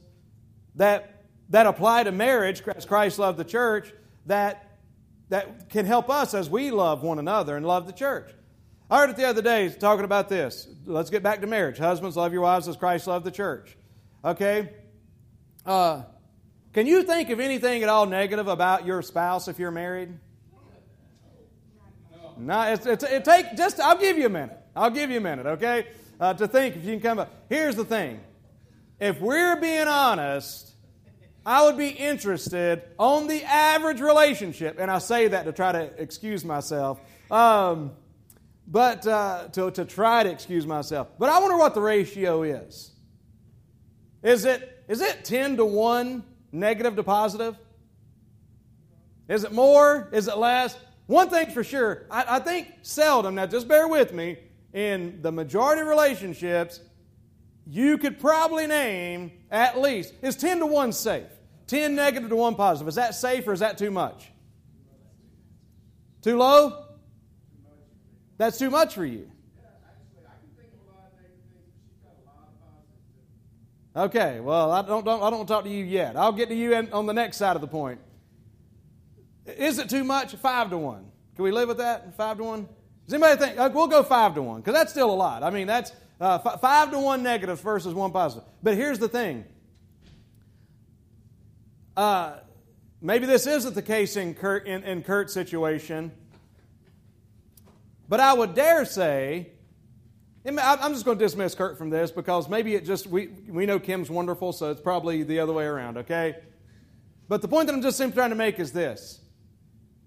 that, 0.76 1.24
that 1.50 1.66
apply 1.66 2.04
to 2.04 2.12
marriage 2.12 2.62
as 2.76 2.86
Christ 2.86 3.20
loved 3.20 3.38
the 3.38 3.46
church 3.46 3.92
that, 4.26 4.78
that 5.30 5.70
can 5.70 5.86
help 5.86 6.10
us 6.10 6.34
as 6.34 6.50
we 6.50 6.72
love 6.72 7.04
one 7.04 7.20
another 7.20 7.56
and 7.56 7.66
love 7.66 7.88
the 7.88 7.94
church. 7.94 8.32
I 8.90 9.00
heard 9.00 9.10
it 9.10 9.16
the 9.16 9.26
other 9.26 9.42
day 9.42 9.70
talking 9.70 10.06
about 10.06 10.30
this. 10.30 10.68
Let's 10.86 11.10
get 11.10 11.24
back 11.24 11.42
to 11.42 11.48
marriage. 11.48 11.78
Husbands, 11.78 12.16
love 12.16 12.34
your 12.34 12.42
wives 12.42 12.68
as 12.68 12.78
Christ 12.78 13.08
loved 13.08 13.26
the 13.26 13.32
church. 13.32 13.76
Okay? 14.24 14.70
Uh, 15.66 16.04
can 16.74 16.86
you 16.86 17.04
think 17.04 17.30
of 17.30 17.40
anything 17.40 17.82
at 17.82 17.90
all 17.90 18.06
negative 18.06 18.48
about 18.48 18.86
your 18.86 19.02
spouse 19.02 19.48
if 19.48 19.58
you're 19.58 19.72
married? 19.72 20.10
No, 22.38 22.62
it's, 22.64 22.86
it's, 22.86 23.04
it 23.04 23.24
take 23.24 23.56
just. 23.56 23.80
I'll 23.80 23.98
give 23.98 24.18
you 24.18 24.26
a 24.26 24.30
minute. 24.30 24.55
I'll 24.76 24.90
give 24.90 25.10
you 25.10 25.18
a 25.18 25.22
minute, 25.22 25.46
okay, 25.46 25.88
uh, 26.20 26.34
to 26.34 26.48
think 26.48 26.76
if 26.76 26.84
you 26.84 26.92
can 26.92 27.00
come 27.00 27.20
up. 27.20 27.32
Here's 27.50 27.76
the 27.76 27.86
thing: 27.86 28.20
if 29.00 29.22
we're 29.22 29.56
being 29.56 29.88
honest, 29.88 30.74
I 31.46 31.66
would 31.66 31.78
be 31.78 31.90
interested 31.90 32.82
on 33.00 33.28
the 33.28 33.44
average 33.44 34.02
relationship, 34.02 34.78
and 34.80 34.92
I 34.92 34.98
say 34.98 35.30
that 35.30 35.46
to 35.46 35.54
try 35.54 35.72
to 35.72 36.02
excuse 36.02 36.44
myself, 36.44 37.00
um, 37.32 37.92
but 38.68 39.08
uh, 39.08 39.48
to 39.54 39.72
to 39.72 39.86
try 39.86 40.24
to 40.24 40.30
excuse 40.30 40.66
myself. 40.66 41.08
But 41.18 41.30
I 41.30 41.40
wonder 41.40 41.58
what 41.58 41.74
the 41.74 41.82
ratio 41.82 42.44
is. 42.44 42.92
Is 44.24 44.44
it 44.46 44.84
is 44.90 45.02
it 45.02 45.24
ten 45.24 45.56
to 45.58 45.66
one 45.66 46.24
negative 46.52 46.96
to 46.98 47.04
positive? 47.04 47.58
Is 49.30 49.44
it 49.44 49.52
more? 49.52 50.10
Is 50.12 50.28
it 50.28 50.38
less? 50.38 50.78
One 51.08 51.30
thing's 51.30 51.54
for 51.54 51.64
sure, 51.64 52.08
I, 52.10 52.38
I 52.38 52.40
think 52.40 52.68
seldom, 52.82 53.36
now 53.36 53.46
just 53.46 53.68
bear 53.68 53.88
with 53.88 54.12
me, 54.12 54.38
in 54.76 55.22
the 55.22 55.32
majority 55.32 55.82
of 55.82 55.88
relationships, 55.88 56.82
you 57.66 57.98
could 57.98 58.20
probably 58.20 58.68
name 58.68 59.32
at 59.50 59.80
least, 59.80 60.14
is 60.22 60.36
10 60.36 60.60
to 60.60 60.66
1 60.66 60.92
safe? 60.92 61.24
10 61.68 61.96
negative 61.96 62.30
to 62.30 62.36
1 62.36 62.56
positive. 62.56 62.90
Is 62.90 62.96
that 62.96 63.16
safe 63.16 63.48
or 63.48 63.54
is 63.54 63.62
that 63.62 63.78
too 63.78 63.90
much? 63.90 64.30
Too 66.22 66.38
low? 66.38 66.84
That's 68.38 68.60
too 68.60 68.70
much 68.70 68.94
for 68.94 69.06
you. 69.06 69.32
Okay, 73.96 74.42
well, 74.42 74.74
I 74.74 74.82
don't, 74.82 75.06
don't, 75.06 75.24
I 75.24 75.30
don't 75.30 75.48
talk 75.48 75.64
to 75.64 75.70
you 75.70 75.86
yet. 75.86 76.18
I'll 76.18 76.34
get 76.34 76.50
to 76.50 76.56
you 76.56 76.76
on 76.76 77.06
the 77.06 77.14
next 77.14 77.38
side 77.38 77.56
of 77.56 77.62
the 77.62 77.68
point. 77.68 78.02
Is 79.46 79.80
it 79.80 79.90
too 79.90 80.04
much? 80.04 80.36
Five 80.36 80.70
to 80.72 80.78
one. 80.78 81.06
Can 81.36 81.46
we 81.46 81.52
live 81.52 81.70
with 81.70 81.78
that? 81.78 82.18
Five 82.18 82.38
to 82.38 82.44
one? 82.44 82.68
Does 83.06 83.14
anybody 83.14 83.40
think? 83.40 83.60
Uh, 83.60 83.70
we'll 83.74 83.88
go 83.88 84.04
five 84.04 84.36
to 84.36 84.42
one 84.42 84.62
because 84.62 84.74
that's 84.74 84.92
still 84.92 85.12
a 85.12 85.16
lot. 85.16 85.44
I 85.44 85.50
mean, 85.50 85.68
that's 85.68 85.92
uh, 86.20 86.40
f- 86.44 86.62
five 86.62 86.92
to 86.92 87.00
one 87.00 87.24
negatives 87.24 87.62
versus 87.62 87.94
one 87.94 88.12
positive. 88.12 88.48
But 88.64 88.76
here's 88.76 89.00
the 89.00 89.10
thing. 89.10 89.46
Uh, 91.96 92.38
maybe 93.02 93.26
this 93.26 93.48
isn't 93.48 93.76
the 93.76 93.82
case 93.82 94.18
in, 94.18 94.34
Kurt, 94.34 94.68
in, 94.68 94.84
in 94.84 95.04
Kurt's 95.04 95.34
situation, 95.34 96.12
but 98.10 98.20
I 98.20 98.34
would 98.34 98.54
dare 98.54 98.86
say 98.86 99.52
I'm 100.46 100.94
just 100.94 101.06
going 101.06 101.18
to 101.18 101.26
dismiss 101.26 101.56
Kurt 101.56 101.78
from 101.78 101.90
this 101.90 102.12
because 102.12 102.48
maybe 102.48 102.76
it 102.76 102.86
just, 102.86 103.08
we, 103.08 103.28
we 103.48 103.66
know 103.66 103.80
Kim's 103.80 104.12
wonderful, 104.12 104.54
so 104.54 104.70
it's 104.70 104.82
probably 104.82 105.24
the 105.24 105.40
other 105.40 105.54
way 105.54 105.66
around, 105.66 105.98
okay? 105.98 106.36
But 107.28 107.42
the 107.42 107.48
point 107.48 107.66
that 107.68 107.74
I'm 107.74 107.82
just 107.82 107.98
simply 107.98 108.16
trying 108.16 108.30
to 108.30 108.36
make 108.36 108.60
is 108.60 108.72
this 108.72 109.22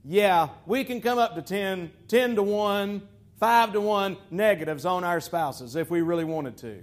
yeah, 0.09 0.49
we 0.64 0.85
can 0.85 1.03
come 1.03 1.18
up 1.18 1.35
to 1.35 1.42
10, 1.42 1.90
10 2.09 2.37
to 2.37 2.42
1, 2.42 3.03
5 3.38 3.73
to 3.75 3.81
1 3.83 4.16
negatives 4.31 4.87
on 4.87 5.05
our 5.05 5.21
spouses 5.21 5.77
if 5.77 5.90
we 5.90 6.01
really 6.01 6.25
wanted 6.25 6.57
to. 6.59 6.83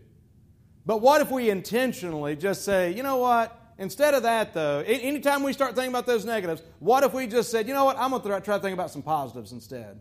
But 0.86 1.02
what 1.02 1.22
if 1.22 1.32
we 1.32 1.50
intentionally 1.50 2.36
just 2.36 2.64
say, 2.64 2.94
you 2.94 3.02
know 3.02 3.18
what? 3.18 3.60
Instead 3.80 4.14
of 4.14 4.24
that, 4.24 4.54
though, 4.54 4.84
anytime 4.86 5.42
we 5.42 5.54
start 5.54 5.74
thinking 5.74 5.90
about 5.90 6.06
those 6.06 6.24
negatives, 6.24 6.62
what 6.78 7.04
if 7.04 7.16
we 7.16 7.26
just 7.26 7.50
said, 7.50 7.68
you 7.68 7.74
know 7.74 7.84
what? 7.86 7.98
I'm 7.98 8.12
going 8.12 8.22
to 8.22 8.42
try 8.42 8.58
to 8.58 8.62
think 8.62 8.76
about 8.76 8.92
some 8.92 9.02
positives 9.02 9.52
instead. 9.52 10.00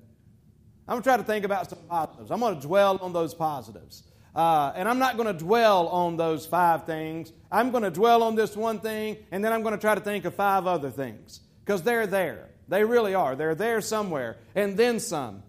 I'm 0.87 0.93
going 0.93 1.03
to 1.03 1.09
try 1.09 1.17
to 1.17 1.25
think 1.25 1.47
about 1.47 1.71
some 1.71 1.79
positives. 1.89 2.31
I'm 2.31 2.41
going 2.41 2.61
to 2.61 2.67
dwell 2.67 2.99
on 3.01 3.15
those 3.15 3.33
positives. 3.33 4.03
Uh, 4.37 4.71
and 4.77 4.87
I'm 4.87 4.99
not 4.99 5.17
going 5.17 5.35
to 5.35 5.45
dwell 5.45 5.89
on 5.89 6.19
those 6.19 6.45
five 6.45 6.85
things. 6.85 7.33
I'm 7.51 7.71
going 7.71 7.85
to 7.85 7.91
dwell 7.91 8.23
on 8.23 8.35
this 8.35 8.55
one 8.55 8.81
thing, 8.81 9.17
and 9.31 9.43
then 9.43 9.55
I'm 9.55 9.63
going 9.63 9.75
to 9.75 9.81
try 9.81 9.95
to 9.95 10.01
think 10.03 10.27
of 10.27 10.35
five 10.35 10.67
other 10.67 10.91
things 10.91 11.41
because 11.65 11.83
they're 11.83 12.07
there. 12.07 12.51
They 12.69 12.85
really 12.85 13.15
are. 13.15 13.37
They're 13.37 13.55
there 13.55 13.81
somewhere, 13.81 14.39
and 14.55 14.77
then 14.77 15.01
some. 15.01 15.43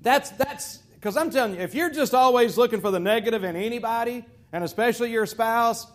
That's 0.00 0.30
that's 0.30 0.78
because 0.94 1.16
I'm 1.16 1.30
telling 1.30 1.54
you, 1.54 1.60
if 1.60 1.74
you're 1.74 1.90
just 1.90 2.14
always 2.14 2.56
looking 2.56 2.80
for 2.80 2.90
the 2.90 3.00
negative 3.00 3.44
in 3.44 3.56
anybody, 3.56 4.24
and 4.52 4.64
especially 4.64 5.10
your 5.10 5.26
spouse, 5.26 5.86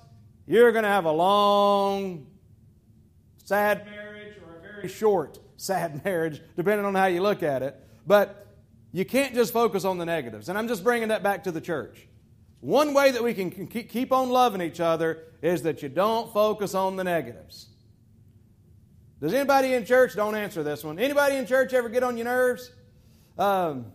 you're 0.47 0.71
going 0.71 0.83
to 0.83 0.89
have 0.89 1.05
a 1.05 1.11
long, 1.11 2.27
sad 3.43 3.85
marriage 3.85 4.35
or 4.45 4.57
a 4.57 4.61
very 4.61 4.87
short, 4.87 5.39
sad 5.57 6.03
marriage, 6.05 6.41
depending 6.55 6.85
on 6.85 6.95
how 6.95 7.05
you 7.05 7.21
look 7.21 7.43
at 7.43 7.63
it. 7.63 7.79
But 8.05 8.47
you 8.91 9.05
can't 9.05 9.33
just 9.33 9.51
focus 9.51 9.85
on 9.85 9.97
the 9.97 10.05
negatives. 10.05 10.49
And 10.49 10.57
I'm 10.57 10.67
just 10.67 10.83
bringing 10.83 11.09
that 11.09 11.21
back 11.21 11.43
to 11.43 11.51
the 11.51 11.61
church. 11.61 12.07
One 12.61 12.93
way 12.93 13.11
that 13.11 13.23
we 13.23 13.33
can 13.33 13.67
keep 13.67 14.11
on 14.11 14.29
loving 14.29 14.61
each 14.61 14.79
other 14.79 15.23
is 15.41 15.63
that 15.63 15.83
you 15.83 15.89
don't 15.89 16.33
focus 16.33 16.73
on 16.73 16.95
the 16.95 17.03
negatives. 17.03 17.67
Does 19.25 19.33
anybody 19.33 19.73
in 19.73 19.85
church, 19.85 20.15
don't 20.15 20.35
answer 20.35 20.61
this 20.61 20.83
one, 20.83 20.99
anybody 20.99 21.37
in 21.37 21.47
church 21.47 21.73
ever 21.73 21.89
get 21.89 22.03
on 22.03 22.15
your 22.15 22.25
nerves? 22.25 22.69
Um, 23.39 23.87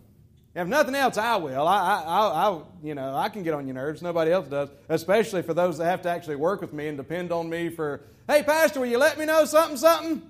if 0.57 0.67
nothing 0.67 0.97
else, 0.97 1.17
I 1.19 1.37
will. 1.37 1.69
I, 1.69 2.03
I, 2.03 2.49
I, 2.49 2.63
you 2.83 2.97
know, 2.97 3.15
I 3.15 3.29
can 3.29 3.45
get 3.45 3.55
on 3.55 3.65
your 3.69 3.75
nerves. 3.75 4.03
Nobody 4.03 4.33
else 4.33 4.49
does, 4.49 4.71
especially 4.89 5.43
for 5.43 5.55
those 5.55 5.79
that 5.79 5.85
have 5.85 6.03
to 6.03 6.09
actually 6.09 6.35
work 6.35 6.61
with 6.61 6.73
me 6.73 6.89
and 6.89 6.97
depend 6.97 7.31
on 7.31 7.49
me 7.49 7.69
for, 7.69 8.01
hey, 8.27 8.43
Pastor, 8.43 8.81
will 8.81 8.89
you 8.89 8.99
let 8.99 9.21
me 9.21 9.25
know 9.25 9.45
something, 9.45 9.77
something? 9.77 10.21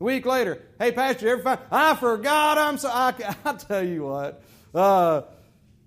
A 0.00 0.04
week 0.04 0.26
later, 0.26 0.60
hey, 0.76 0.90
Pastor, 0.90 1.26
you 1.26 1.32
ever 1.34 1.42
find, 1.44 1.60
I 1.70 1.94
forgot, 1.94 2.58
I'm 2.58 2.78
so, 2.78 2.88
I, 2.88 3.14
I 3.44 3.52
tell 3.52 3.86
you 3.86 4.06
what, 4.06 4.42
uh, 4.74 5.22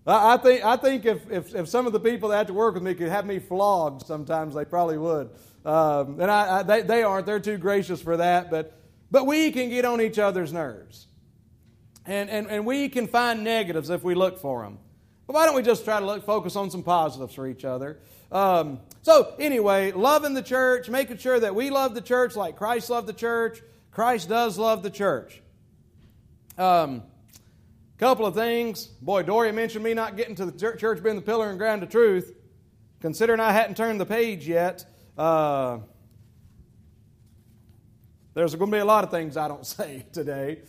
I, 0.08 0.38
think, 0.38 0.64
I 0.64 0.78
think 0.78 1.04
if, 1.04 1.30
if, 1.30 1.54
if 1.54 1.68
some 1.68 1.88
of 1.88 1.92
the 1.92 2.00
people 2.00 2.30
that 2.30 2.38
have 2.38 2.48
to 2.48 2.54
work 2.54 2.76
with 2.76 2.84
me 2.84 2.94
could 2.94 3.10
have 3.10 3.26
me 3.26 3.40
flogged 3.40 4.08
sometimes, 4.08 4.56
they 4.56 4.64
probably 4.64 4.98
would. 4.98 5.30
Um, 5.66 6.20
and 6.20 6.30
I, 6.30 6.60
I, 6.60 6.64
they, 6.64 6.82
they 6.84 7.04
aren't, 7.04 7.26
they're 7.26 7.40
too 7.40 7.58
gracious 7.58 8.02
for 8.02 8.18
that, 8.18 8.52
but, 8.52 8.80
but 9.10 9.26
we 9.26 9.52
can 9.52 9.70
get 9.70 9.84
on 9.84 10.00
each 10.00 10.20
other's 10.20 10.54
nerves. 10.54 11.08
And, 12.06 12.30
and, 12.30 12.48
and 12.48 12.66
we 12.66 12.88
can 12.88 13.08
find 13.08 13.44
negatives 13.44 13.90
if 13.90 14.04
we 14.04 14.14
look 14.14 14.40
for 14.40 14.64
them. 14.64 14.78
But 15.26 15.34
why 15.34 15.46
don't 15.46 15.56
we 15.56 15.64
just 15.64 15.84
try 15.84 16.00
to 16.00 16.06
look, 16.06 16.24
focus 16.24 16.56
on 16.56 16.70
some 16.70 16.84
positives 16.84 17.34
for 17.34 17.48
each 17.48 17.66
other? 17.66 17.98
Um, 18.32 18.80
so, 19.02 19.34
anyway, 19.40 19.92
loving 19.92 20.36
the 20.36 20.44
church, 20.44 20.88
making 20.88 21.18
sure 21.18 21.40
that 21.40 21.56
we 21.56 21.72
love 21.72 21.96
the 21.96 22.02
church 22.02 22.36
like 22.36 22.58
Christ 22.58 22.92
loved 22.92 23.08
the 23.08 23.14
church. 23.14 23.62
Christ 23.92 24.30
does 24.30 24.60
love 24.60 24.84
the 24.84 24.92
church. 24.92 25.42
Um, 26.60 27.02
couple 27.98 28.26
of 28.26 28.36
things. 28.36 28.86
Boy, 28.86 29.24
Dory 29.24 29.52
mentioned 29.52 29.84
me 29.84 29.94
not 29.94 30.18
getting 30.18 30.36
to 30.36 30.46
the 30.46 30.76
church 30.78 31.02
being 31.02 31.16
the 31.16 31.22
pillar 31.22 31.50
and 31.50 31.58
ground 31.58 31.82
of 31.82 31.90
truth. 31.90 32.36
Considering 33.00 33.40
I 33.40 33.52
hadn't 33.52 33.78
turned 33.78 34.02
the 34.02 34.06
page 34.06 34.48
yet, 34.48 34.86
uh, 35.18 35.80
there's 38.34 38.54
going 38.56 38.72
to 38.72 38.76
be 38.76 38.82
a 38.82 38.86
lot 38.86 39.04
of 39.04 39.12
things 39.12 39.38
I 39.38 39.48
don't 39.48 39.66
say 39.78 40.06
today. 40.12 40.62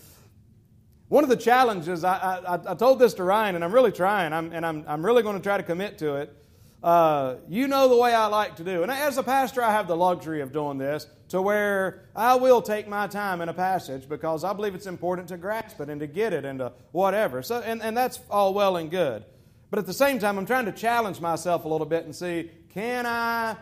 One 1.08 1.22
of 1.22 1.30
the 1.30 1.36
challenges, 1.36 2.02
I, 2.02 2.16
I, 2.16 2.72
I 2.72 2.74
told 2.74 2.98
this 2.98 3.14
to 3.14 3.24
Ryan, 3.24 3.54
and 3.54 3.64
I'm 3.64 3.72
really 3.72 3.92
trying, 3.92 4.32
I'm, 4.32 4.52
and 4.52 4.66
I'm, 4.66 4.84
I'm 4.88 5.04
really 5.04 5.22
going 5.22 5.36
to 5.36 5.42
try 5.42 5.56
to 5.56 5.62
commit 5.62 5.98
to 5.98 6.16
it. 6.16 6.36
Uh, 6.82 7.36
you 7.48 7.68
know 7.68 7.88
the 7.88 7.96
way 7.96 8.12
I 8.12 8.26
like 8.26 8.56
to 8.56 8.64
do. 8.64 8.82
And 8.82 8.90
as 8.90 9.16
a 9.16 9.22
pastor, 9.22 9.62
I 9.62 9.72
have 9.72 9.88
the 9.88 9.96
luxury 9.96 10.40
of 10.40 10.52
doing 10.52 10.78
this 10.78 11.06
to 11.28 11.40
where 11.40 12.04
I 12.14 12.36
will 12.36 12.60
take 12.60 12.86
my 12.86 13.06
time 13.06 13.40
in 13.40 13.48
a 13.48 13.54
passage 13.54 14.08
because 14.08 14.44
I 14.44 14.52
believe 14.52 14.74
it's 14.74 14.86
important 14.86 15.28
to 15.28 15.36
grasp 15.36 15.80
it 15.80 15.88
and 15.88 16.00
to 16.00 16.06
get 16.06 16.32
it 16.32 16.44
and 16.44 16.58
to 16.58 16.72
whatever. 16.92 17.42
So, 17.42 17.60
and, 17.60 17.82
and 17.82 17.96
that's 17.96 18.20
all 18.30 18.52
well 18.52 18.76
and 18.76 18.90
good. 18.90 19.24
But 19.70 19.78
at 19.78 19.86
the 19.86 19.94
same 19.94 20.18
time, 20.18 20.38
I'm 20.38 20.46
trying 20.46 20.66
to 20.66 20.72
challenge 20.72 21.20
myself 21.20 21.64
a 21.64 21.68
little 21.68 21.86
bit 21.86 22.04
and 22.04 22.14
see 22.14 22.50
can 22.72 23.06
I 23.06 23.56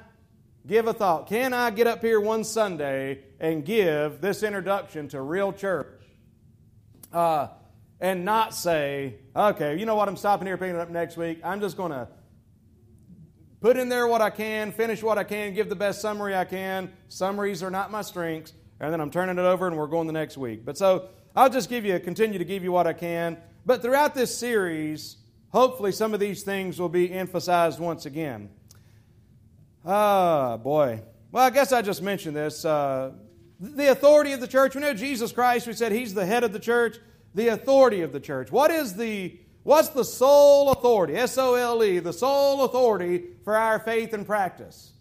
give 0.67 0.87
a 0.87 0.93
thought. 0.93 1.29
Can 1.29 1.53
I 1.53 1.71
get 1.71 1.87
up 1.87 2.01
here 2.01 2.21
one 2.21 2.45
Sunday 2.45 3.21
and 3.39 3.65
give 3.65 4.21
this 4.21 4.43
introduction 4.43 5.09
to 5.09 5.21
real 5.21 5.53
church 5.53 6.03
uh, 7.13 7.49
and 8.01 8.25
not 8.25 8.55
say, 8.55 9.17
okay, 9.37 9.79
you 9.79 9.87
know 9.87 9.95
what, 9.95 10.09
I'm 10.09 10.17
stopping 10.17 10.47
here, 10.47 10.57
picking 10.57 10.77
it 10.77 10.81
up 10.81 10.91
next 10.91 11.17
week. 11.17 11.41
I'm 11.45 11.61
just 11.61 11.77
going 11.77 11.93
to 11.93 12.09
put 13.61 13.77
in 13.77 13.89
there 13.89 14.07
what 14.07 14.21
I 14.21 14.31
can, 14.31 14.73
finish 14.73 15.03
what 15.03 15.19
I 15.19 15.25
can, 15.25 15.55
give 15.55 15.69
the 15.69 15.77
best 15.77 16.01
summary 16.01 16.35
I 16.35 16.45
can. 16.45 16.93
Summaries 17.09 17.63
are 17.63 17.71
not 17.71 17.91
my 17.91 18.03
strengths, 18.03 18.53
and 18.81 18.93
then 18.93 19.01
I'm 19.01 19.11
turning 19.11 19.39
it 19.39 19.43
over 19.43 19.67
and 19.67 19.77
we're 19.77 19.87
going 19.87 20.07
the 20.07 20.13
next 20.13 20.37
week. 20.37 20.65
But 20.65 20.79
so 20.79 21.09
I'll 21.37 21.51
just 21.51 21.69
give 21.69 21.85
you, 21.85 21.99
continue 22.01 22.39
to 22.39 22.45
give 22.45 22.63
you 22.63 22.73
what 22.73 22.87
I 22.87 22.93
can. 22.93 23.39
But 23.67 23.83
throughout 23.83 24.15
this 24.15 24.37
series, 24.37 25.17
hopefully 25.49 25.93
some 25.93 26.15
of 26.15 26.21
these 26.21 26.43
things 26.43 26.79
will 26.79 26.89
be 26.89 27.13
emphasized 27.13 27.79
once 27.81 28.07
again. 28.07 28.51
Ah, 29.85 30.57
boy. 30.57 31.03
Well, 31.31 31.45
I 31.45 31.51
guess 31.51 31.73
I 31.73 31.83
just 31.83 32.03
mentioned 32.03 32.37
this. 32.37 32.65
Uh, 32.65 33.13
the 33.61 33.91
authority 33.91 34.33
of 34.33 34.41
the 34.41 34.49
church. 34.49 34.75
We 34.75 34.81
know 34.81 34.95
Jesus 34.95 35.33
Christ, 35.33 35.67
we 35.67 35.73
said 35.73 35.93
he's 35.93 36.15
the 36.15 36.27
head 36.27 36.45
of 36.45 36.53
the 36.53 36.59
church, 36.59 36.97
the 37.35 37.49
authority 37.49 38.03
of 38.03 38.13
the 38.13 38.21
church. 38.21 38.51
What 38.51 38.71
is 38.71 38.95
the 38.95 39.37
what's 39.63 39.91
the 39.91 40.05
sole 40.05 40.71
authority? 40.71 41.17
S 41.17 41.37
O 41.39 41.55
L 41.55 41.83
E, 41.85 41.99
the 41.99 42.13
sole 42.13 42.65
authority 42.65 43.25
for 43.45 43.57
our 43.57 43.79
faith 43.79 44.13
and 44.13 44.27
practice. 44.27 44.93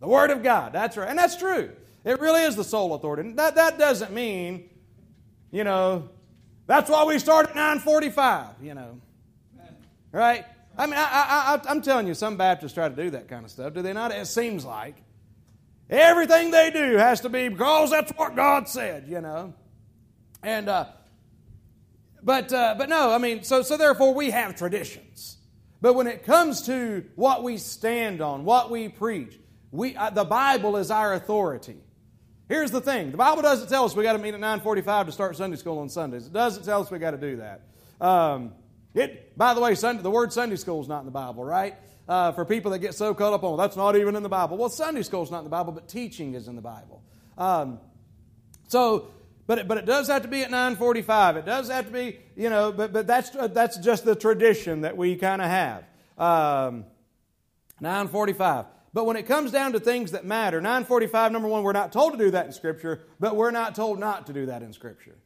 The 0.00 0.08
Word 0.08 0.30
of 0.30 0.42
God. 0.42 0.72
That's 0.72 0.96
right. 0.96 1.08
And 1.08 1.18
that's 1.18 1.36
true. 1.36 1.70
It 2.04 2.20
really 2.20 2.42
is 2.42 2.56
the 2.56 2.64
sole 2.64 2.94
authority. 2.94 3.32
That, 3.32 3.54
that 3.54 3.78
doesn't 3.78 4.12
mean, 4.12 4.68
you 5.50 5.64
know, 5.64 6.10
that's 6.66 6.90
why 6.90 7.04
we 7.04 7.18
start 7.18 7.48
at 7.48 7.54
945, 7.54 8.62
you 8.62 8.74
know. 8.74 9.00
Right? 10.12 10.44
I 10.76 10.86
mean, 10.86 10.96
I, 10.96 11.60
am 11.66 11.82
telling 11.82 12.06
you, 12.06 12.14
some 12.14 12.36
Baptists 12.36 12.72
try 12.72 12.88
to 12.88 12.94
do 12.96 13.10
that 13.10 13.28
kind 13.28 13.44
of 13.44 13.50
stuff, 13.50 13.74
do 13.74 13.82
they 13.82 13.92
not? 13.92 14.12
It 14.12 14.26
seems 14.26 14.64
like. 14.64 14.96
Everything 15.88 16.50
they 16.50 16.70
do 16.70 16.96
has 16.96 17.20
to 17.20 17.28
be 17.28 17.48
because 17.48 17.90
that's 17.90 18.10
what 18.12 18.34
God 18.34 18.68
said, 18.68 19.06
you 19.08 19.20
know. 19.20 19.54
And, 20.42 20.68
uh, 20.68 20.86
but, 22.22 22.52
uh, 22.52 22.74
but 22.76 22.88
no, 22.88 23.12
I 23.12 23.18
mean, 23.18 23.44
so, 23.44 23.62
so 23.62 23.76
therefore 23.76 24.14
we 24.14 24.30
have 24.30 24.56
traditions. 24.56 25.36
But 25.80 25.94
when 25.94 26.06
it 26.06 26.24
comes 26.24 26.62
to 26.62 27.04
what 27.14 27.42
we 27.42 27.58
stand 27.58 28.22
on, 28.22 28.44
what 28.44 28.70
we 28.70 28.88
preach, 28.88 29.38
we, 29.70 29.94
uh, 29.94 30.10
the 30.10 30.24
Bible 30.24 30.78
is 30.78 30.90
our 30.90 31.12
authority. 31.12 31.76
Here's 32.48 32.70
the 32.70 32.80
thing: 32.80 33.10
the 33.10 33.16
Bible 33.16 33.42
doesn't 33.42 33.68
tell 33.68 33.84
us 33.84 33.96
we 33.96 34.02
got 34.02 34.14
to 34.14 34.18
meet 34.18 34.34
at 34.34 34.40
9:45 34.40 35.06
to 35.06 35.12
start 35.12 35.36
Sunday 35.36 35.56
school 35.56 35.78
on 35.78 35.88
Sundays. 35.88 36.26
It 36.26 36.32
doesn't 36.32 36.64
tell 36.64 36.82
us 36.82 36.90
we 36.90 36.98
got 36.98 37.12
to 37.12 37.18
do 37.18 37.36
that. 37.36 37.62
Um, 38.00 38.52
it, 38.94 39.36
by 39.36 39.54
the 39.54 39.60
way, 39.60 39.74
Sunday, 39.74 40.02
the 40.02 40.10
word 40.10 40.32
Sunday 40.32 40.56
school 40.56 40.80
is 40.80 40.88
not 40.88 41.00
in 41.00 41.06
the 41.06 41.10
Bible, 41.10 41.44
right? 41.44 41.74
Uh, 42.08 42.32
for 42.32 42.44
people 42.44 42.70
that 42.70 42.78
get 42.78 42.94
so 42.94 43.14
caught 43.14 43.32
up 43.32 43.42
on 43.42 43.56
that's 43.58 43.76
not 43.76 43.96
even 43.96 44.14
in 44.14 44.22
the 44.22 44.28
Bible. 44.28 44.56
Well, 44.56 44.68
Sunday 44.68 45.02
school 45.02 45.22
is 45.22 45.30
not 45.30 45.38
in 45.38 45.44
the 45.44 45.50
Bible, 45.50 45.72
but 45.72 45.88
teaching 45.88 46.34
is 46.34 46.48
in 46.48 46.54
the 46.54 46.62
Bible. 46.62 47.02
Um, 47.36 47.80
so, 48.68 49.10
but 49.46 49.58
it, 49.58 49.68
but 49.68 49.78
it 49.78 49.86
does 49.86 50.08
have 50.08 50.22
to 50.22 50.28
be 50.28 50.42
at 50.42 50.50
9:45. 50.50 51.36
It 51.36 51.46
does 51.46 51.68
have 51.68 51.86
to 51.86 51.92
be, 51.92 52.18
you 52.36 52.50
know, 52.50 52.72
but 52.72 52.92
but 52.92 53.06
that's 53.06 53.30
that's 53.30 53.78
just 53.78 54.04
the 54.04 54.14
tradition 54.14 54.82
that 54.82 54.96
we 54.96 55.16
kind 55.16 55.42
of 55.42 55.48
have. 55.48 55.84
Um, 56.16 56.84
9:45. 57.82 58.66
But 58.92 59.06
when 59.06 59.16
it 59.16 59.24
comes 59.26 59.50
down 59.50 59.72
to 59.72 59.80
things 59.80 60.12
that 60.12 60.24
matter, 60.24 60.60
945, 60.60 61.32
number 61.32 61.48
one, 61.48 61.64
we're 61.64 61.72
not 61.72 61.92
told 61.92 62.12
to 62.12 62.18
do 62.18 62.30
that 62.30 62.46
in 62.46 62.52
Scripture, 62.52 63.02
but 63.18 63.34
we're 63.34 63.50
not 63.50 63.74
told 63.74 63.98
not 63.98 64.28
to 64.28 64.32
do 64.32 64.46
that 64.46 64.62
in 64.62 64.72
Scripture. 64.72 65.16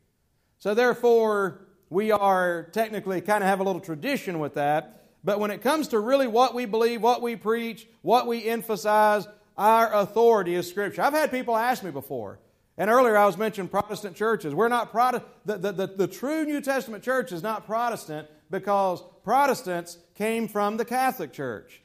So 0.58 0.74
therefore, 0.74 1.67
we 1.90 2.12
are 2.12 2.68
technically 2.72 3.20
kind 3.20 3.42
of 3.42 3.48
have 3.48 3.60
a 3.60 3.64
little 3.64 3.80
tradition 3.80 4.38
with 4.38 4.54
that. 4.54 5.06
But 5.24 5.40
when 5.40 5.50
it 5.50 5.62
comes 5.62 5.88
to 5.88 6.00
really 6.00 6.26
what 6.26 6.54
we 6.54 6.64
believe, 6.64 7.02
what 7.02 7.22
we 7.22 7.36
preach, 7.36 7.88
what 8.02 8.26
we 8.26 8.44
emphasize, 8.44 9.26
our 9.56 9.92
authority 9.92 10.54
is 10.54 10.68
Scripture. 10.68 11.02
I've 11.02 11.12
had 11.12 11.30
people 11.30 11.56
ask 11.56 11.82
me 11.82 11.90
before, 11.90 12.38
and 12.76 12.88
earlier 12.88 13.16
I 13.16 13.26
was 13.26 13.36
mentioning 13.36 13.68
Protestant 13.68 14.16
churches. 14.16 14.54
We're 14.54 14.68
not 14.68 14.92
Protestant. 14.92 15.30
The, 15.44 15.58
the, 15.58 15.72
the, 15.72 15.86
the 15.86 16.06
true 16.06 16.44
New 16.44 16.60
Testament 16.60 17.02
church 17.02 17.32
is 17.32 17.42
not 17.42 17.66
Protestant 17.66 18.28
because 18.50 19.02
Protestants 19.24 19.98
came 20.14 20.46
from 20.46 20.76
the 20.76 20.84
Catholic 20.84 21.32
Church. 21.32 21.82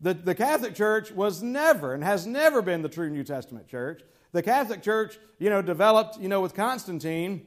The, 0.00 0.14
the 0.14 0.34
Catholic 0.34 0.74
Church 0.74 1.10
was 1.12 1.42
never 1.42 1.94
and 1.94 2.02
has 2.02 2.26
never 2.26 2.62
been 2.62 2.82
the 2.82 2.88
true 2.88 3.10
New 3.10 3.24
Testament 3.24 3.68
church. 3.68 4.02
The 4.32 4.42
Catholic 4.42 4.82
Church, 4.82 5.18
you 5.38 5.48
know, 5.50 5.62
developed, 5.62 6.18
you 6.18 6.28
know, 6.28 6.40
with 6.40 6.54
Constantine 6.54 7.46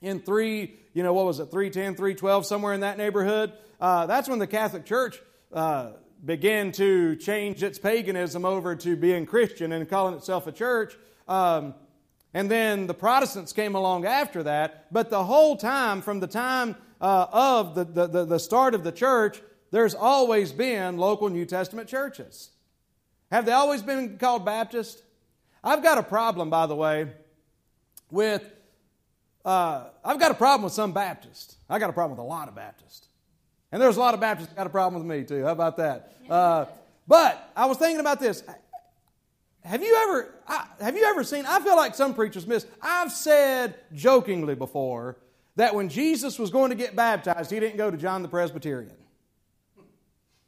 in 0.00 0.20
3, 0.20 0.74
you 0.94 1.02
know, 1.02 1.12
what 1.12 1.26
was 1.26 1.40
it, 1.40 1.50
310, 1.50 1.94
312, 1.94 2.46
somewhere 2.46 2.72
in 2.72 2.80
that 2.80 2.98
neighborhood. 2.98 3.52
Uh, 3.80 4.06
that's 4.06 4.28
when 4.28 4.38
the 4.38 4.46
Catholic 4.46 4.84
Church 4.84 5.20
uh, 5.52 5.90
began 6.24 6.72
to 6.72 7.16
change 7.16 7.62
its 7.62 7.78
paganism 7.78 8.44
over 8.44 8.74
to 8.76 8.96
being 8.96 9.26
Christian 9.26 9.72
and 9.72 9.88
calling 9.88 10.14
itself 10.14 10.46
a 10.46 10.52
church. 10.52 10.96
Um, 11.26 11.74
and 12.34 12.50
then 12.50 12.86
the 12.86 12.94
Protestants 12.94 13.52
came 13.52 13.74
along 13.74 14.04
after 14.04 14.42
that. 14.44 14.92
But 14.92 15.10
the 15.10 15.24
whole 15.24 15.56
time, 15.56 16.02
from 16.02 16.20
the 16.20 16.26
time 16.26 16.76
uh, 17.00 17.26
of 17.32 17.74
the, 17.74 17.84
the, 17.84 18.24
the 18.24 18.38
start 18.38 18.74
of 18.74 18.84
the 18.84 18.92
church, 18.92 19.40
there's 19.70 19.94
always 19.94 20.52
been 20.52 20.96
local 20.96 21.28
New 21.28 21.44
Testament 21.44 21.88
churches. 21.88 22.50
Have 23.30 23.44
they 23.44 23.52
always 23.52 23.82
been 23.82 24.18
called 24.18 24.44
Baptist? 24.44 25.02
I've 25.62 25.82
got 25.82 25.98
a 25.98 26.02
problem, 26.02 26.50
by 26.50 26.66
the 26.66 26.74
way, 26.74 27.08
with 28.10 28.50
uh, 29.44 29.84
I've 30.04 30.18
got 30.18 30.30
a 30.30 30.34
problem 30.34 30.64
with 30.64 30.72
some 30.72 30.92
Baptists. 30.92 31.56
I 31.68 31.78
got 31.78 31.90
a 31.90 31.92
problem 31.92 32.18
with 32.18 32.24
a 32.24 32.28
lot 32.28 32.48
of 32.48 32.54
Baptists, 32.54 33.06
and 33.72 33.80
there's 33.80 33.96
a 33.96 34.00
lot 34.00 34.14
of 34.14 34.20
Baptists 34.20 34.52
got 34.52 34.66
a 34.66 34.70
problem 34.70 35.02
with 35.02 35.18
me 35.18 35.24
too. 35.24 35.44
How 35.44 35.52
about 35.52 35.76
that? 35.78 36.12
Uh, 36.28 36.66
but 37.06 37.50
I 37.56 37.66
was 37.66 37.78
thinking 37.78 38.00
about 38.00 38.20
this. 38.20 38.42
Have 39.64 39.82
you 39.82 39.94
ever 40.02 40.34
I, 40.46 40.66
have 40.80 40.96
you 40.96 41.04
ever 41.04 41.24
seen? 41.24 41.44
I 41.46 41.60
feel 41.60 41.76
like 41.76 41.94
some 41.94 42.14
preachers 42.14 42.46
miss. 42.46 42.66
I've 42.80 43.12
said 43.12 43.74
jokingly 43.92 44.54
before 44.54 45.18
that 45.56 45.74
when 45.74 45.88
Jesus 45.88 46.38
was 46.38 46.50
going 46.50 46.70
to 46.70 46.76
get 46.76 46.94
baptized, 46.94 47.50
he 47.50 47.60
didn't 47.60 47.76
go 47.76 47.90
to 47.90 47.96
John 47.96 48.22
the 48.22 48.28
Presbyterian. 48.28 48.94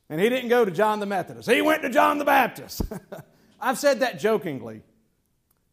And 0.09 0.20
he 0.20 0.28
didn't 0.28 0.49
go 0.49 0.64
to 0.64 0.70
John 0.70 1.01
the 1.01 1.07
Methodist. 1.07 1.51
He 1.51 1.62
went 1.62 1.82
to 1.82 1.91
John 1.91 2.18
the 2.18 2.24
Baptist. 2.24 2.82
I've 3.61 3.78
said 3.78 4.01
that 4.01 4.18
jokingly. 4.18 4.82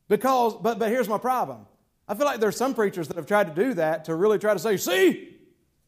Because, 0.08 0.56
but, 0.56 0.80
but 0.80 0.90
here's 0.90 1.08
my 1.08 1.18
problem. 1.18 1.66
I 2.08 2.16
feel 2.16 2.26
like 2.26 2.40
there's 2.40 2.56
some 2.56 2.74
preachers 2.74 3.08
that 3.10 3.18
have 3.18 3.26
tried 3.26 3.54
to 3.54 3.64
do 3.64 3.74
that 3.76 4.06
to 4.06 4.16
really 4.16 4.40
try 4.40 4.54
to 4.54 4.60
say, 4.60 4.78
see, 4.78 5.36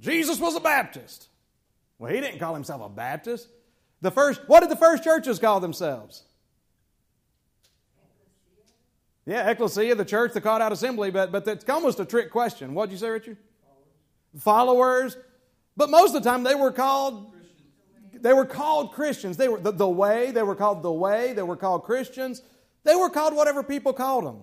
Jesus 0.01 0.39
was 0.39 0.55
a 0.55 0.59
Baptist. 0.59 1.29
Well, 1.97 2.13
he 2.13 2.19
didn't 2.19 2.39
call 2.39 2.53
himself 2.53 2.81
a 2.81 2.89
Baptist. 2.89 3.47
The 4.01 4.11
first, 4.11 4.41
what 4.47 4.61
did 4.61 4.69
the 4.69 4.75
first 4.75 5.03
churches 5.03 5.39
call 5.39 5.59
themselves? 5.59 6.23
Yeah, 9.25 9.49
ecclesia, 9.49 9.95
the 9.95 10.05
church, 10.05 10.33
the 10.33 10.41
called 10.41 10.61
out 10.61 10.71
assembly, 10.71 11.11
but, 11.11 11.31
but 11.31 11.47
it's 11.47 11.67
almost 11.69 11.99
a 11.99 12.05
trick 12.05 12.31
question. 12.31 12.73
What'd 12.73 12.91
you 12.91 12.97
say, 12.97 13.09
Richard? 13.09 13.37
Followers. 14.37 15.13
Followers. 15.13 15.17
But 15.77 15.89
most 15.89 16.15
of 16.15 16.23
the 16.23 16.29
time 16.29 16.43
they 16.43 16.55
were 16.55 16.71
called 16.71 17.31
they 18.21 18.33
were 18.33 18.45
called 18.45 18.91
Christians. 18.91 19.37
They 19.37 19.47
were 19.47 19.59
the, 19.59 19.71
the 19.71 19.87
way, 19.87 20.31
they 20.31 20.43
were 20.43 20.55
called 20.55 20.83
the 20.83 20.91
way, 20.91 21.33
they 21.33 21.43
were 21.43 21.55
called 21.55 21.83
Christians. 21.83 22.41
They 22.83 22.95
were 22.95 23.09
called 23.09 23.35
whatever 23.35 23.63
people 23.63 23.93
called 23.93 24.25
them. 24.25 24.41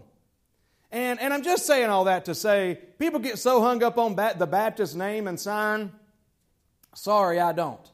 And, 0.96 1.20
and 1.20 1.34
I'm 1.34 1.42
just 1.42 1.66
saying 1.66 1.90
all 1.90 2.04
that 2.04 2.24
to 2.24 2.34
say 2.34 2.78
people 2.98 3.20
get 3.20 3.38
so 3.38 3.60
hung 3.60 3.82
up 3.82 3.98
on 3.98 4.16
the 4.16 4.46
Baptist 4.46 4.96
name 4.96 5.28
and 5.28 5.38
sign. 5.38 5.92
Sorry, 6.94 7.38
I 7.38 7.52
don't. 7.52 7.86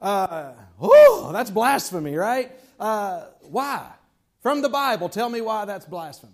Uh, 0.00 0.52
whew, 0.80 1.28
that's 1.30 1.50
blasphemy, 1.50 2.14
right? 2.14 2.50
Uh, 2.80 3.26
why? 3.42 3.90
From 4.42 4.62
the 4.62 4.70
Bible, 4.70 5.10
tell 5.10 5.28
me 5.28 5.42
why 5.42 5.66
that's 5.66 5.84
blasphemy. 5.84 6.32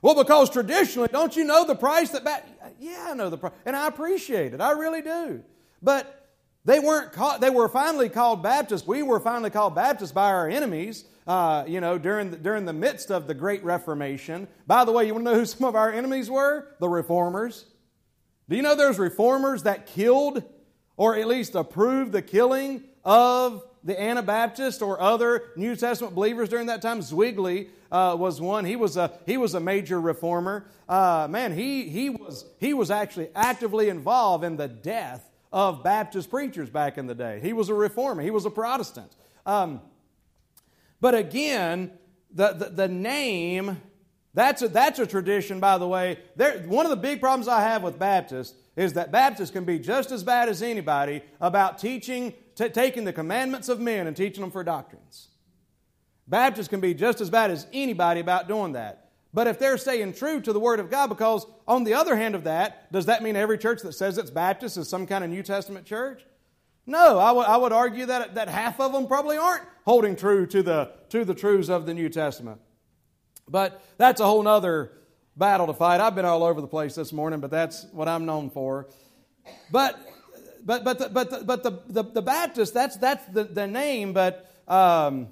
Well, 0.00 0.16
because 0.16 0.50
traditionally, 0.50 1.08
don't 1.12 1.36
you 1.36 1.44
know 1.44 1.64
the 1.64 1.76
price 1.76 2.10
that? 2.10 2.24
Ba- 2.24 2.42
yeah, 2.80 3.10
I 3.10 3.14
know 3.14 3.30
the 3.30 3.38
price, 3.38 3.52
and 3.64 3.76
I 3.76 3.86
appreciate 3.86 4.54
it. 4.54 4.60
I 4.60 4.72
really 4.72 5.02
do. 5.02 5.44
But 5.80 6.30
they 6.64 6.80
weren't 6.80 7.12
called, 7.12 7.40
they 7.40 7.50
were 7.50 7.68
finally 7.68 8.08
called 8.08 8.42
Baptists. 8.42 8.88
We 8.88 9.04
were 9.04 9.20
finally 9.20 9.50
called 9.50 9.76
Baptists 9.76 10.10
by 10.10 10.32
our 10.32 10.48
enemies, 10.48 11.04
uh, 11.26 11.64
you 11.66 11.80
know, 11.80 11.98
during 11.98 12.30
the, 12.30 12.36
during 12.36 12.64
the 12.64 12.72
midst 12.72 13.10
of 13.10 13.26
the 13.26 13.34
Great 13.34 13.62
Reformation. 13.64 14.48
By 14.66 14.84
the 14.84 14.92
way, 14.92 15.06
you 15.06 15.14
want 15.14 15.26
to 15.26 15.32
know 15.32 15.38
who 15.38 15.46
some 15.46 15.66
of 15.66 15.76
our 15.76 15.92
enemies 15.92 16.30
were? 16.30 16.68
The 16.80 16.88
reformers. 16.88 17.66
Do 18.48 18.56
you 18.56 18.62
know 18.62 18.74
there's 18.74 18.98
reformers 18.98 19.62
that 19.62 19.86
killed 19.86 20.42
or 20.96 21.16
at 21.16 21.26
least 21.26 21.54
approved 21.54 22.12
the 22.12 22.22
killing 22.22 22.84
of 23.04 23.64
the 23.84 24.00
Anabaptist 24.00 24.82
or 24.82 25.00
other 25.00 25.50
New 25.56 25.74
Testament 25.74 26.14
believers 26.14 26.48
during 26.48 26.66
that 26.66 26.82
time? 26.82 27.02
Zwingli 27.02 27.70
uh, 27.90 28.16
was 28.18 28.40
one. 28.40 28.64
He 28.64 28.76
was 28.76 28.96
a, 28.96 29.12
he 29.26 29.36
was 29.36 29.54
a 29.54 29.60
major 29.60 30.00
reformer. 30.00 30.66
Uh, 30.88 31.28
man, 31.30 31.52
he, 31.52 31.88
he, 31.88 32.10
was, 32.10 32.44
he 32.58 32.74
was 32.74 32.90
actually 32.90 33.28
actively 33.34 33.88
involved 33.88 34.44
in 34.44 34.56
the 34.56 34.68
death 34.68 35.30
of 35.52 35.84
Baptist 35.84 36.30
preachers 36.30 36.70
back 36.70 36.98
in 36.98 37.06
the 37.06 37.14
day. 37.14 37.38
He 37.42 37.52
was 37.52 37.68
a 37.68 37.74
reformer, 37.74 38.22
he 38.22 38.30
was 38.30 38.44
a 38.44 38.50
Protestant. 38.50 39.12
Um, 39.44 39.80
but 41.02 41.16
again, 41.16 41.90
the, 42.30 42.52
the, 42.52 42.68
the, 42.70 42.88
name, 42.88 43.82
that's 44.34 44.62
a, 44.62 44.68
that's 44.68 45.00
a 45.00 45.06
tradition, 45.06 45.58
by 45.58 45.76
the 45.76 45.86
way. 45.86 46.20
There, 46.36 46.60
one 46.60 46.86
of 46.86 46.90
the 46.90 46.96
big 46.96 47.20
problems 47.20 47.48
I 47.48 47.60
have 47.60 47.82
with 47.82 47.98
Baptists 47.98 48.56
is 48.76 48.92
that 48.92 49.10
Baptists 49.10 49.50
can 49.50 49.64
be 49.64 49.80
just 49.80 50.12
as 50.12 50.22
bad 50.22 50.48
as 50.48 50.62
anybody 50.62 51.22
about 51.40 51.78
teaching, 51.78 52.32
t- 52.54 52.68
taking 52.68 53.02
the 53.02 53.12
commandments 53.12 53.68
of 53.68 53.80
men 53.80 54.06
and 54.06 54.16
teaching 54.16 54.42
them 54.42 54.52
for 54.52 54.62
doctrines. 54.62 55.30
Baptists 56.28 56.68
can 56.68 56.78
be 56.78 56.94
just 56.94 57.20
as 57.20 57.28
bad 57.28 57.50
as 57.50 57.66
anybody 57.72 58.20
about 58.20 58.46
doing 58.46 58.74
that. 58.74 59.10
But 59.34 59.48
if 59.48 59.58
they're 59.58 59.78
staying 59.78 60.12
true 60.12 60.40
to 60.40 60.52
the 60.52 60.60
Word 60.60 60.78
of 60.78 60.88
God, 60.88 61.08
because 61.08 61.44
on 61.66 61.82
the 61.82 61.94
other 61.94 62.14
hand 62.14 62.36
of 62.36 62.44
that, 62.44 62.92
does 62.92 63.06
that 63.06 63.24
mean 63.24 63.34
every 63.34 63.58
church 63.58 63.82
that 63.82 63.94
says 63.94 64.18
it's 64.18 64.30
Baptist 64.30 64.76
is 64.76 64.88
some 64.88 65.08
kind 65.08 65.24
of 65.24 65.30
New 65.30 65.42
Testament 65.42 65.84
church? 65.84 66.22
No, 66.86 67.18
I 67.18 67.32
would, 67.32 67.46
I 67.46 67.56
would 67.56 67.72
argue 67.72 68.06
that, 68.06 68.36
that 68.36 68.48
half 68.48 68.78
of 68.78 68.92
them 68.92 69.08
probably 69.08 69.36
aren't 69.36 69.64
holding 69.84 70.16
true 70.16 70.46
to 70.46 70.62
the, 70.62 70.92
to 71.10 71.24
the 71.24 71.34
truths 71.34 71.68
of 71.68 71.86
the 71.86 71.94
New 71.94 72.08
Testament. 72.08 72.60
But 73.48 73.82
that's 73.98 74.20
a 74.20 74.24
whole 74.24 74.46
other 74.46 74.92
battle 75.36 75.66
to 75.66 75.74
fight. 75.74 76.00
I've 76.00 76.14
been 76.14 76.24
all 76.24 76.44
over 76.44 76.60
the 76.60 76.68
place 76.68 76.94
this 76.94 77.12
morning, 77.12 77.40
but 77.40 77.50
that's 77.50 77.86
what 77.92 78.08
I'm 78.08 78.24
known 78.24 78.50
for. 78.50 78.88
But 79.70 79.98
but 80.64 80.84
but 80.84 80.98
the, 80.98 81.08
but 81.08 81.30
the, 81.30 81.44
but 81.44 81.62
the, 81.62 81.80
the, 81.88 82.04
the 82.04 82.22
Baptist 82.22 82.74
that's 82.74 82.96
that's 82.96 83.24
the, 83.26 83.44
the 83.44 83.66
name, 83.66 84.12
but 84.12 84.48
um, 84.68 85.28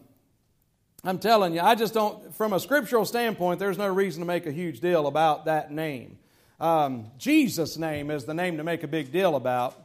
I'm 1.05 1.19
telling 1.19 1.55
you, 1.55 1.61
I 1.61 1.75
just 1.77 1.95
don't. 1.95 2.35
From 2.35 2.53
a 2.53 2.61
scriptural 2.61 3.05
standpoint, 3.05 3.61
there's 3.61 3.79
no 3.79 3.89
reason 3.89 4.21
to 4.21 4.27
make 4.27 4.47
a 4.47 4.53
huge 4.53 4.81
deal 4.81 5.07
about 5.07 5.45
that 5.45 5.71
name. 5.71 6.19
Um, 6.59 7.13
Jesus' 7.17 7.79
name 7.79 8.11
is 8.11 8.25
the 8.25 8.35
name 8.35 8.59
to 8.59 8.65
make 8.65 8.83
a 8.83 8.89
big 8.89 9.13
deal 9.13 9.37
about. 9.37 9.77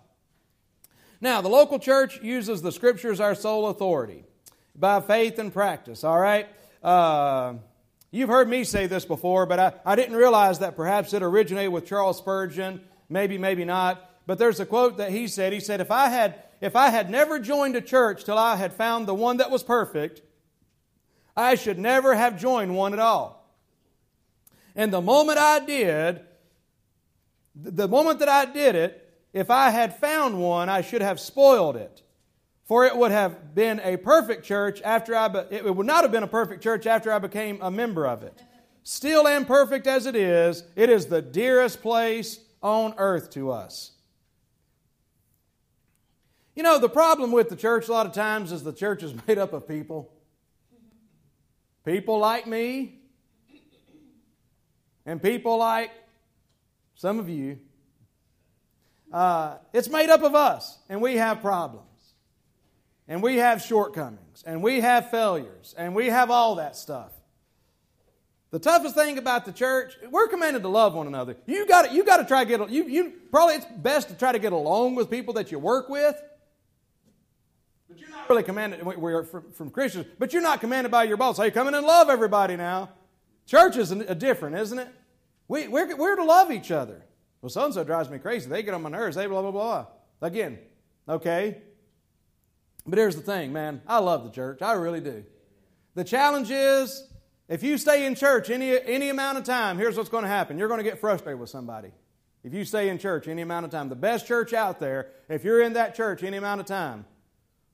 Now, 1.22 1.42
the 1.42 1.48
local 1.48 1.80
church 1.80 2.22
uses 2.22 2.62
the 2.62 2.72
scriptures 2.72 3.20
our 3.20 3.36
sole 3.36 3.68
authority 3.68 4.26
by 4.76 5.02
faith 5.02 5.40
and 5.40 5.54
practice. 5.54 6.04
All 6.04 6.20
right. 6.20 6.48
Uh, 6.84 7.56
You've 8.16 8.30
heard 8.30 8.48
me 8.48 8.64
say 8.64 8.88
this 8.88 9.04
before, 9.04 9.46
but 9.46 9.60
I, 9.60 9.74
I 9.86 9.96
didn't 9.98 10.16
realize 10.16 10.60
that 10.60 10.78
perhaps 10.78 11.14
it 11.14 11.22
originated 11.22 11.74
with 11.74 11.86
Charles 11.86 12.18
Spurgeon. 12.18 12.80
Maybe, 13.10 13.38
maybe 13.38 13.66
not. 13.66 14.10
But 14.26 14.38
there's 14.38 14.62
a 14.62 14.66
quote 14.66 15.00
that 15.00 15.12
he 15.12 15.28
said. 15.28 15.52
He 15.52 15.60
said, 15.60 15.82
if 15.82 15.92
I 15.92 16.08
had, 16.08 16.42
if 16.62 16.78
I 16.78 16.92
had 16.92 17.10
never 17.10 17.40
joined 17.40 17.76
a 17.76 17.82
church 17.82 18.24
till 18.24 18.38
I 18.38 18.56
had 18.56 18.72
found 18.72 19.06
the 19.06 19.14
one 19.14 19.36
that 19.38 19.52
was 19.52 19.64
perfect, 19.64 20.22
I 21.36 21.56
should 21.56 21.78
never 21.78 22.16
have 22.16 22.40
joined 22.40 22.74
one 22.74 22.94
at 22.94 23.00
all. 23.00 23.54
And 24.78 24.94
the 24.94 25.02
moment 25.02 25.38
I 25.38 25.60
did, 25.60 26.22
the 27.54 27.90
moment 27.90 28.20
that 28.20 28.30
I 28.30 28.46
did 28.46 28.76
it, 28.76 29.14
if 29.34 29.50
I 29.50 29.72
had 29.72 30.00
found 30.00 30.40
one, 30.40 30.70
I 30.70 30.80
should 30.80 31.02
have 31.02 31.20
spoiled 31.20 31.76
it. 31.76 32.02
For 32.66 32.84
it 32.84 32.98
would 32.98 33.12
have 33.12 33.54
been 33.54 33.80
a 33.84 33.96
perfect 33.96 34.44
church 34.44 34.82
after 34.82 35.16
I, 35.16 35.28
be, 35.28 35.40
it 35.52 35.76
would 35.76 35.86
not 35.86 36.04
have 36.04 36.12
been 36.12 36.24
a 36.24 36.28
perfect 36.28 36.64
church 36.64 36.88
after 36.88 37.12
I 37.12 37.20
became 37.20 37.60
a 37.62 37.70
member 37.70 38.08
of 38.08 38.24
it. 38.24 38.42
Still 38.82 39.28
imperfect 39.28 39.86
as 39.86 40.08
it 40.08 40.16
is, 40.16 40.64
it 40.76 40.90
is 40.90 41.06
the 41.06 41.22
dearest 41.22 41.82
place 41.82 42.40
on 42.64 42.96
earth 42.98 43.30
to 43.32 43.52
us. 43.52 43.92
You 46.56 46.64
know, 46.64 46.80
the 46.80 46.90
problem 46.90 47.32
with 47.32 47.50
the 47.50 47.56
church 47.56 47.88
a 47.88 47.92
lot 47.92 48.08
of 48.08 48.14
times 48.14 48.52
is 48.52 48.64
the 48.64 48.74
church 48.74 49.04
is 49.04 49.14
made 49.28 49.38
up 49.38 49.54
of 49.54 49.68
people. 49.68 50.12
People 51.84 52.18
like 52.18 52.48
me, 52.48 52.96
and 55.06 55.22
people 55.22 55.60
like 55.60 55.92
some 56.96 57.20
of 57.20 57.30
you. 57.30 57.60
Uh, 59.14 59.58
it's 59.72 59.88
made 59.88 60.10
up 60.10 60.24
of 60.24 60.34
us, 60.34 60.80
and 60.90 61.00
we 61.00 61.18
have 61.18 61.42
problems 61.42 61.86
and 63.08 63.22
we 63.22 63.38
have 63.38 63.62
shortcomings, 63.62 64.44
and 64.46 64.64
we 64.64 64.82
have 64.82 65.12
failures, 65.12 65.76
and 65.78 65.96
we 65.96 66.08
have 66.08 66.32
all 66.32 66.56
that 66.56 66.76
stuff. 66.76 67.12
The 68.52 68.60
toughest 68.60 68.96
thing 68.96 69.18
about 69.18 69.46
the 69.46 69.52
church, 69.52 69.96
we're 70.10 70.28
commanded 70.28 70.62
to 70.62 70.70
love 70.70 70.94
one 70.94 71.08
another. 71.08 71.36
You 71.46 71.68
got 71.68 71.92
you 71.92 72.06
got 72.06 72.18
to 72.18 72.26
try 72.26 72.46
to 72.46 72.58
get 72.58 72.70
you 72.70 72.88
you 72.88 73.14
probably 73.30 73.56
it's 73.56 73.66
best 73.66 74.08
to 74.10 74.16
try 74.16 74.32
to 74.32 74.40
get 74.40 74.54
along 74.54 74.96
with 74.96 75.10
people 75.10 75.34
that 75.34 75.52
you 75.52 75.60
work 75.60 75.90
with. 75.90 76.16
But 77.90 78.00
you're 78.00 78.10
not 78.10 78.30
really 78.30 78.44
commanded. 78.44 78.84
We're 78.84 79.24
from, 79.24 79.52
from 79.52 79.70
Christians, 79.72 80.06
but 80.18 80.32
you're 80.32 80.42
not 80.42 80.62
commanded 80.62 80.90
by 80.90 81.04
your 81.04 81.18
boss. 81.18 81.38
Hey, 81.38 81.52
come 81.52 81.68
in 81.68 81.74
and 81.74 81.86
love 81.86 82.10
everybody 82.10 82.56
now. 82.56 82.92
Church 83.46 83.78
is 83.78 83.92
a, 83.92 84.16
different, 84.16 84.56
isn't 84.56 84.80
it? 84.80 84.88
We, 85.48 85.68
we're, 85.68 85.96
we're 85.96 86.16
to 86.16 86.24
love 86.24 86.52
each 86.52 86.72
other. 86.72 87.06
Well, 87.42 87.50
so 87.50 87.66
and 87.66 87.74
so 87.74 87.84
drives 87.84 88.10
me 88.10 88.18
crazy. 88.18 88.50
They 88.50 88.64
get 88.64 88.74
on 88.74 88.82
my 88.82 88.90
nerves. 88.90 89.16
They 89.16 89.28
blah 89.28 89.42
blah 89.42 89.52
blah. 89.52 89.86
Again, 90.22 90.60
okay. 91.08 91.62
But 92.86 93.00
here's 93.00 93.16
the 93.16 93.22
thing, 93.22 93.52
man. 93.52 93.82
I 93.88 94.00
love 94.00 94.24
the 94.24 94.30
church. 94.30 94.62
I 94.62 94.74
really 94.74 95.02
do. 95.02 95.24
The 95.96 96.04
challenge 96.04 96.52
is 96.52 97.08
if 97.48 97.64
you 97.64 97.78
stay 97.78 98.06
in 98.06 98.16
church 98.16 98.50
any, 98.50 98.80
any 98.80 99.10
amount 99.10 99.38
of 99.38 99.44
time, 99.44 99.78
here's 99.78 99.98
what's 99.98 100.10
going 100.10 100.24
to 100.24 100.30
happen. 100.30 100.58
You're 100.58 100.68
going 100.68 100.80
to 100.80 100.84
get 100.84 101.00
frustrated 101.00 101.40
with 101.40 101.50
somebody. 101.50 101.92
If 102.44 102.54
you 102.54 102.64
stay 102.64 102.90
in 102.90 103.00
church 103.00 103.28
any 103.28 103.42
amount 103.42 103.66
of 103.66 103.72
time, 103.72 103.90
the 103.90 103.96
best 103.96 104.28
church 104.28 104.54
out 104.54 104.80
there, 104.80 105.10
if 105.30 105.44
you're 105.44 105.62
in 105.62 105.74
that 105.74 105.96
church 105.96 106.22
any 106.22 106.38
amount 106.38 106.62
of 106.62 106.68
time, 106.68 107.06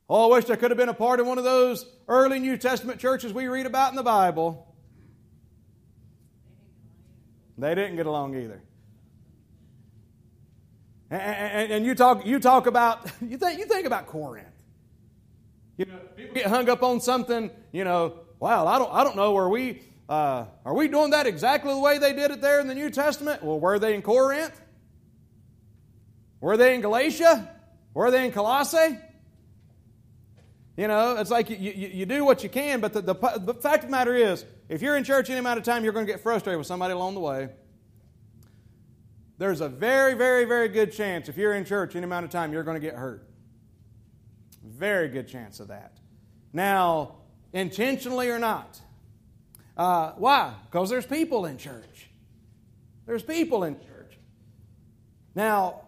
oh, 0.09 0.31
I 0.31 0.35
wish 0.35 0.49
I 0.49 0.55
could 0.55 0.71
have 0.71 0.77
been 0.77 0.89
a 0.89 0.93
part 0.93 1.19
of 1.19 1.27
one 1.27 1.37
of 1.37 1.43
those 1.43 1.85
early 2.07 2.39
New 2.39 2.55
Testament 2.55 2.99
churches 2.99 3.33
we 3.33 3.47
read 3.47 3.65
about 3.65 3.91
in 3.91 3.97
the 3.97 4.03
Bible. 4.03 4.73
They 7.57 7.75
didn't 7.75 7.97
get 7.97 8.05
along 8.05 8.35
either. 8.35 8.61
And, 11.09 11.21
and, 11.21 11.71
and 11.73 11.85
you 11.85 11.93
talk, 11.93 12.25
you 12.25 12.39
talk 12.39 12.65
about, 12.65 13.11
you 13.21 13.37
think, 13.37 13.59
you 13.59 13.65
think 13.65 13.85
about 13.85 14.07
Corinth. 14.07 14.50
You 15.81 15.87
know, 15.87 15.97
people 16.15 16.35
get 16.35 16.45
hung 16.45 16.69
up 16.69 16.83
on 16.83 17.01
something, 17.01 17.49
you 17.71 17.83
know, 17.83 18.19
wow, 18.39 18.67
I 18.67 18.77
don't, 18.77 18.93
I 18.93 19.03
don't 19.03 19.15
know, 19.15 19.35
are 19.35 19.49
we, 19.49 19.81
uh, 20.07 20.45
are 20.63 20.75
we 20.75 20.87
doing 20.87 21.09
that 21.09 21.25
exactly 21.25 21.73
the 21.73 21.79
way 21.79 21.97
they 21.97 22.13
did 22.13 22.29
it 22.29 22.39
there 22.39 22.59
in 22.59 22.67
the 22.67 22.75
New 22.75 22.91
Testament? 22.91 23.41
Well, 23.41 23.59
were 23.59 23.79
they 23.79 23.95
in 23.95 24.03
Corinth? 24.03 24.61
Were 26.39 26.55
they 26.55 26.75
in 26.75 26.81
Galatia? 26.81 27.49
Were 27.95 28.11
they 28.11 28.27
in 28.27 28.31
Colossae? 28.31 28.99
You 30.77 30.87
know, 30.87 31.17
it's 31.17 31.31
like 31.31 31.49
you, 31.49 31.57
you, 31.57 31.87
you 31.87 32.05
do 32.05 32.23
what 32.25 32.43
you 32.43 32.49
can, 32.49 32.79
but 32.79 32.93
the, 32.93 33.01
the, 33.01 33.15
the 33.39 33.55
fact 33.55 33.83
of 33.83 33.89
the 33.89 33.91
matter 33.91 34.15
is, 34.15 34.45
if 34.69 34.83
you're 34.83 34.95
in 34.97 35.03
church 35.03 35.31
any 35.31 35.39
amount 35.39 35.57
of 35.57 35.65
time, 35.65 35.83
you're 35.83 35.93
going 35.93 36.05
to 36.05 36.11
get 36.11 36.21
frustrated 36.21 36.59
with 36.59 36.67
somebody 36.67 36.93
along 36.93 37.15
the 37.15 37.21
way. 37.21 37.49
There's 39.39 39.61
a 39.61 39.69
very, 39.69 40.13
very, 40.13 40.45
very 40.45 40.67
good 40.67 40.93
chance 40.93 41.27
if 41.27 41.37
you're 41.37 41.53
in 41.55 41.65
church 41.65 41.95
any 41.95 42.03
amount 42.03 42.25
of 42.25 42.29
time, 42.29 42.53
you're 42.53 42.61
going 42.61 42.79
to 42.79 42.87
get 42.87 42.93
hurt. 42.93 43.27
Very 44.63 45.09
good 45.09 45.27
chance 45.27 45.59
of 45.59 45.69
that. 45.69 45.97
Now, 46.53 47.15
intentionally 47.53 48.29
or 48.29 48.39
not. 48.39 48.79
Uh, 49.77 50.11
why? 50.17 50.53
Because 50.65 50.89
there's 50.89 51.05
people 51.05 51.45
in 51.45 51.57
church. 51.57 52.09
There's 53.05 53.23
people 53.23 53.63
in 53.63 53.75
church. 53.75 54.17
Now, 55.33 55.81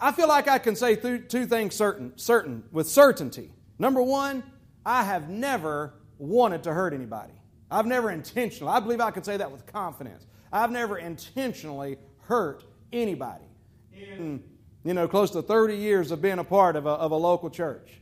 I 0.00 0.12
feel 0.12 0.28
like 0.28 0.48
I 0.48 0.58
can 0.58 0.76
say 0.76 0.96
two 0.96 1.46
things 1.46 1.74
certain, 1.74 2.12
certain 2.16 2.64
with 2.72 2.88
certainty. 2.88 3.52
Number 3.78 4.02
one, 4.02 4.42
I 4.84 5.04
have 5.04 5.28
never 5.28 5.94
wanted 6.18 6.64
to 6.64 6.72
hurt 6.72 6.92
anybody. 6.92 7.32
I've 7.70 7.86
never 7.86 8.10
intentionally, 8.10 8.72
I 8.72 8.80
believe 8.80 9.00
I 9.00 9.10
can 9.10 9.22
say 9.22 9.36
that 9.36 9.50
with 9.50 9.64
confidence. 9.66 10.26
I've 10.52 10.70
never 10.70 10.98
intentionally 10.98 11.98
hurt 12.22 12.64
anybody. 12.92 13.44
In 13.92 14.42
you 14.84 14.94
know, 14.94 15.06
close 15.06 15.30
to 15.30 15.42
30 15.42 15.76
years 15.76 16.10
of 16.10 16.20
being 16.20 16.38
a 16.38 16.44
part 16.44 16.76
of 16.76 16.86
a, 16.86 16.90
of 16.90 17.12
a 17.12 17.16
local 17.16 17.50
church. 17.50 18.00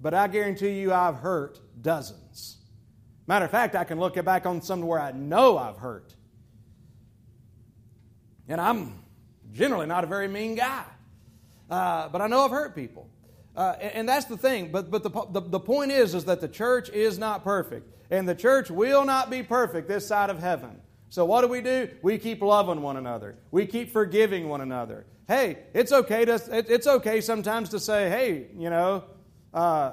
But 0.00 0.14
I 0.14 0.28
guarantee 0.28 0.80
you, 0.80 0.92
I've 0.92 1.16
hurt 1.16 1.60
dozens. 1.80 2.58
Matter 3.26 3.44
of 3.44 3.50
fact, 3.50 3.74
I 3.74 3.84
can 3.84 4.00
look 4.00 4.22
back 4.24 4.46
on 4.46 4.62
some 4.62 4.82
where 4.82 5.00
I 5.00 5.12
know 5.12 5.58
I've 5.58 5.76
hurt. 5.76 6.14
And 8.48 8.60
I'm 8.60 9.02
generally 9.52 9.86
not 9.86 10.04
a 10.04 10.06
very 10.06 10.28
mean 10.28 10.54
guy. 10.54 10.84
Uh, 11.68 12.08
but 12.08 12.22
I 12.22 12.26
know 12.26 12.44
I've 12.44 12.50
hurt 12.50 12.74
people. 12.74 13.10
Uh, 13.54 13.74
and, 13.80 13.94
and, 13.94 14.08
that's 14.08 14.26
the 14.26 14.36
thing. 14.36 14.70
But, 14.70 14.90
but 14.90 15.02
the, 15.02 15.10
the, 15.30 15.40
the 15.40 15.60
point 15.60 15.90
is, 15.90 16.14
is 16.14 16.24
that 16.26 16.40
the 16.40 16.48
church 16.48 16.88
is 16.90 17.18
not 17.18 17.44
perfect. 17.44 17.92
And 18.10 18.26
the 18.26 18.34
church 18.34 18.70
will 18.70 19.04
not 19.04 19.30
be 19.30 19.42
perfect 19.42 19.88
this 19.88 20.06
side 20.06 20.30
of 20.30 20.38
heaven. 20.38 20.80
So 21.10 21.24
what 21.24 21.40
do 21.42 21.48
we 21.48 21.60
do? 21.60 21.88
We 22.02 22.18
keep 22.18 22.42
loving 22.42 22.82
one 22.82 22.96
another. 22.96 23.36
We 23.50 23.66
keep 23.66 23.92
forgiving 23.92 24.48
one 24.48 24.60
another. 24.60 25.06
Hey, 25.26 25.58
it's 25.74 25.92
okay 25.92 26.24
to 26.24 26.40
it's 26.50 26.86
okay 26.86 27.20
sometimes 27.20 27.70
to 27.70 27.80
say, 27.80 28.08
hey, 28.08 28.46
you 28.56 28.70
know, 28.70 29.04
uh, 29.52 29.92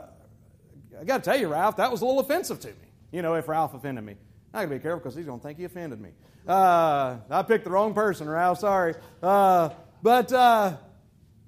I 0.99 1.03
got 1.03 1.23
to 1.23 1.29
tell 1.29 1.39
you, 1.39 1.47
Ralph, 1.47 1.77
that 1.77 1.91
was 1.91 2.01
a 2.01 2.05
little 2.05 2.21
offensive 2.21 2.59
to 2.61 2.67
me. 2.67 2.73
You 3.11 3.21
know, 3.21 3.35
if 3.35 3.47
Ralph 3.47 3.73
offended 3.73 4.03
me, 4.03 4.15
I 4.53 4.59
got 4.59 4.69
to 4.69 4.75
be 4.75 4.79
careful 4.79 4.99
because 4.99 5.15
he's 5.15 5.25
going 5.25 5.39
to 5.39 5.43
think 5.45 5.57
he 5.57 5.65
offended 5.65 5.99
me. 5.99 6.09
Uh, 6.47 7.17
I 7.29 7.43
picked 7.43 7.63
the 7.63 7.71
wrong 7.71 7.93
person, 7.93 8.29
Ralph. 8.29 8.59
Sorry, 8.59 8.93
uh, 9.23 9.69
but 10.03 10.31
uh, 10.31 10.77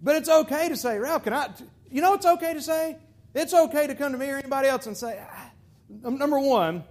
but 0.01 0.15
it's 0.15 0.30
okay 0.30 0.70
to 0.70 0.76
say, 0.76 0.97
Ralph, 0.97 1.24
can 1.24 1.34
I? 1.34 1.49
You 1.89 2.01
know, 2.01 2.13
it's 2.13 2.26
okay 2.26 2.53
to 2.53 2.61
say. 2.61 2.97
It's 3.34 3.53
okay 3.53 3.88
to 3.88 3.95
come 3.95 4.13
to 4.13 4.18
me 4.18 4.30
or 4.30 4.38
anybody 4.38 4.68
else 4.68 4.88
and 4.88 4.97
say, 4.97 5.22
ah, 5.22 5.51
number 5.89 6.39
one, 6.39 6.84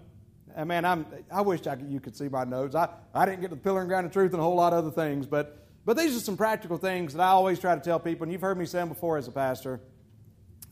and 0.56 0.66
man, 0.66 0.84
I'm, 0.84 1.06
I 1.30 1.42
wish 1.42 1.66
I 1.66 1.76
could, 1.76 1.90
you 1.90 2.00
could 2.00 2.16
see 2.16 2.28
my 2.28 2.44
notes. 2.44 2.74
I, 2.74 2.88
I 3.14 3.26
didn't 3.26 3.42
get 3.42 3.50
to 3.50 3.56
the 3.56 3.60
pillar 3.60 3.80
and 3.80 3.88
ground 3.88 4.06
of 4.06 4.12
truth 4.12 4.32
and 4.32 4.40
a 4.40 4.42
whole 4.42 4.56
lot 4.56 4.72
of 4.72 4.78
other 4.78 4.90
things, 4.90 5.26
but, 5.26 5.66
but 5.84 5.96
these 5.96 6.16
are 6.16 6.20
some 6.20 6.36
practical 6.36 6.78
things 6.78 7.12
that 7.12 7.22
I 7.22 7.28
always 7.28 7.60
try 7.60 7.74
to 7.74 7.80
tell 7.80 8.00
people, 8.00 8.24
and 8.24 8.32
you've 8.32 8.40
heard 8.40 8.58
me 8.58 8.64
say 8.64 8.78
them 8.78 8.88
before 8.88 9.18
as 9.18 9.28
a 9.28 9.32
pastor, 9.32 9.80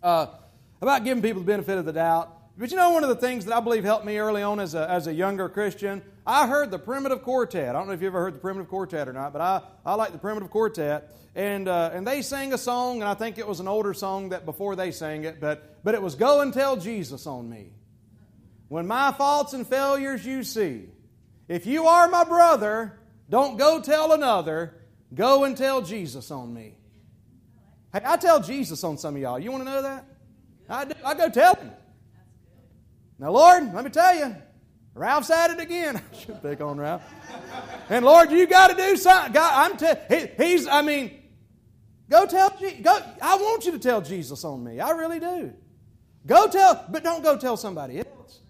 uh, 0.02 0.26
about 0.80 1.04
giving 1.04 1.22
people 1.22 1.42
the 1.42 1.46
benefit 1.46 1.78
of 1.78 1.84
the 1.84 1.92
doubt. 1.92 2.30
But 2.56 2.70
you 2.70 2.76
know, 2.76 2.90
one 2.90 3.02
of 3.02 3.08
the 3.08 3.16
things 3.16 3.44
that 3.44 3.54
I 3.54 3.60
believe 3.60 3.84
helped 3.84 4.06
me 4.06 4.16
early 4.16 4.42
on 4.42 4.58
as 4.60 4.74
a, 4.74 4.88
as 4.88 5.06
a 5.06 5.12
younger 5.12 5.48
Christian, 5.48 6.02
I 6.26 6.46
heard 6.46 6.70
the 6.70 6.78
primitive 6.78 7.22
quartet. 7.22 7.68
I 7.68 7.72
don't 7.72 7.88
know 7.88 7.92
if 7.92 8.00
you 8.00 8.06
ever 8.06 8.20
heard 8.20 8.34
the 8.34 8.38
primitive 8.38 8.68
quartet 8.68 9.08
or 9.08 9.12
not, 9.12 9.32
but 9.32 9.42
I, 9.42 9.60
I 9.84 9.94
like 9.96 10.12
the 10.12 10.18
primitive 10.18 10.50
quartet. 10.50 11.12
And, 11.34 11.68
uh, 11.68 11.90
and 11.92 12.06
they 12.06 12.22
sang 12.22 12.52
a 12.52 12.58
song, 12.58 13.02
and 13.02 13.08
I 13.08 13.14
think 13.14 13.38
it 13.38 13.46
was 13.46 13.60
an 13.60 13.66
older 13.66 13.92
song 13.92 14.28
that 14.28 14.46
before 14.46 14.76
they 14.76 14.92
sang 14.92 15.24
it, 15.24 15.40
but, 15.40 15.82
but 15.82 15.94
it 15.94 16.00
was 16.00 16.14
Go 16.14 16.40
and 16.40 16.54
Tell 16.54 16.76
Jesus 16.76 17.26
on 17.26 17.50
Me. 17.50 17.72
When 18.68 18.86
my 18.86 19.12
faults 19.12 19.52
and 19.52 19.66
failures 19.66 20.24
you 20.24 20.42
see. 20.42 20.88
If 21.48 21.66
you 21.66 21.86
are 21.86 22.08
my 22.08 22.24
brother, 22.24 22.98
don't 23.28 23.56
go 23.56 23.80
tell 23.80 24.12
another, 24.12 24.74
go 25.14 25.44
and 25.44 25.56
tell 25.56 25.82
Jesus 25.82 26.30
on 26.30 26.52
me. 26.52 26.74
Hey, 27.92 28.00
I 28.04 28.16
tell 28.16 28.40
Jesus 28.40 28.82
on 28.82 28.98
some 28.98 29.16
of 29.16 29.22
y'all. 29.22 29.38
You 29.38 29.50
want 29.52 29.64
to 29.64 29.70
know 29.70 29.82
that? 29.82 30.06
I, 30.68 30.84
do. 30.84 30.94
I 31.04 31.14
go 31.14 31.28
tell 31.28 31.54
him. 31.54 31.70
Now, 33.18 33.30
Lord, 33.30 33.72
let 33.72 33.84
me 33.84 33.90
tell 33.90 34.16
you, 34.16 34.34
Ralph's 34.94 35.30
at 35.30 35.50
it 35.50 35.60
again. 35.60 35.96
I 36.12 36.16
should 36.16 36.42
pick 36.42 36.60
on 36.60 36.78
Ralph. 36.78 37.02
And 37.88 38.04
Lord, 38.04 38.30
you 38.30 38.46
got 38.46 38.70
to 38.70 38.76
do 38.76 38.96
something. 38.96 39.32
God, 39.32 39.70
I'm 39.70 39.76
te- 39.76 40.00
he, 40.08 40.44
he's. 40.44 40.66
I 40.66 40.82
mean, 40.82 41.22
go 42.08 42.26
tell. 42.26 42.50
Go. 42.82 42.98
I 43.20 43.36
want 43.36 43.66
you 43.66 43.72
to 43.72 43.78
tell 43.78 44.00
Jesus 44.00 44.44
on 44.44 44.64
me. 44.64 44.80
I 44.80 44.90
really 44.90 45.20
do. 45.20 45.52
Go 46.26 46.48
tell, 46.48 46.86
but 46.88 47.04
don't 47.04 47.22
go 47.22 47.36
tell 47.36 47.56
somebody 47.56 47.98
else. 47.98 48.40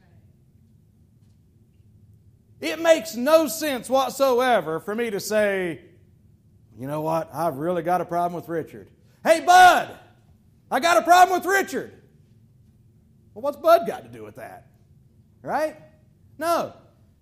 It 2.65 2.81
makes 2.81 3.15
no 3.15 3.47
sense 3.47 3.91
whatsoever 3.91 4.81
for 4.81 4.95
me 4.95 5.11
to 5.11 5.21
say, 5.21 5.81
you 6.79 6.87
know 6.87 7.03
what? 7.03 7.29
I've 7.31 7.59
really 7.59 7.83
got 7.83 8.01
a 8.01 8.07
problem 8.07 8.33
with 8.33 8.49
Richard. 8.49 8.89
Hey, 9.23 9.43
Bud, 9.45 9.95
I 10.71 10.81
got 10.81 10.97
a 10.97 11.03
problem 11.03 11.39
with 11.39 11.47
Richard. 11.47 11.93
Well, 13.35 13.43
what's 13.43 13.59
Bud 13.59 13.87
got 13.87 14.05
to 14.05 14.09
do 14.09 14.25
with 14.25 14.37
that? 14.37 14.69
Right? 15.43 15.77
No. 16.39 16.73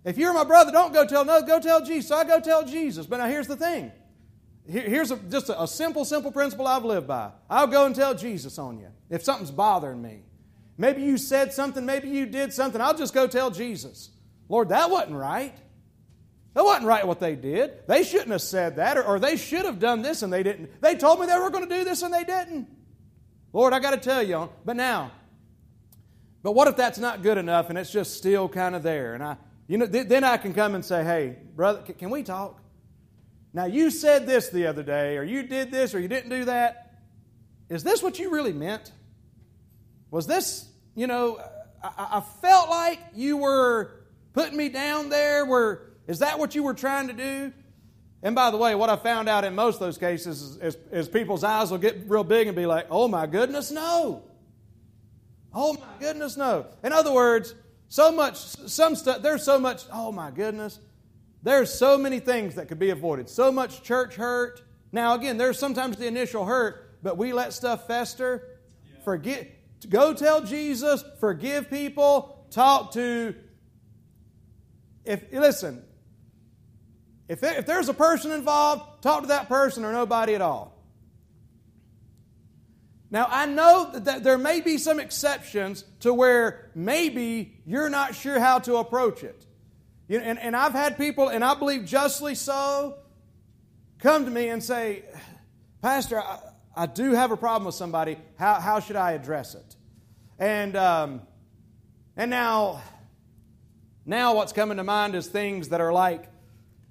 If 0.04 0.16
you're 0.16 0.32
my 0.32 0.44
brother, 0.44 0.70
don't 0.70 0.92
go 0.92 1.04
tell, 1.04 1.24
no, 1.24 1.42
go 1.42 1.58
tell 1.58 1.84
Jesus. 1.84 2.10
So 2.10 2.14
I 2.14 2.22
go 2.22 2.38
tell 2.38 2.64
Jesus. 2.64 3.06
But 3.06 3.16
now 3.16 3.26
here's 3.26 3.48
the 3.48 3.56
thing. 3.56 3.90
Here's 4.64 5.10
a, 5.10 5.16
just 5.16 5.48
a, 5.48 5.60
a 5.60 5.66
simple, 5.66 6.04
simple 6.04 6.30
principle 6.30 6.68
I've 6.68 6.84
lived 6.84 7.08
by. 7.08 7.32
I'll 7.50 7.66
go 7.66 7.84
and 7.84 7.96
tell 7.96 8.14
Jesus 8.14 8.60
on 8.60 8.78
you 8.78 8.90
if 9.10 9.24
something's 9.24 9.50
bothering 9.50 10.00
me. 10.00 10.22
Maybe 10.78 11.02
you 11.02 11.18
said 11.18 11.52
something, 11.52 11.84
maybe 11.84 12.08
you 12.10 12.26
did 12.26 12.52
something. 12.52 12.80
I'll 12.80 12.96
just 12.96 13.12
go 13.12 13.26
tell 13.26 13.50
Jesus. 13.50 14.10
Lord, 14.48 14.70
that 14.70 14.90
wasn't 14.90 15.16
right. 15.16 15.56
That 16.54 16.64
wasn't 16.64 16.86
right 16.86 17.06
what 17.06 17.20
they 17.20 17.34
did. 17.34 17.86
They 17.88 18.04
shouldn't 18.04 18.30
have 18.30 18.42
said 18.42 18.76
that, 18.76 18.98
or, 18.98 19.04
or 19.04 19.18
they 19.18 19.36
should 19.36 19.64
have 19.64 19.78
done 19.78 20.02
this 20.02 20.22
and 20.22 20.32
they 20.32 20.42
didn't. 20.42 20.82
They 20.82 20.96
told 20.96 21.20
me 21.20 21.26
they 21.26 21.38
were 21.38 21.50
going 21.50 21.66
to 21.66 21.74
do 21.78 21.84
this 21.84 22.02
and 22.02 22.12
they 22.12 22.24
didn't. 22.24 22.68
Lord, 23.52 23.72
I 23.72 23.80
got 23.80 23.92
to 23.92 23.96
tell 23.96 24.22
you. 24.22 24.50
But 24.64 24.76
now, 24.76 25.12
but 26.42 26.52
what 26.52 26.68
if 26.68 26.76
that's 26.76 26.98
not 26.98 27.22
good 27.22 27.38
enough 27.38 27.70
and 27.70 27.78
it's 27.78 27.90
just 27.90 28.16
still 28.16 28.48
kind 28.48 28.74
of 28.74 28.82
there? 28.82 29.14
And 29.14 29.22
I, 29.22 29.36
you 29.66 29.78
know, 29.78 29.86
th- 29.86 30.08
then 30.08 30.24
I 30.24 30.36
can 30.36 30.52
come 30.52 30.74
and 30.74 30.84
say, 30.84 31.04
hey, 31.04 31.36
brother, 31.54 31.82
c- 31.86 31.94
can 31.94 32.10
we 32.10 32.22
talk? 32.22 32.60
Now, 33.54 33.66
you 33.66 33.90
said 33.90 34.26
this 34.26 34.48
the 34.48 34.66
other 34.66 34.82
day, 34.82 35.16
or 35.16 35.22
you 35.22 35.42
did 35.42 35.70
this, 35.70 35.94
or 35.94 36.00
you 36.00 36.08
didn't 36.08 36.30
do 36.30 36.46
that. 36.46 37.00
Is 37.68 37.82
this 37.82 38.02
what 38.02 38.18
you 38.18 38.30
really 38.30 38.52
meant? 38.52 38.92
Was 40.10 40.26
this, 40.26 40.68
you 40.94 41.06
know, 41.06 41.40
I, 41.82 42.18
I 42.18 42.20
felt 42.40 42.68
like 42.68 42.98
you 43.14 43.38
were 43.38 44.01
putting 44.32 44.56
me 44.56 44.68
down 44.68 45.08
there. 45.08 45.44
where, 45.44 45.92
is 46.06 46.20
that 46.20 46.38
what 46.38 46.54
you 46.54 46.62
were 46.62 46.74
trying 46.74 47.08
to 47.08 47.14
do? 47.14 47.52
And 48.22 48.34
by 48.34 48.50
the 48.50 48.56
way, 48.56 48.74
what 48.74 48.88
I 48.88 48.96
found 48.96 49.28
out 49.28 49.44
in 49.44 49.54
most 49.54 49.74
of 49.74 49.80
those 49.80 49.98
cases 49.98 50.42
is, 50.42 50.56
is, 50.58 50.76
is 50.92 51.08
people's 51.08 51.42
eyes 51.42 51.70
will 51.70 51.78
get 51.78 52.04
real 52.06 52.22
big 52.22 52.46
and 52.46 52.56
be 52.56 52.66
like, 52.66 52.86
oh 52.90 53.08
my 53.08 53.26
goodness, 53.26 53.70
no. 53.70 54.22
Oh 55.52 55.74
my 55.74 55.98
goodness, 55.98 56.36
no. 56.36 56.66
In 56.84 56.92
other 56.92 57.12
words, 57.12 57.54
so 57.88 58.12
much, 58.12 58.36
some 58.36 58.94
stuff, 58.94 59.22
there's 59.22 59.42
so 59.42 59.58
much, 59.58 59.82
oh 59.92 60.12
my 60.12 60.30
goodness. 60.30 60.78
There's 61.42 61.74
so 61.74 61.98
many 61.98 62.20
things 62.20 62.54
that 62.54 62.68
could 62.68 62.78
be 62.78 62.90
avoided. 62.90 63.28
So 63.28 63.50
much 63.50 63.82
church 63.82 64.14
hurt. 64.14 64.62
Now, 64.92 65.14
again, 65.14 65.36
there's 65.36 65.58
sometimes 65.58 65.96
the 65.96 66.06
initial 66.06 66.44
hurt, 66.44 66.98
but 67.02 67.18
we 67.18 67.32
let 67.32 67.52
stuff 67.52 67.88
fester. 67.88 68.60
Forget, 69.04 69.50
go 69.88 70.14
tell 70.14 70.42
Jesus, 70.42 71.04
forgive 71.18 71.68
people, 71.68 72.46
talk 72.50 72.92
to. 72.92 73.34
If 75.04 75.32
listen, 75.32 75.84
if, 77.28 77.40
there, 77.40 77.58
if 77.58 77.66
there's 77.66 77.88
a 77.88 77.94
person 77.94 78.30
involved, 78.32 79.02
talk 79.02 79.22
to 79.22 79.28
that 79.28 79.48
person 79.48 79.84
or 79.84 79.92
nobody 79.92 80.34
at 80.34 80.42
all. 80.42 80.78
Now, 83.10 83.26
I 83.28 83.44
know 83.44 83.90
that 83.92 84.24
there 84.24 84.38
may 84.38 84.62
be 84.62 84.78
some 84.78 84.98
exceptions 84.98 85.84
to 86.00 86.14
where 86.14 86.70
maybe 86.74 87.60
you're 87.66 87.90
not 87.90 88.14
sure 88.14 88.40
how 88.40 88.58
to 88.60 88.76
approach 88.76 89.22
it. 89.22 89.44
You 90.08 90.18
know, 90.18 90.24
and, 90.24 90.38
and 90.38 90.56
I've 90.56 90.72
had 90.72 90.96
people, 90.96 91.28
and 91.28 91.44
I 91.44 91.54
believe 91.54 91.84
justly 91.84 92.34
so, 92.34 92.96
come 93.98 94.24
to 94.24 94.30
me 94.30 94.48
and 94.48 94.62
say, 94.62 95.04
Pastor, 95.82 96.20
I, 96.20 96.38
I 96.74 96.86
do 96.86 97.12
have 97.12 97.32
a 97.32 97.36
problem 97.36 97.66
with 97.66 97.74
somebody. 97.74 98.16
How, 98.38 98.54
how 98.60 98.80
should 98.80 98.96
I 98.96 99.12
address 99.12 99.54
it? 99.54 99.76
And, 100.38 100.74
um, 100.74 101.22
and 102.16 102.30
now, 102.30 102.80
now 104.04 104.34
what's 104.34 104.52
coming 104.52 104.76
to 104.78 104.84
mind 104.84 105.14
is 105.14 105.26
things 105.26 105.68
that 105.68 105.80
are 105.80 105.92
like, 105.92 106.28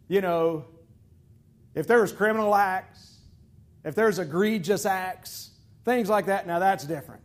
you 0.08 0.22
know, 0.22 0.66
if 1.74 1.88
there's 1.88 2.12
criminal 2.12 2.56
acts, 2.56 3.20
if 3.84 3.96
there's 3.96 4.20
egregious 4.20 4.86
acts, 4.86 5.52
things 5.86 6.10
like 6.10 6.28
that. 6.28 6.48
Now 6.48 6.60
that's 6.60 6.86
different. 6.86 7.22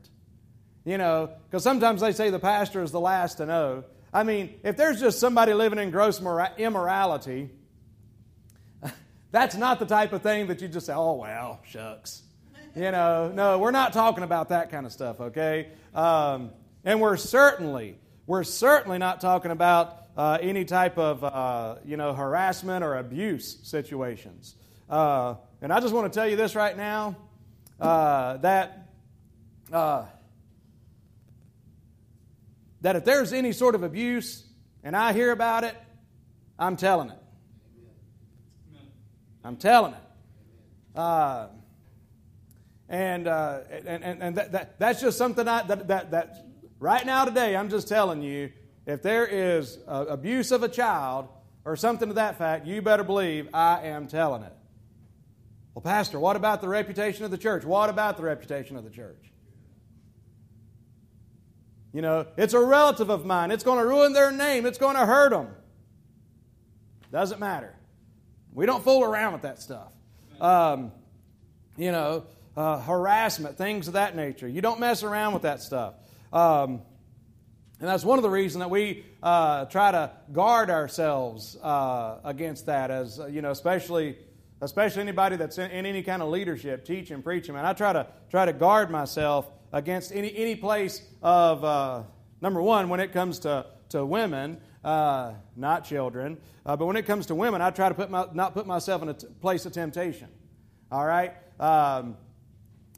You 0.84 0.98
know, 0.98 1.30
because 1.44 1.64
sometimes 1.64 2.00
they 2.00 2.12
say 2.12 2.30
the 2.30 2.38
pastor 2.38 2.82
is 2.82 2.92
the 2.92 3.00
last 3.00 3.38
to 3.38 3.46
know. 3.46 3.84
I 4.12 4.22
mean, 4.22 4.54
if 4.62 4.76
there's 4.76 5.00
just 5.00 5.18
somebody 5.18 5.52
living 5.52 5.78
in 5.78 5.90
gross 5.90 6.20
immorality, 6.56 7.50
that's 9.32 9.56
not 9.56 9.80
the 9.80 9.86
type 9.86 10.12
of 10.12 10.22
thing 10.22 10.46
that 10.46 10.62
you 10.62 10.68
just 10.68 10.86
say, 10.86 10.94
oh, 10.94 11.14
well, 11.14 11.60
shucks. 11.68 12.22
You 12.76 12.92
know, 12.92 13.32
no, 13.34 13.58
we're 13.58 13.72
not 13.72 13.92
talking 13.92 14.22
about 14.22 14.50
that 14.50 14.70
kind 14.70 14.86
of 14.86 14.92
stuff, 14.92 15.20
okay? 15.20 15.68
Um, 15.94 16.50
and 16.84 17.00
we're 17.00 17.16
certainly, 17.16 17.98
we're 18.26 18.44
certainly 18.44 18.98
not 18.98 19.20
talking 19.20 19.50
about 19.50 20.02
uh, 20.16 20.38
any 20.40 20.64
type 20.64 20.98
of, 20.98 21.22
uh, 21.22 21.76
you 21.84 21.96
know, 21.96 22.12
harassment 22.12 22.82
or 22.82 22.96
abuse 22.96 23.58
situations. 23.62 24.54
Uh, 24.88 25.34
and 25.60 25.72
I 25.72 25.80
just 25.80 25.94
want 25.94 26.12
to 26.12 26.18
tell 26.18 26.28
you 26.28 26.36
this 26.36 26.54
right 26.54 26.76
now 26.76 27.16
uh, 27.80 28.36
that 28.38 28.88
uh, 29.72 30.04
that 32.80 32.96
if 32.96 33.04
there's 33.04 33.32
any 33.32 33.52
sort 33.52 33.74
of 33.74 33.82
abuse 33.82 34.44
and 34.84 34.96
I 34.96 35.12
hear 35.12 35.32
about 35.32 35.64
it, 35.64 35.76
I'm 36.58 36.76
telling 36.76 37.10
it. 37.10 37.18
I'm 39.44 39.56
telling 39.56 39.92
it. 39.92 40.98
Uh, 40.98 41.48
and, 42.88 43.26
and, 43.26 44.04
and, 44.04 44.22
and 44.22 44.36
that, 44.36 44.52
that, 44.52 44.78
that's 44.78 45.00
just 45.00 45.18
something 45.18 45.46
I, 45.46 45.62
that, 45.64 45.88
that, 45.88 46.10
that 46.12 46.45
right 46.78 47.04
now 47.04 47.24
today, 47.24 47.56
I'm 47.56 47.68
just 47.68 47.88
telling 47.88 48.22
you, 48.22 48.52
if 48.86 49.02
there 49.02 49.26
is 49.26 49.78
abuse 49.86 50.52
of 50.52 50.62
a 50.62 50.68
child 50.68 51.28
or 51.64 51.76
something 51.76 52.08
to 52.08 52.14
that 52.14 52.38
fact, 52.38 52.66
you 52.66 52.80
better 52.82 53.04
believe 53.04 53.48
I 53.52 53.86
am 53.86 54.06
telling 54.06 54.42
it. 54.42 54.52
Well, 55.74 55.82
Pastor, 55.82 56.18
what 56.18 56.36
about 56.36 56.60
the 56.60 56.68
reputation 56.68 57.24
of 57.24 57.30
the 57.30 57.38
church? 57.38 57.64
What 57.64 57.90
about 57.90 58.16
the 58.16 58.22
reputation 58.22 58.76
of 58.76 58.84
the 58.84 58.90
church? 58.90 59.30
You 61.92 62.02
know, 62.02 62.26
it's 62.36 62.54
a 62.54 62.60
relative 62.60 63.10
of 63.10 63.26
mine. 63.26 63.50
It's 63.50 63.64
going 63.64 63.78
to 63.78 63.86
ruin 63.86 64.12
their 64.12 64.30
name. 64.30 64.66
It's 64.66 64.78
going 64.78 64.96
to 64.96 65.04
hurt 65.04 65.30
them. 65.30 65.48
Doesn't 67.10 67.40
matter. 67.40 67.74
We 68.52 68.66
don't 68.66 68.82
fool 68.82 69.04
around 69.04 69.34
with 69.34 69.42
that 69.42 69.60
stuff. 69.60 69.92
Um, 70.40 70.92
you 71.76 71.92
know, 71.92 72.24
uh, 72.56 72.80
harassment, 72.80 73.58
things 73.58 73.86
of 73.86 73.94
that 73.94 74.16
nature. 74.16 74.48
You 74.48 74.62
don't 74.62 74.80
mess 74.80 75.02
around 75.02 75.34
with 75.34 75.42
that 75.42 75.60
stuff. 75.60 75.94
Um, 76.32 76.82
and 77.78 77.88
that's 77.88 78.04
one 78.04 78.18
of 78.18 78.22
the 78.22 78.30
reasons 78.30 78.60
that 78.60 78.70
we 78.70 79.04
uh, 79.22 79.66
try 79.66 79.92
to 79.92 80.10
guard 80.32 80.70
ourselves 80.70 81.56
uh, 81.62 82.18
against 82.24 82.66
that, 82.66 82.90
as 82.90 83.20
you 83.30 83.42
know, 83.42 83.50
especially 83.50 84.16
especially 84.60 85.02
anybody 85.02 85.36
that's 85.36 85.58
in, 85.58 85.70
in, 85.70 85.84
any 85.84 86.02
kind 86.02 86.22
of 86.22 86.28
leadership, 86.28 86.84
teaching, 86.84 87.22
preaching. 87.22 87.54
Man, 87.54 87.66
I 87.66 87.72
try 87.72 87.92
to 87.92 88.06
try 88.30 88.46
to 88.46 88.52
guard 88.52 88.90
myself 88.90 89.50
against 89.72 90.12
any, 90.12 90.34
any 90.36 90.56
place 90.56 91.02
of, 91.22 91.64
uh, 91.64 92.02
number 92.40 92.62
one, 92.62 92.88
when 92.88 93.00
it 93.00 93.12
comes 93.12 93.40
to, 93.40 93.66
to 93.90 94.04
women, 94.04 94.58
uh, 94.84 95.34
not 95.56 95.84
children, 95.84 96.38
uh, 96.64 96.76
but 96.76 96.86
when 96.86 96.96
it 96.96 97.06
comes 97.06 97.26
to 97.26 97.34
women, 97.34 97.60
I 97.60 97.70
try 97.70 97.88
to 97.88 97.94
put 97.94 98.10
my, 98.10 98.26
not 98.32 98.54
put 98.54 98.66
myself 98.66 99.02
in 99.02 99.08
a 99.10 99.14
t- 99.14 99.26
place 99.40 99.66
of 99.66 99.72
temptation. 99.72 100.28
All 100.90 101.04
right? 101.04 101.34
Um, 101.60 102.16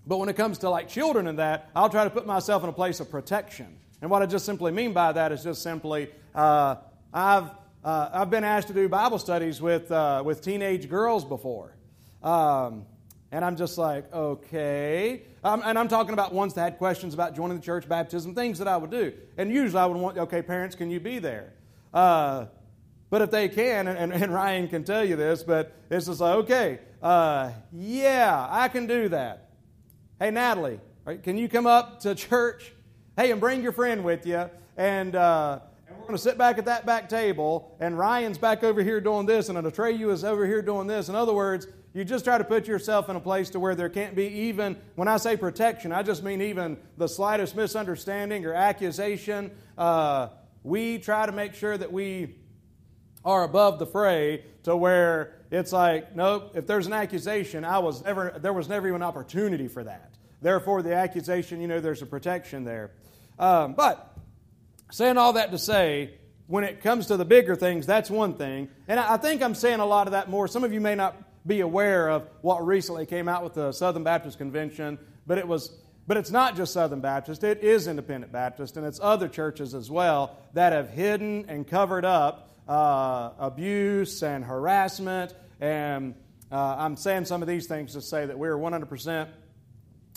but 0.08 0.16
when 0.16 0.30
it 0.30 0.36
comes 0.36 0.58
to 0.58 0.70
like 0.70 0.88
children 0.88 1.26
and 1.26 1.38
that, 1.38 1.68
I'll 1.76 1.90
try 1.90 2.04
to 2.04 2.10
put 2.10 2.26
myself 2.26 2.62
in 2.62 2.70
a 2.70 2.72
place 2.72 2.98
of 2.98 3.10
protection. 3.10 3.78
And 4.00 4.10
what 4.10 4.22
I 4.22 4.26
just 4.26 4.46
simply 4.46 4.72
mean 4.72 4.94
by 4.94 5.12
that 5.12 5.32
is 5.32 5.44
just 5.44 5.62
simply, 5.62 6.08
uh, 6.34 6.76
I've, 7.12 7.50
uh, 7.84 8.08
I've 8.14 8.30
been 8.30 8.42
asked 8.42 8.68
to 8.68 8.74
do 8.74 8.88
Bible 8.88 9.18
studies 9.18 9.60
with, 9.60 9.92
uh, 9.92 10.22
with 10.24 10.40
teenage 10.40 10.88
girls 10.88 11.26
before. 11.26 11.76
Um, 12.22 12.86
and 13.30 13.44
I'm 13.44 13.56
just 13.56 13.76
like, 13.76 14.10
okay. 14.10 15.24
Um, 15.44 15.62
and 15.62 15.78
I'm 15.78 15.88
talking 15.88 16.14
about 16.14 16.32
ones 16.32 16.54
that 16.54 16.62
had 16.62 16.78
questions 16.78 17.12
about 17.12 17.36
joining 17.36 17.58
the 17.58 17.62
church, 17.62 17.86
baptism, 17.86 18.34
things 18.34 18.60
that 18.60 18.68
I 18.68 18.78
would 18.78 18.90
do. 18.90 19.12
And 19.36 19.52
usually 19.52 19.78
I 19.78 19.84
would 19.84 19.98
want, 19.98 20.16
okay, 20.16 20.40
parents, 20.40 20.74
can 20.74 20.90
you 20.90 21.00
be 21.00 21.18
there? 21.18 21.52
Uh, 21.92 22.46
but 23.10 23.20
if 23.20 23.30
they 23.30 23.50
can, 23.50 23.88
and, 23.88 24.12
and, 24.12 24.32
Ryan 24.32 24.68
can 24.68 24.84
tell 24.84 25.04
you 25.04 25.16
this, 25.16 25.42
but 25.42 25.72
it's 25.90 26.06
just 26.06 26.20
like, 26.20 26.34
okay, 26.36 26.78
uh, 27.02 27.50
yeah, 27.72 28.46
I 28.50 28.68
can 28.68 28.86
do 28.86 29.10
that. 29.10 29.47
Hey, 30.20 30.32
Natalie, 30.32 30.80
can 31.22 31.38
you 31.38 31.48
come 31.48 31.68
up 31.68 32.00
to 32.00 32.12
church? 32.12 32.72
Hey, 33.16 33.30
and 33.30 33.40
bring 33.40 33.62
your 33.62 33.70
friend 33.70 34.02
with 34.02 34.26
you. 34.26 34.50
And, 34.76 35.14
uh, 35.14 35.60
and 35.86 35.96
we're 35.96 36.06
going 36.06 36.16
to 36.16 36.20
sit 36.20 36.36
back 36.36 36.58
at 36.58 36.64
that 36.64 36.84
back 36.84 37.08
table, 37.08 37.76
and 37.78 37.96
Ryan's 37.96 38.36
back 38.36 38.64
over 38.64 38.82
here 38.82 39.00
doing 39.00 39.26
this, 39.26 39.48
and 39.48 39.56
Atreyu 39.56 40.10
is 40.10 40.24
over 40.24 40.44
here 40.44 40.60
doing 40.60 40.88
this. 40.88 41.08
In 41.08 41.14
other 41.14 41.32
words, 41.32 41.68
you 41.94 42.04
just 42.04 42.24
try 42.24 42.36
to 42.36 42.42
put 42.42 42.66
yourself 42.66 43.08
in 43.08 43.14
a 43.14 43.20
place 43.20 43.48
to 43.50 43.60
where 43.60 43.76
there 43.76 43.88
can't 43.88 44.16
be 44.16 44.26
even, 44.26 44.76
when 44.96 45.06
I 45.06 45.18
say 45.18 45.36
protection, 45.36 45.92
I 45.92 46.02
just 46.02 46.24
mean 46.24 46.42
even 46.42 46.78
the 46.96 47.06
slightest 47.06 47.54
misunderstanding 47.54 48.44
or 48.44 48.54
accusation. 48.54 49.52
Uh, 49.76 50.30
we 50.64 50.98
try 50.98 51.26
to 51.26 51.32
make 51.32 51.54
sure 51.54 51.78
that 51.78 51.92
we 51.92 52.34
are 53.24 53.44
above 53.44 53.78
the 53.78 53.86
fray 53.86 54.42
to 54.64 54.76
where 54.76 55.37
it's 55.50 55.72
like, 55.72 56.14
nope, 56.14 56.52
if 56.54 56.66
there's 56.66 56.86
an 56.86 56.92
accusation, 56.92 57.64
I 57.64 57.78
was 57.78 58.04
never, 58.04 58.38
there 58.40 58.52
was 58.52 58.68
never 58.68 58.88
even 58.88 59.02
an 59.02 59.08
opportunity 59.08 59.68
for 59.68 59.84
that. 59.84 60.14
Therefore, 60.42 60.82
the 60.82 60.94
accusation, 60.94 61.60
you 61.60 61.68
know, 61.68 61.80
there's 61.80 62.02
a 62.02 62.06
protection 62.06 62.64
there. 62.64 62.92
Um, 63.38 63.74
but 63.74 64.16
saying 64.90 65.16
all 65.16 65.34
that 65.34 65.50
to 65.52 65.58
say, 65.58 66.14
when 66.46 66.64
it 66.64 66.82
comes 66.82 67.06
to 67.06 67.16
the 67.16 67.24
bigger 67.24 67.56
things, 67.56 67.86
that's 67.86 68.10
one 68.10 68.34
thing. 68.34 68.68
And 68.86 68.98
I 68.98 69.16
think 69.16 69.42
I'm 69.42 69.54
saying 69.54 69.80
a 69.80 69.86
lot 69.86 70.06
of 70.06 70.12
that 70.12 70.30
more. 70.30 70.48
Some 70.48 70.64
of 70.64 70.72
you 70.72 70.80
may 70.80 70.94
not 70.94 71.16
be 71.46 71.60
aware 71.60 72.08
of 72.08 72.28
what 72.42 72.66
recently 72.66 73.06
came 73.06 73.28
out 73.28 73.44
with 73.44 73.54
the 73.54 73.72
Southern 73.72 74.04
Baptist 74.04 74.38
Convention, 74.38 74.98
but 75.26 75.38
it 75.38 75.46
was 75.46 75.72
but 76.06 76.16
it's 76.16 76.30
not 76.30 76.56
just 76.56 76.72
Southern 76.72 77.00
Baptist, 77.02 77.44
it 77.44 77.62
is 77.62 77.86
Independent 77.86 78.32
Baptist, 78.32 78.78
and 78.78 78.86
it's 78.86 78.98
other 79.02 79.28
churches 79.28 79.74
as 79.74 79.90
well 79.90 80.38
that 80.54 80.72
have 80.72 80.88
hidden 80.88 81.44
and 81.48 81.68
covered 81.68 82.06
up 82.06 82.47
uh, 82.68 83.30
abuse 83.38 84.22
and 84.22 84.44
harassment. 84.44 85.34
And 85.60 86.14
uh, 86.52 86.76
I'm 86.78 86.96
saying 86.96 87.24
some 87.24 87.42
of 87.42 87.48
these 87.48 87.66
things 87.66 87.94
to 87.94 88.02
say 88.02 88.26
that 88.26 88.38
we're 88.38 88.56
100% 88.56 89.28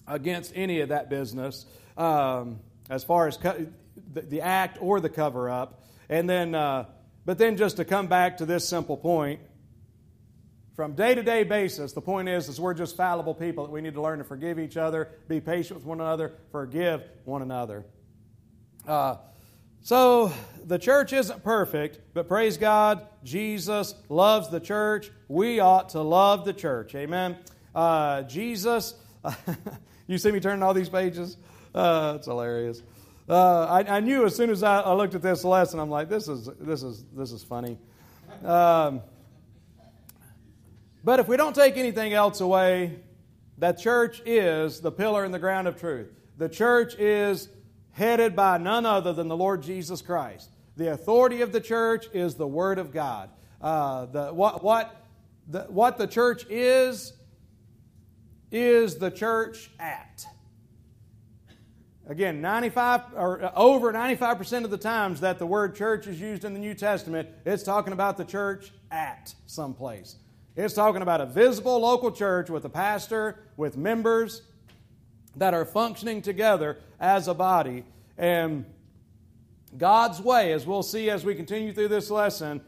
against 0.08 0.52
any 0.56 0.82
of 0.82 0.90
that 0.90 1.10
business 1.10 1.66
um, 1.98 2.60
as 2.90 3.04
far 3.04 3.28
as 3.28 3.38
co- 3.38 3.68
the, 4.14 4.22
the, 4.22 4.42
act 4.42 4.78
or 4.82 5.00
the 5.00 5.10
cover 5.10 5.50
up. 5.50 5.84
And 6.10 6.30
then, 6.30 6.54
uh, 6.54 6.86
but 7.26 7.38
then 7.38 7.58
just 7.58 7.78
to 7.78 7.86
come 7.86 8.08
back 8.08 8.38
to 8.38 8.46
this 8.46 8.68
simple 8.68 8.98
point 8.98 9.40
from 10.76 10.94
day 10.94 11.14
to 11.16 11.24
day 11.24 11.44
basis, 11.44 11.94
the 11.94 12.02
point 12.02 12.28
is, 12.28 12.50
is 12.50 12.60
we're 12.60 12.74
just 12.74 12.98
fallible 12.98 13.34
people 13.34 13.66
that 13.66 13.72
we 13.72 13.82
need 13.82 13.94
to 13.94 14.02
learn 14.02 14.20
to 14.20 14.26
forgive 14.26 14.60
each 14.60 14.78
other, 14.78 15.10
be 15.28 15.40
patient 15.40 15.78
with 15.80 15.86
one 15.86 16.02
another, 16.02 16.34
forgive 16.52 17.04
one 17.24 17.42
another. 17.42 17.86
Uh, 18.88 19.18
so 19.82 20.32
the 20.66 20.78
church 20.78 21.14
isn't 21.14 21.44
perfect, 21.44 22.00
but 22.14 22.28
praise 22.28 22.58
God, 22.58 23.08
Jesus 23.24 23.96
loves 24.10 24.50
the 24.50 24.60
church. 24.60 25.12
We 25.28 25.60
ought 25.60 25.90
to 25.90 26.02
love 26.02 26.46
the 26.46 26.54
church. 26.54 26.94
Amen. 26.96 27.38
Uh, 27.74 28.24
Jesus, 28.24 28.96
you 30.08 30.18
see 30.18 30.32
me 30.32 30.40
turning 30.40 30.64
all 30.64 30.74
these 30.74 30.90
pages? 30.90 31.38
Uh, 31.74 32.14
it's 32.18 32.28
hilarious. 32.28 32.84
Uh, 33.30 33.66
I, 33.66 33.98
I, 33.98 34.00
knew 34.02 34.26
as 34.26 34.36
soon 34.36 34.50
as 34.50 34.62
I, 34.62 34.82
I, 34.82 34.94
looked 34.94 35.16
at 35.16 35.22
this 35.22 35.46
lesson, 35.46 35.80
I'm 35.80 35.90
like, 35.90 36.10
this 36.10 36.28
is 36.28 36.50
this 36.60 36.84
is 36.84 37.06
this 37.14 37.32
is 37.32 37.44
funny. 37.44 37.78
Um, 38.44 39.02
but 41.04 41.20
if 41.20 41.28
we 41.28 41.38
don't 41.38 41.56
take 41.56 41.78
anything 41.78 42.14
else 42.14 42.42
away, 42.42 43.00
that 43.58 43.80
church 43.80 44.22
is 44.26 44.82
the 44.82 44.92
pillar 44.92 45.24
and 45.24 45.34
the 45.34 45.40
ground 45.40 45.68
of 45.68 45.80
truth. 45.80 46.12
The 46.38 46.50
church 46.50 46.96
is 46.96 47.48
headed 47.94 48.36
by 48.36 48.58
none 48.58 48.86
other 48.86 49.14
than 49.14 49.28
the 49.28 49.38
Lord 49.38 49.64
Jesus 49.64 50.02
Christ. 50.02 50.50
The 50.78 50.92
authority 50.92 51.42
of 51.42 51.52
the 51.52 51.62
church 51.62 52.08
is 52.14 52.36
the 52.36 52.48
Word 52.48 52.80
of 52.80 52.92
God. 52.92 53.30
Uh, 53.62 54.06
the, 54.06 54.28
what, 54.28 54.64
what, 54.64 54.96
the, 55.48 55.62
what 55.64 55.98
the 55.98 56.08
church 56.08 56.46
is, 56.50 57.14
is 58.52 58.98
the 58.98 59.12
church 59.12 59.70
at. 59.80 60.26
Again, 62.08 62.42
95 62.42 63.02
or 63.16 63.52
over 63.56 63.94
95% 63.94 64.66
of 64.66 64.72
the 64.72 64.78
times 64.78 65.22
that 65.22 65.40
the 65.40 65.46
word 65.46 65.76
church 65.76 66.08
is 66.08 66.20
used 66.20 66.44
in 66.44 66.54
the 66.54 66.60
New 66.60 66.74
Testament, 66.74 67.30
it's 67.46 67.64
talking 67.64 67.94
about 67.94 68.18
the 68.18 68.26
church 68.26 68.74
at 68.90 69.34
some 69.46 69.74
place. 69.74 70.18
It's 70.56 70.74
talking 70.74 71.04
about 71.04 71.22
a 71.22 71.26
visible 71.26 71.80
local 71.80 72.12
church 72.12 72.50
with 72.50 72.66
a 72.66 72.70
pastor, 72.70 73.40
with 73.56 73.78
members 73.78 74.42
that 75.36 75.54
are 75.54 75.66
functioning 75.66 76.22
together 76.22 76.78
as 77.00 77.28
a 77.28 77.34
body. 77.34 77.84
And 78.18 78.66
God's 79.78 80.20
way, 80.22 80.52
as 80.52 80.66
we'll 80.66 80.84
see 80.84 81.10
as 81.10 81.24
we 81.24 81.36
continue 81.36 81.74
through 81.74 81.88
this 81.88 82.10
lesson, 82.10 82.62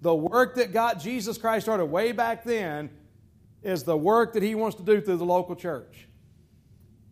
the 0.00 0.14
work 0.14 0.56
that 0.56 0.72
God, 0.72 1.00
Jesus 1.00 1.38
Christ 1.38 1.66
started 1.66 1.86
way 1.86 2.12
back 2.12 2.44
then, 2.44 2.90
is 3.62 3.82
the 3.82 3.96
work 3.96 4.34
that 4.34 4.42
He 4.42 4.54
wants 4.54 4.76
to 4.76 4.82
do 4.82 5.00
through 5.00 5.16
the 5.16 5.24
local 5.24 5.56
church. 5.56 6.06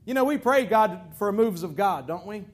You 0.04 0.14
know, 0.14 0.24
we 0.24 0.38
pray 0.38 0.66
God 0.66 1.14
for 1.18 1.32
moves 1.32 1.62
of 1.62 1.74
God, 1.74 2.06
don't 2.06 2.26
we? 2.26 2.44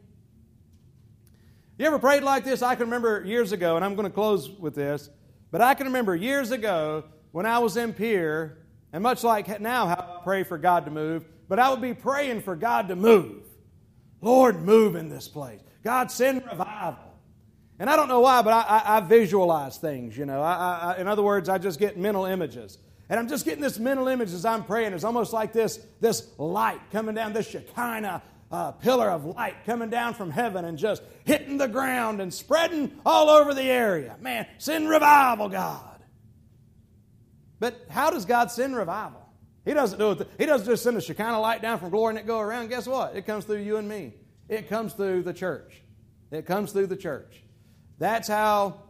You 1.77 1.87
ever 1.87 1.99
prayed 1.99 2.23
like 2.23 2.45
this? 2.45 2.63
I 2.63 2.75
can 2.75 2.85
remember 2.85 3.25
years 3.25 3.53
ago, 3.53 3.77
and 3.77 3.85
I'm 3.85 3.95
going 3.95 4.07
to 4.07 4.15
close 4.15 4.49
with 4.49 4.75
this, 4.75 5.11
but 5.51 5.61
I 5.61 5.75
can 5.75 5.87
remember 5.87 6.15
years 6.15 6.51
ago 6.51 7.05
when 7.33 7.47
I 7.47 7.59
was 7.59 7.77
in 7.77 7.93
Pierre, 7.93 8.59
and 8.93 9.03
much 9.03 9.25
like 9.25 9.61
now, 9.61 9.87
how 9.87 10.19
I 10.21 10.23
pray 10.23 10.43
for 10.43 10.59
God 10.59 10.85
to 10.85 10.91
move, 10.91 11.25
but 11.51 11.59
I 11.59 11.69
would 11.69 11.81
be 11.83 11.95
praying 11.95 12.43
for 12.43 12.55
God 12.55 12.89
to 12.89 12.97
move. 12.97 13.43
Lord, 14.21 14.63
move 14.63 14.95
in 14.95 15.09
this 15.09 15.27
place. 15.27 15.61
God, 15.83 16.09
send 16.13 16.47
revival. 16.47 17.13
And 17.81 17.91
I 17.91 17.97
don't 17.97 18.07
know 18.07 18.21
why, 18.21 18.41
but 18.43 18.53
I, 18.53 18.61
I, 18.61 18.97
I 18.99 19.01
visualize 19.01 19.77
things, 19.77 20.17
you 20.17 20.27
know. 20.27 20.41
I, 20.43 20.95
in 20.99 21.09
other 21.09 21.23
words, 21.23 21.49
I 21.49 21.59
just 21.59 21.81
get 21.81 21.99
mental 21.99 22.25
images. 22.25 22.79
And 23.09 23.19
I'm 23.19 23.27
just 23.27 23.45
getting 23.45 23.61
this 23.61 23.81
mental 23.81 24.07
image 24.07 24.33
as 24.33 24.45
I'm 24.45 24.63
praying. 24.63 24.93
It's 24.93 25.03
almost 25.03 25.33
like 25.33 25.53
this, 25.53 25.81
this 26.01 26.29
light 26.39 26.79
coming 26.93 27.17
down, 27.17 27.33
this 27.33 27.49
Shekinah 27.49 28.23
uh, 28.53 28.71
pillar 28.73 29.11
of 29.11 29.25
light 29.25 29.65
coming 29.67 29.91
down 29.91 30.15
from 30.15 30.31
heaven 30.31 30.65
and 30.65 30.79
just 30.79 31.03
hitting 31.25 31.59
the 31.59 31.67
ground 31.67 32.21
and 32.21 32.33
spreading 32.33 32.93
all 33.05 33.29
over 33.29 33.55
the 33.55 33.65
area. 33.65 34.17
Man, 34.21 34.47
send 34.59 34.89
revival, 34.89 35.49
God. 35.49 36.01
But 37.59 37.87
how 37.91 38.11
does 38.11 38.25
God 38.25 38.53
send 38.53 38.77
revival? 38.77 39.30
He 39.65 39.75
doesn't 39.75 39.99
do 39.99 40.13
it. 40.13 40.29
He 40.39 40.47
doesn't 40.47 40.67
just 40.67 40.83
send 40.83 40.97
a 40.97 41.01
Shekinah 41.01 41.41
light 41.41 41.63
down 41.63 41.79
from 41.79 41.91
glory 41.91 42.13
and 42.13 42.19
it 42.19 42.27
go 42.27 42.41
around. 42.41 42.69
Guess 42.69 42.87
what? 42.87 43.15
It 43.15 43.27
comes 43.27 43.45
through 43.45 43.61
you 43.61 43.77
and 43.77 43.89
me. 43.89 44.15
It 44.49 44.69
comes 44.69 44.95
through 44.95 45.23
the 45.23 45.35
church. 45.35 45.83
It 46.31 46.47
comes 46.47 46.73
through 46.73 46.87
the 46.87 46.97
church. 46.97 47.43
That's 47.99 48.29
how 48.29 48.83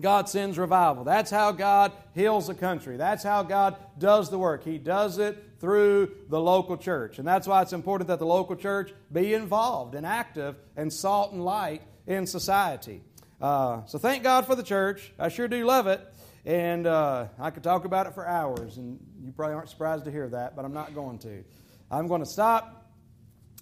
God 0.00 0.28
sends 0.28 0.58
revival. 0.58 1.04
That's 1.04 1.30
how 1.30 1.52
God 1.52 1.92
heals 2.14 2.48
a 2.48 2.54
country. 2.54 2.96
That's 2.96 3.22
how 3.22 3.44
God 3.44 3.76
does 3.98 4.30
the 4.30 4.38
work. 4.38 4.64
He 4.64 4.78
does 4.78 5.18
it 5.18 5.42
through 5.60 6.10
the 6.28 6.40
local 6.40 6.76
church. 6.76 7.18
And 7.18 7.26
that's 7.26 7.46
why 7.46 7.62
it's 7.62 7.72
important 7.72 8.08
that 8.08 8.18
the 8.18 8.26
local 8.26 8.56
church 8.56 8.92
be 9.12 9.32
involved 9.32 9.94
and 9.94 10.04
active 10.04 10.56
and 10.76 10.92
salt 10.92 11.32
and 11.32 11.44
light 11.44 11.82
in 12.06 12.26
society. 12.26 13.02
Uh, 13.40 13.84
so 13.86 13.98
thank 13.98 14.22
God 14.22 14.46
for 14.46 14.56
the 14.56 14.62
church. 14.62 15.12
I 15.18 15.28
sure 15.28 15.48
do 15.48 15.64
love 15.64 15.86
it. 15.86 16.00
And 16.46 16.86
uh, 16.86 17.28
I 17.38 17.50
could 17.50 17.62
talk 17.62 17.86
about 17.86 18.06
it 18.06 18.12
for 18.14 18.28
hours, 18.28 18.76
and 18.76 18.98
you 19.22 19.32
probably 19.32 19.54
aren't 19.54 19.70
surprised 19.70 20.04
to 20.04 20.10
hear 20.10 20.28
that, 20.28 20.54
but 20.54 20.66
I'm 20.66 20.74
not 20.74 20.94
going 20.94 21.18
to. 21.20 21.42
I'm 21.90 22.06
going 22.06 22.20
to 22.20 22.28
stop, 22.28 22.92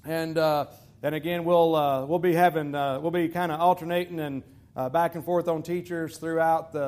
and 0.05 0.37
uh, 0.37 0.67
and 1.01 1.15
again 1.15 1.45
we'll 1.45 1.77
uh, 1.77 2.05
we'll 2.07 2.19
be 2.19 2.35
having 2.35 2.75
uh, 2.75 2.99
we'll 3.01 3.13
be 3.13 3.29
kind 3.29 3.53
of 3.53 3.61
alternating 3.61 4.19
and 4.19 4.43
uh, 4.75 4.89
back 4.89 5.15
and 5.15 5.25
forth 5.25 5.47
on 5.47 5.63
teachers 5.63 6.19
throughout 6.19 6.73
the 6.73 6.83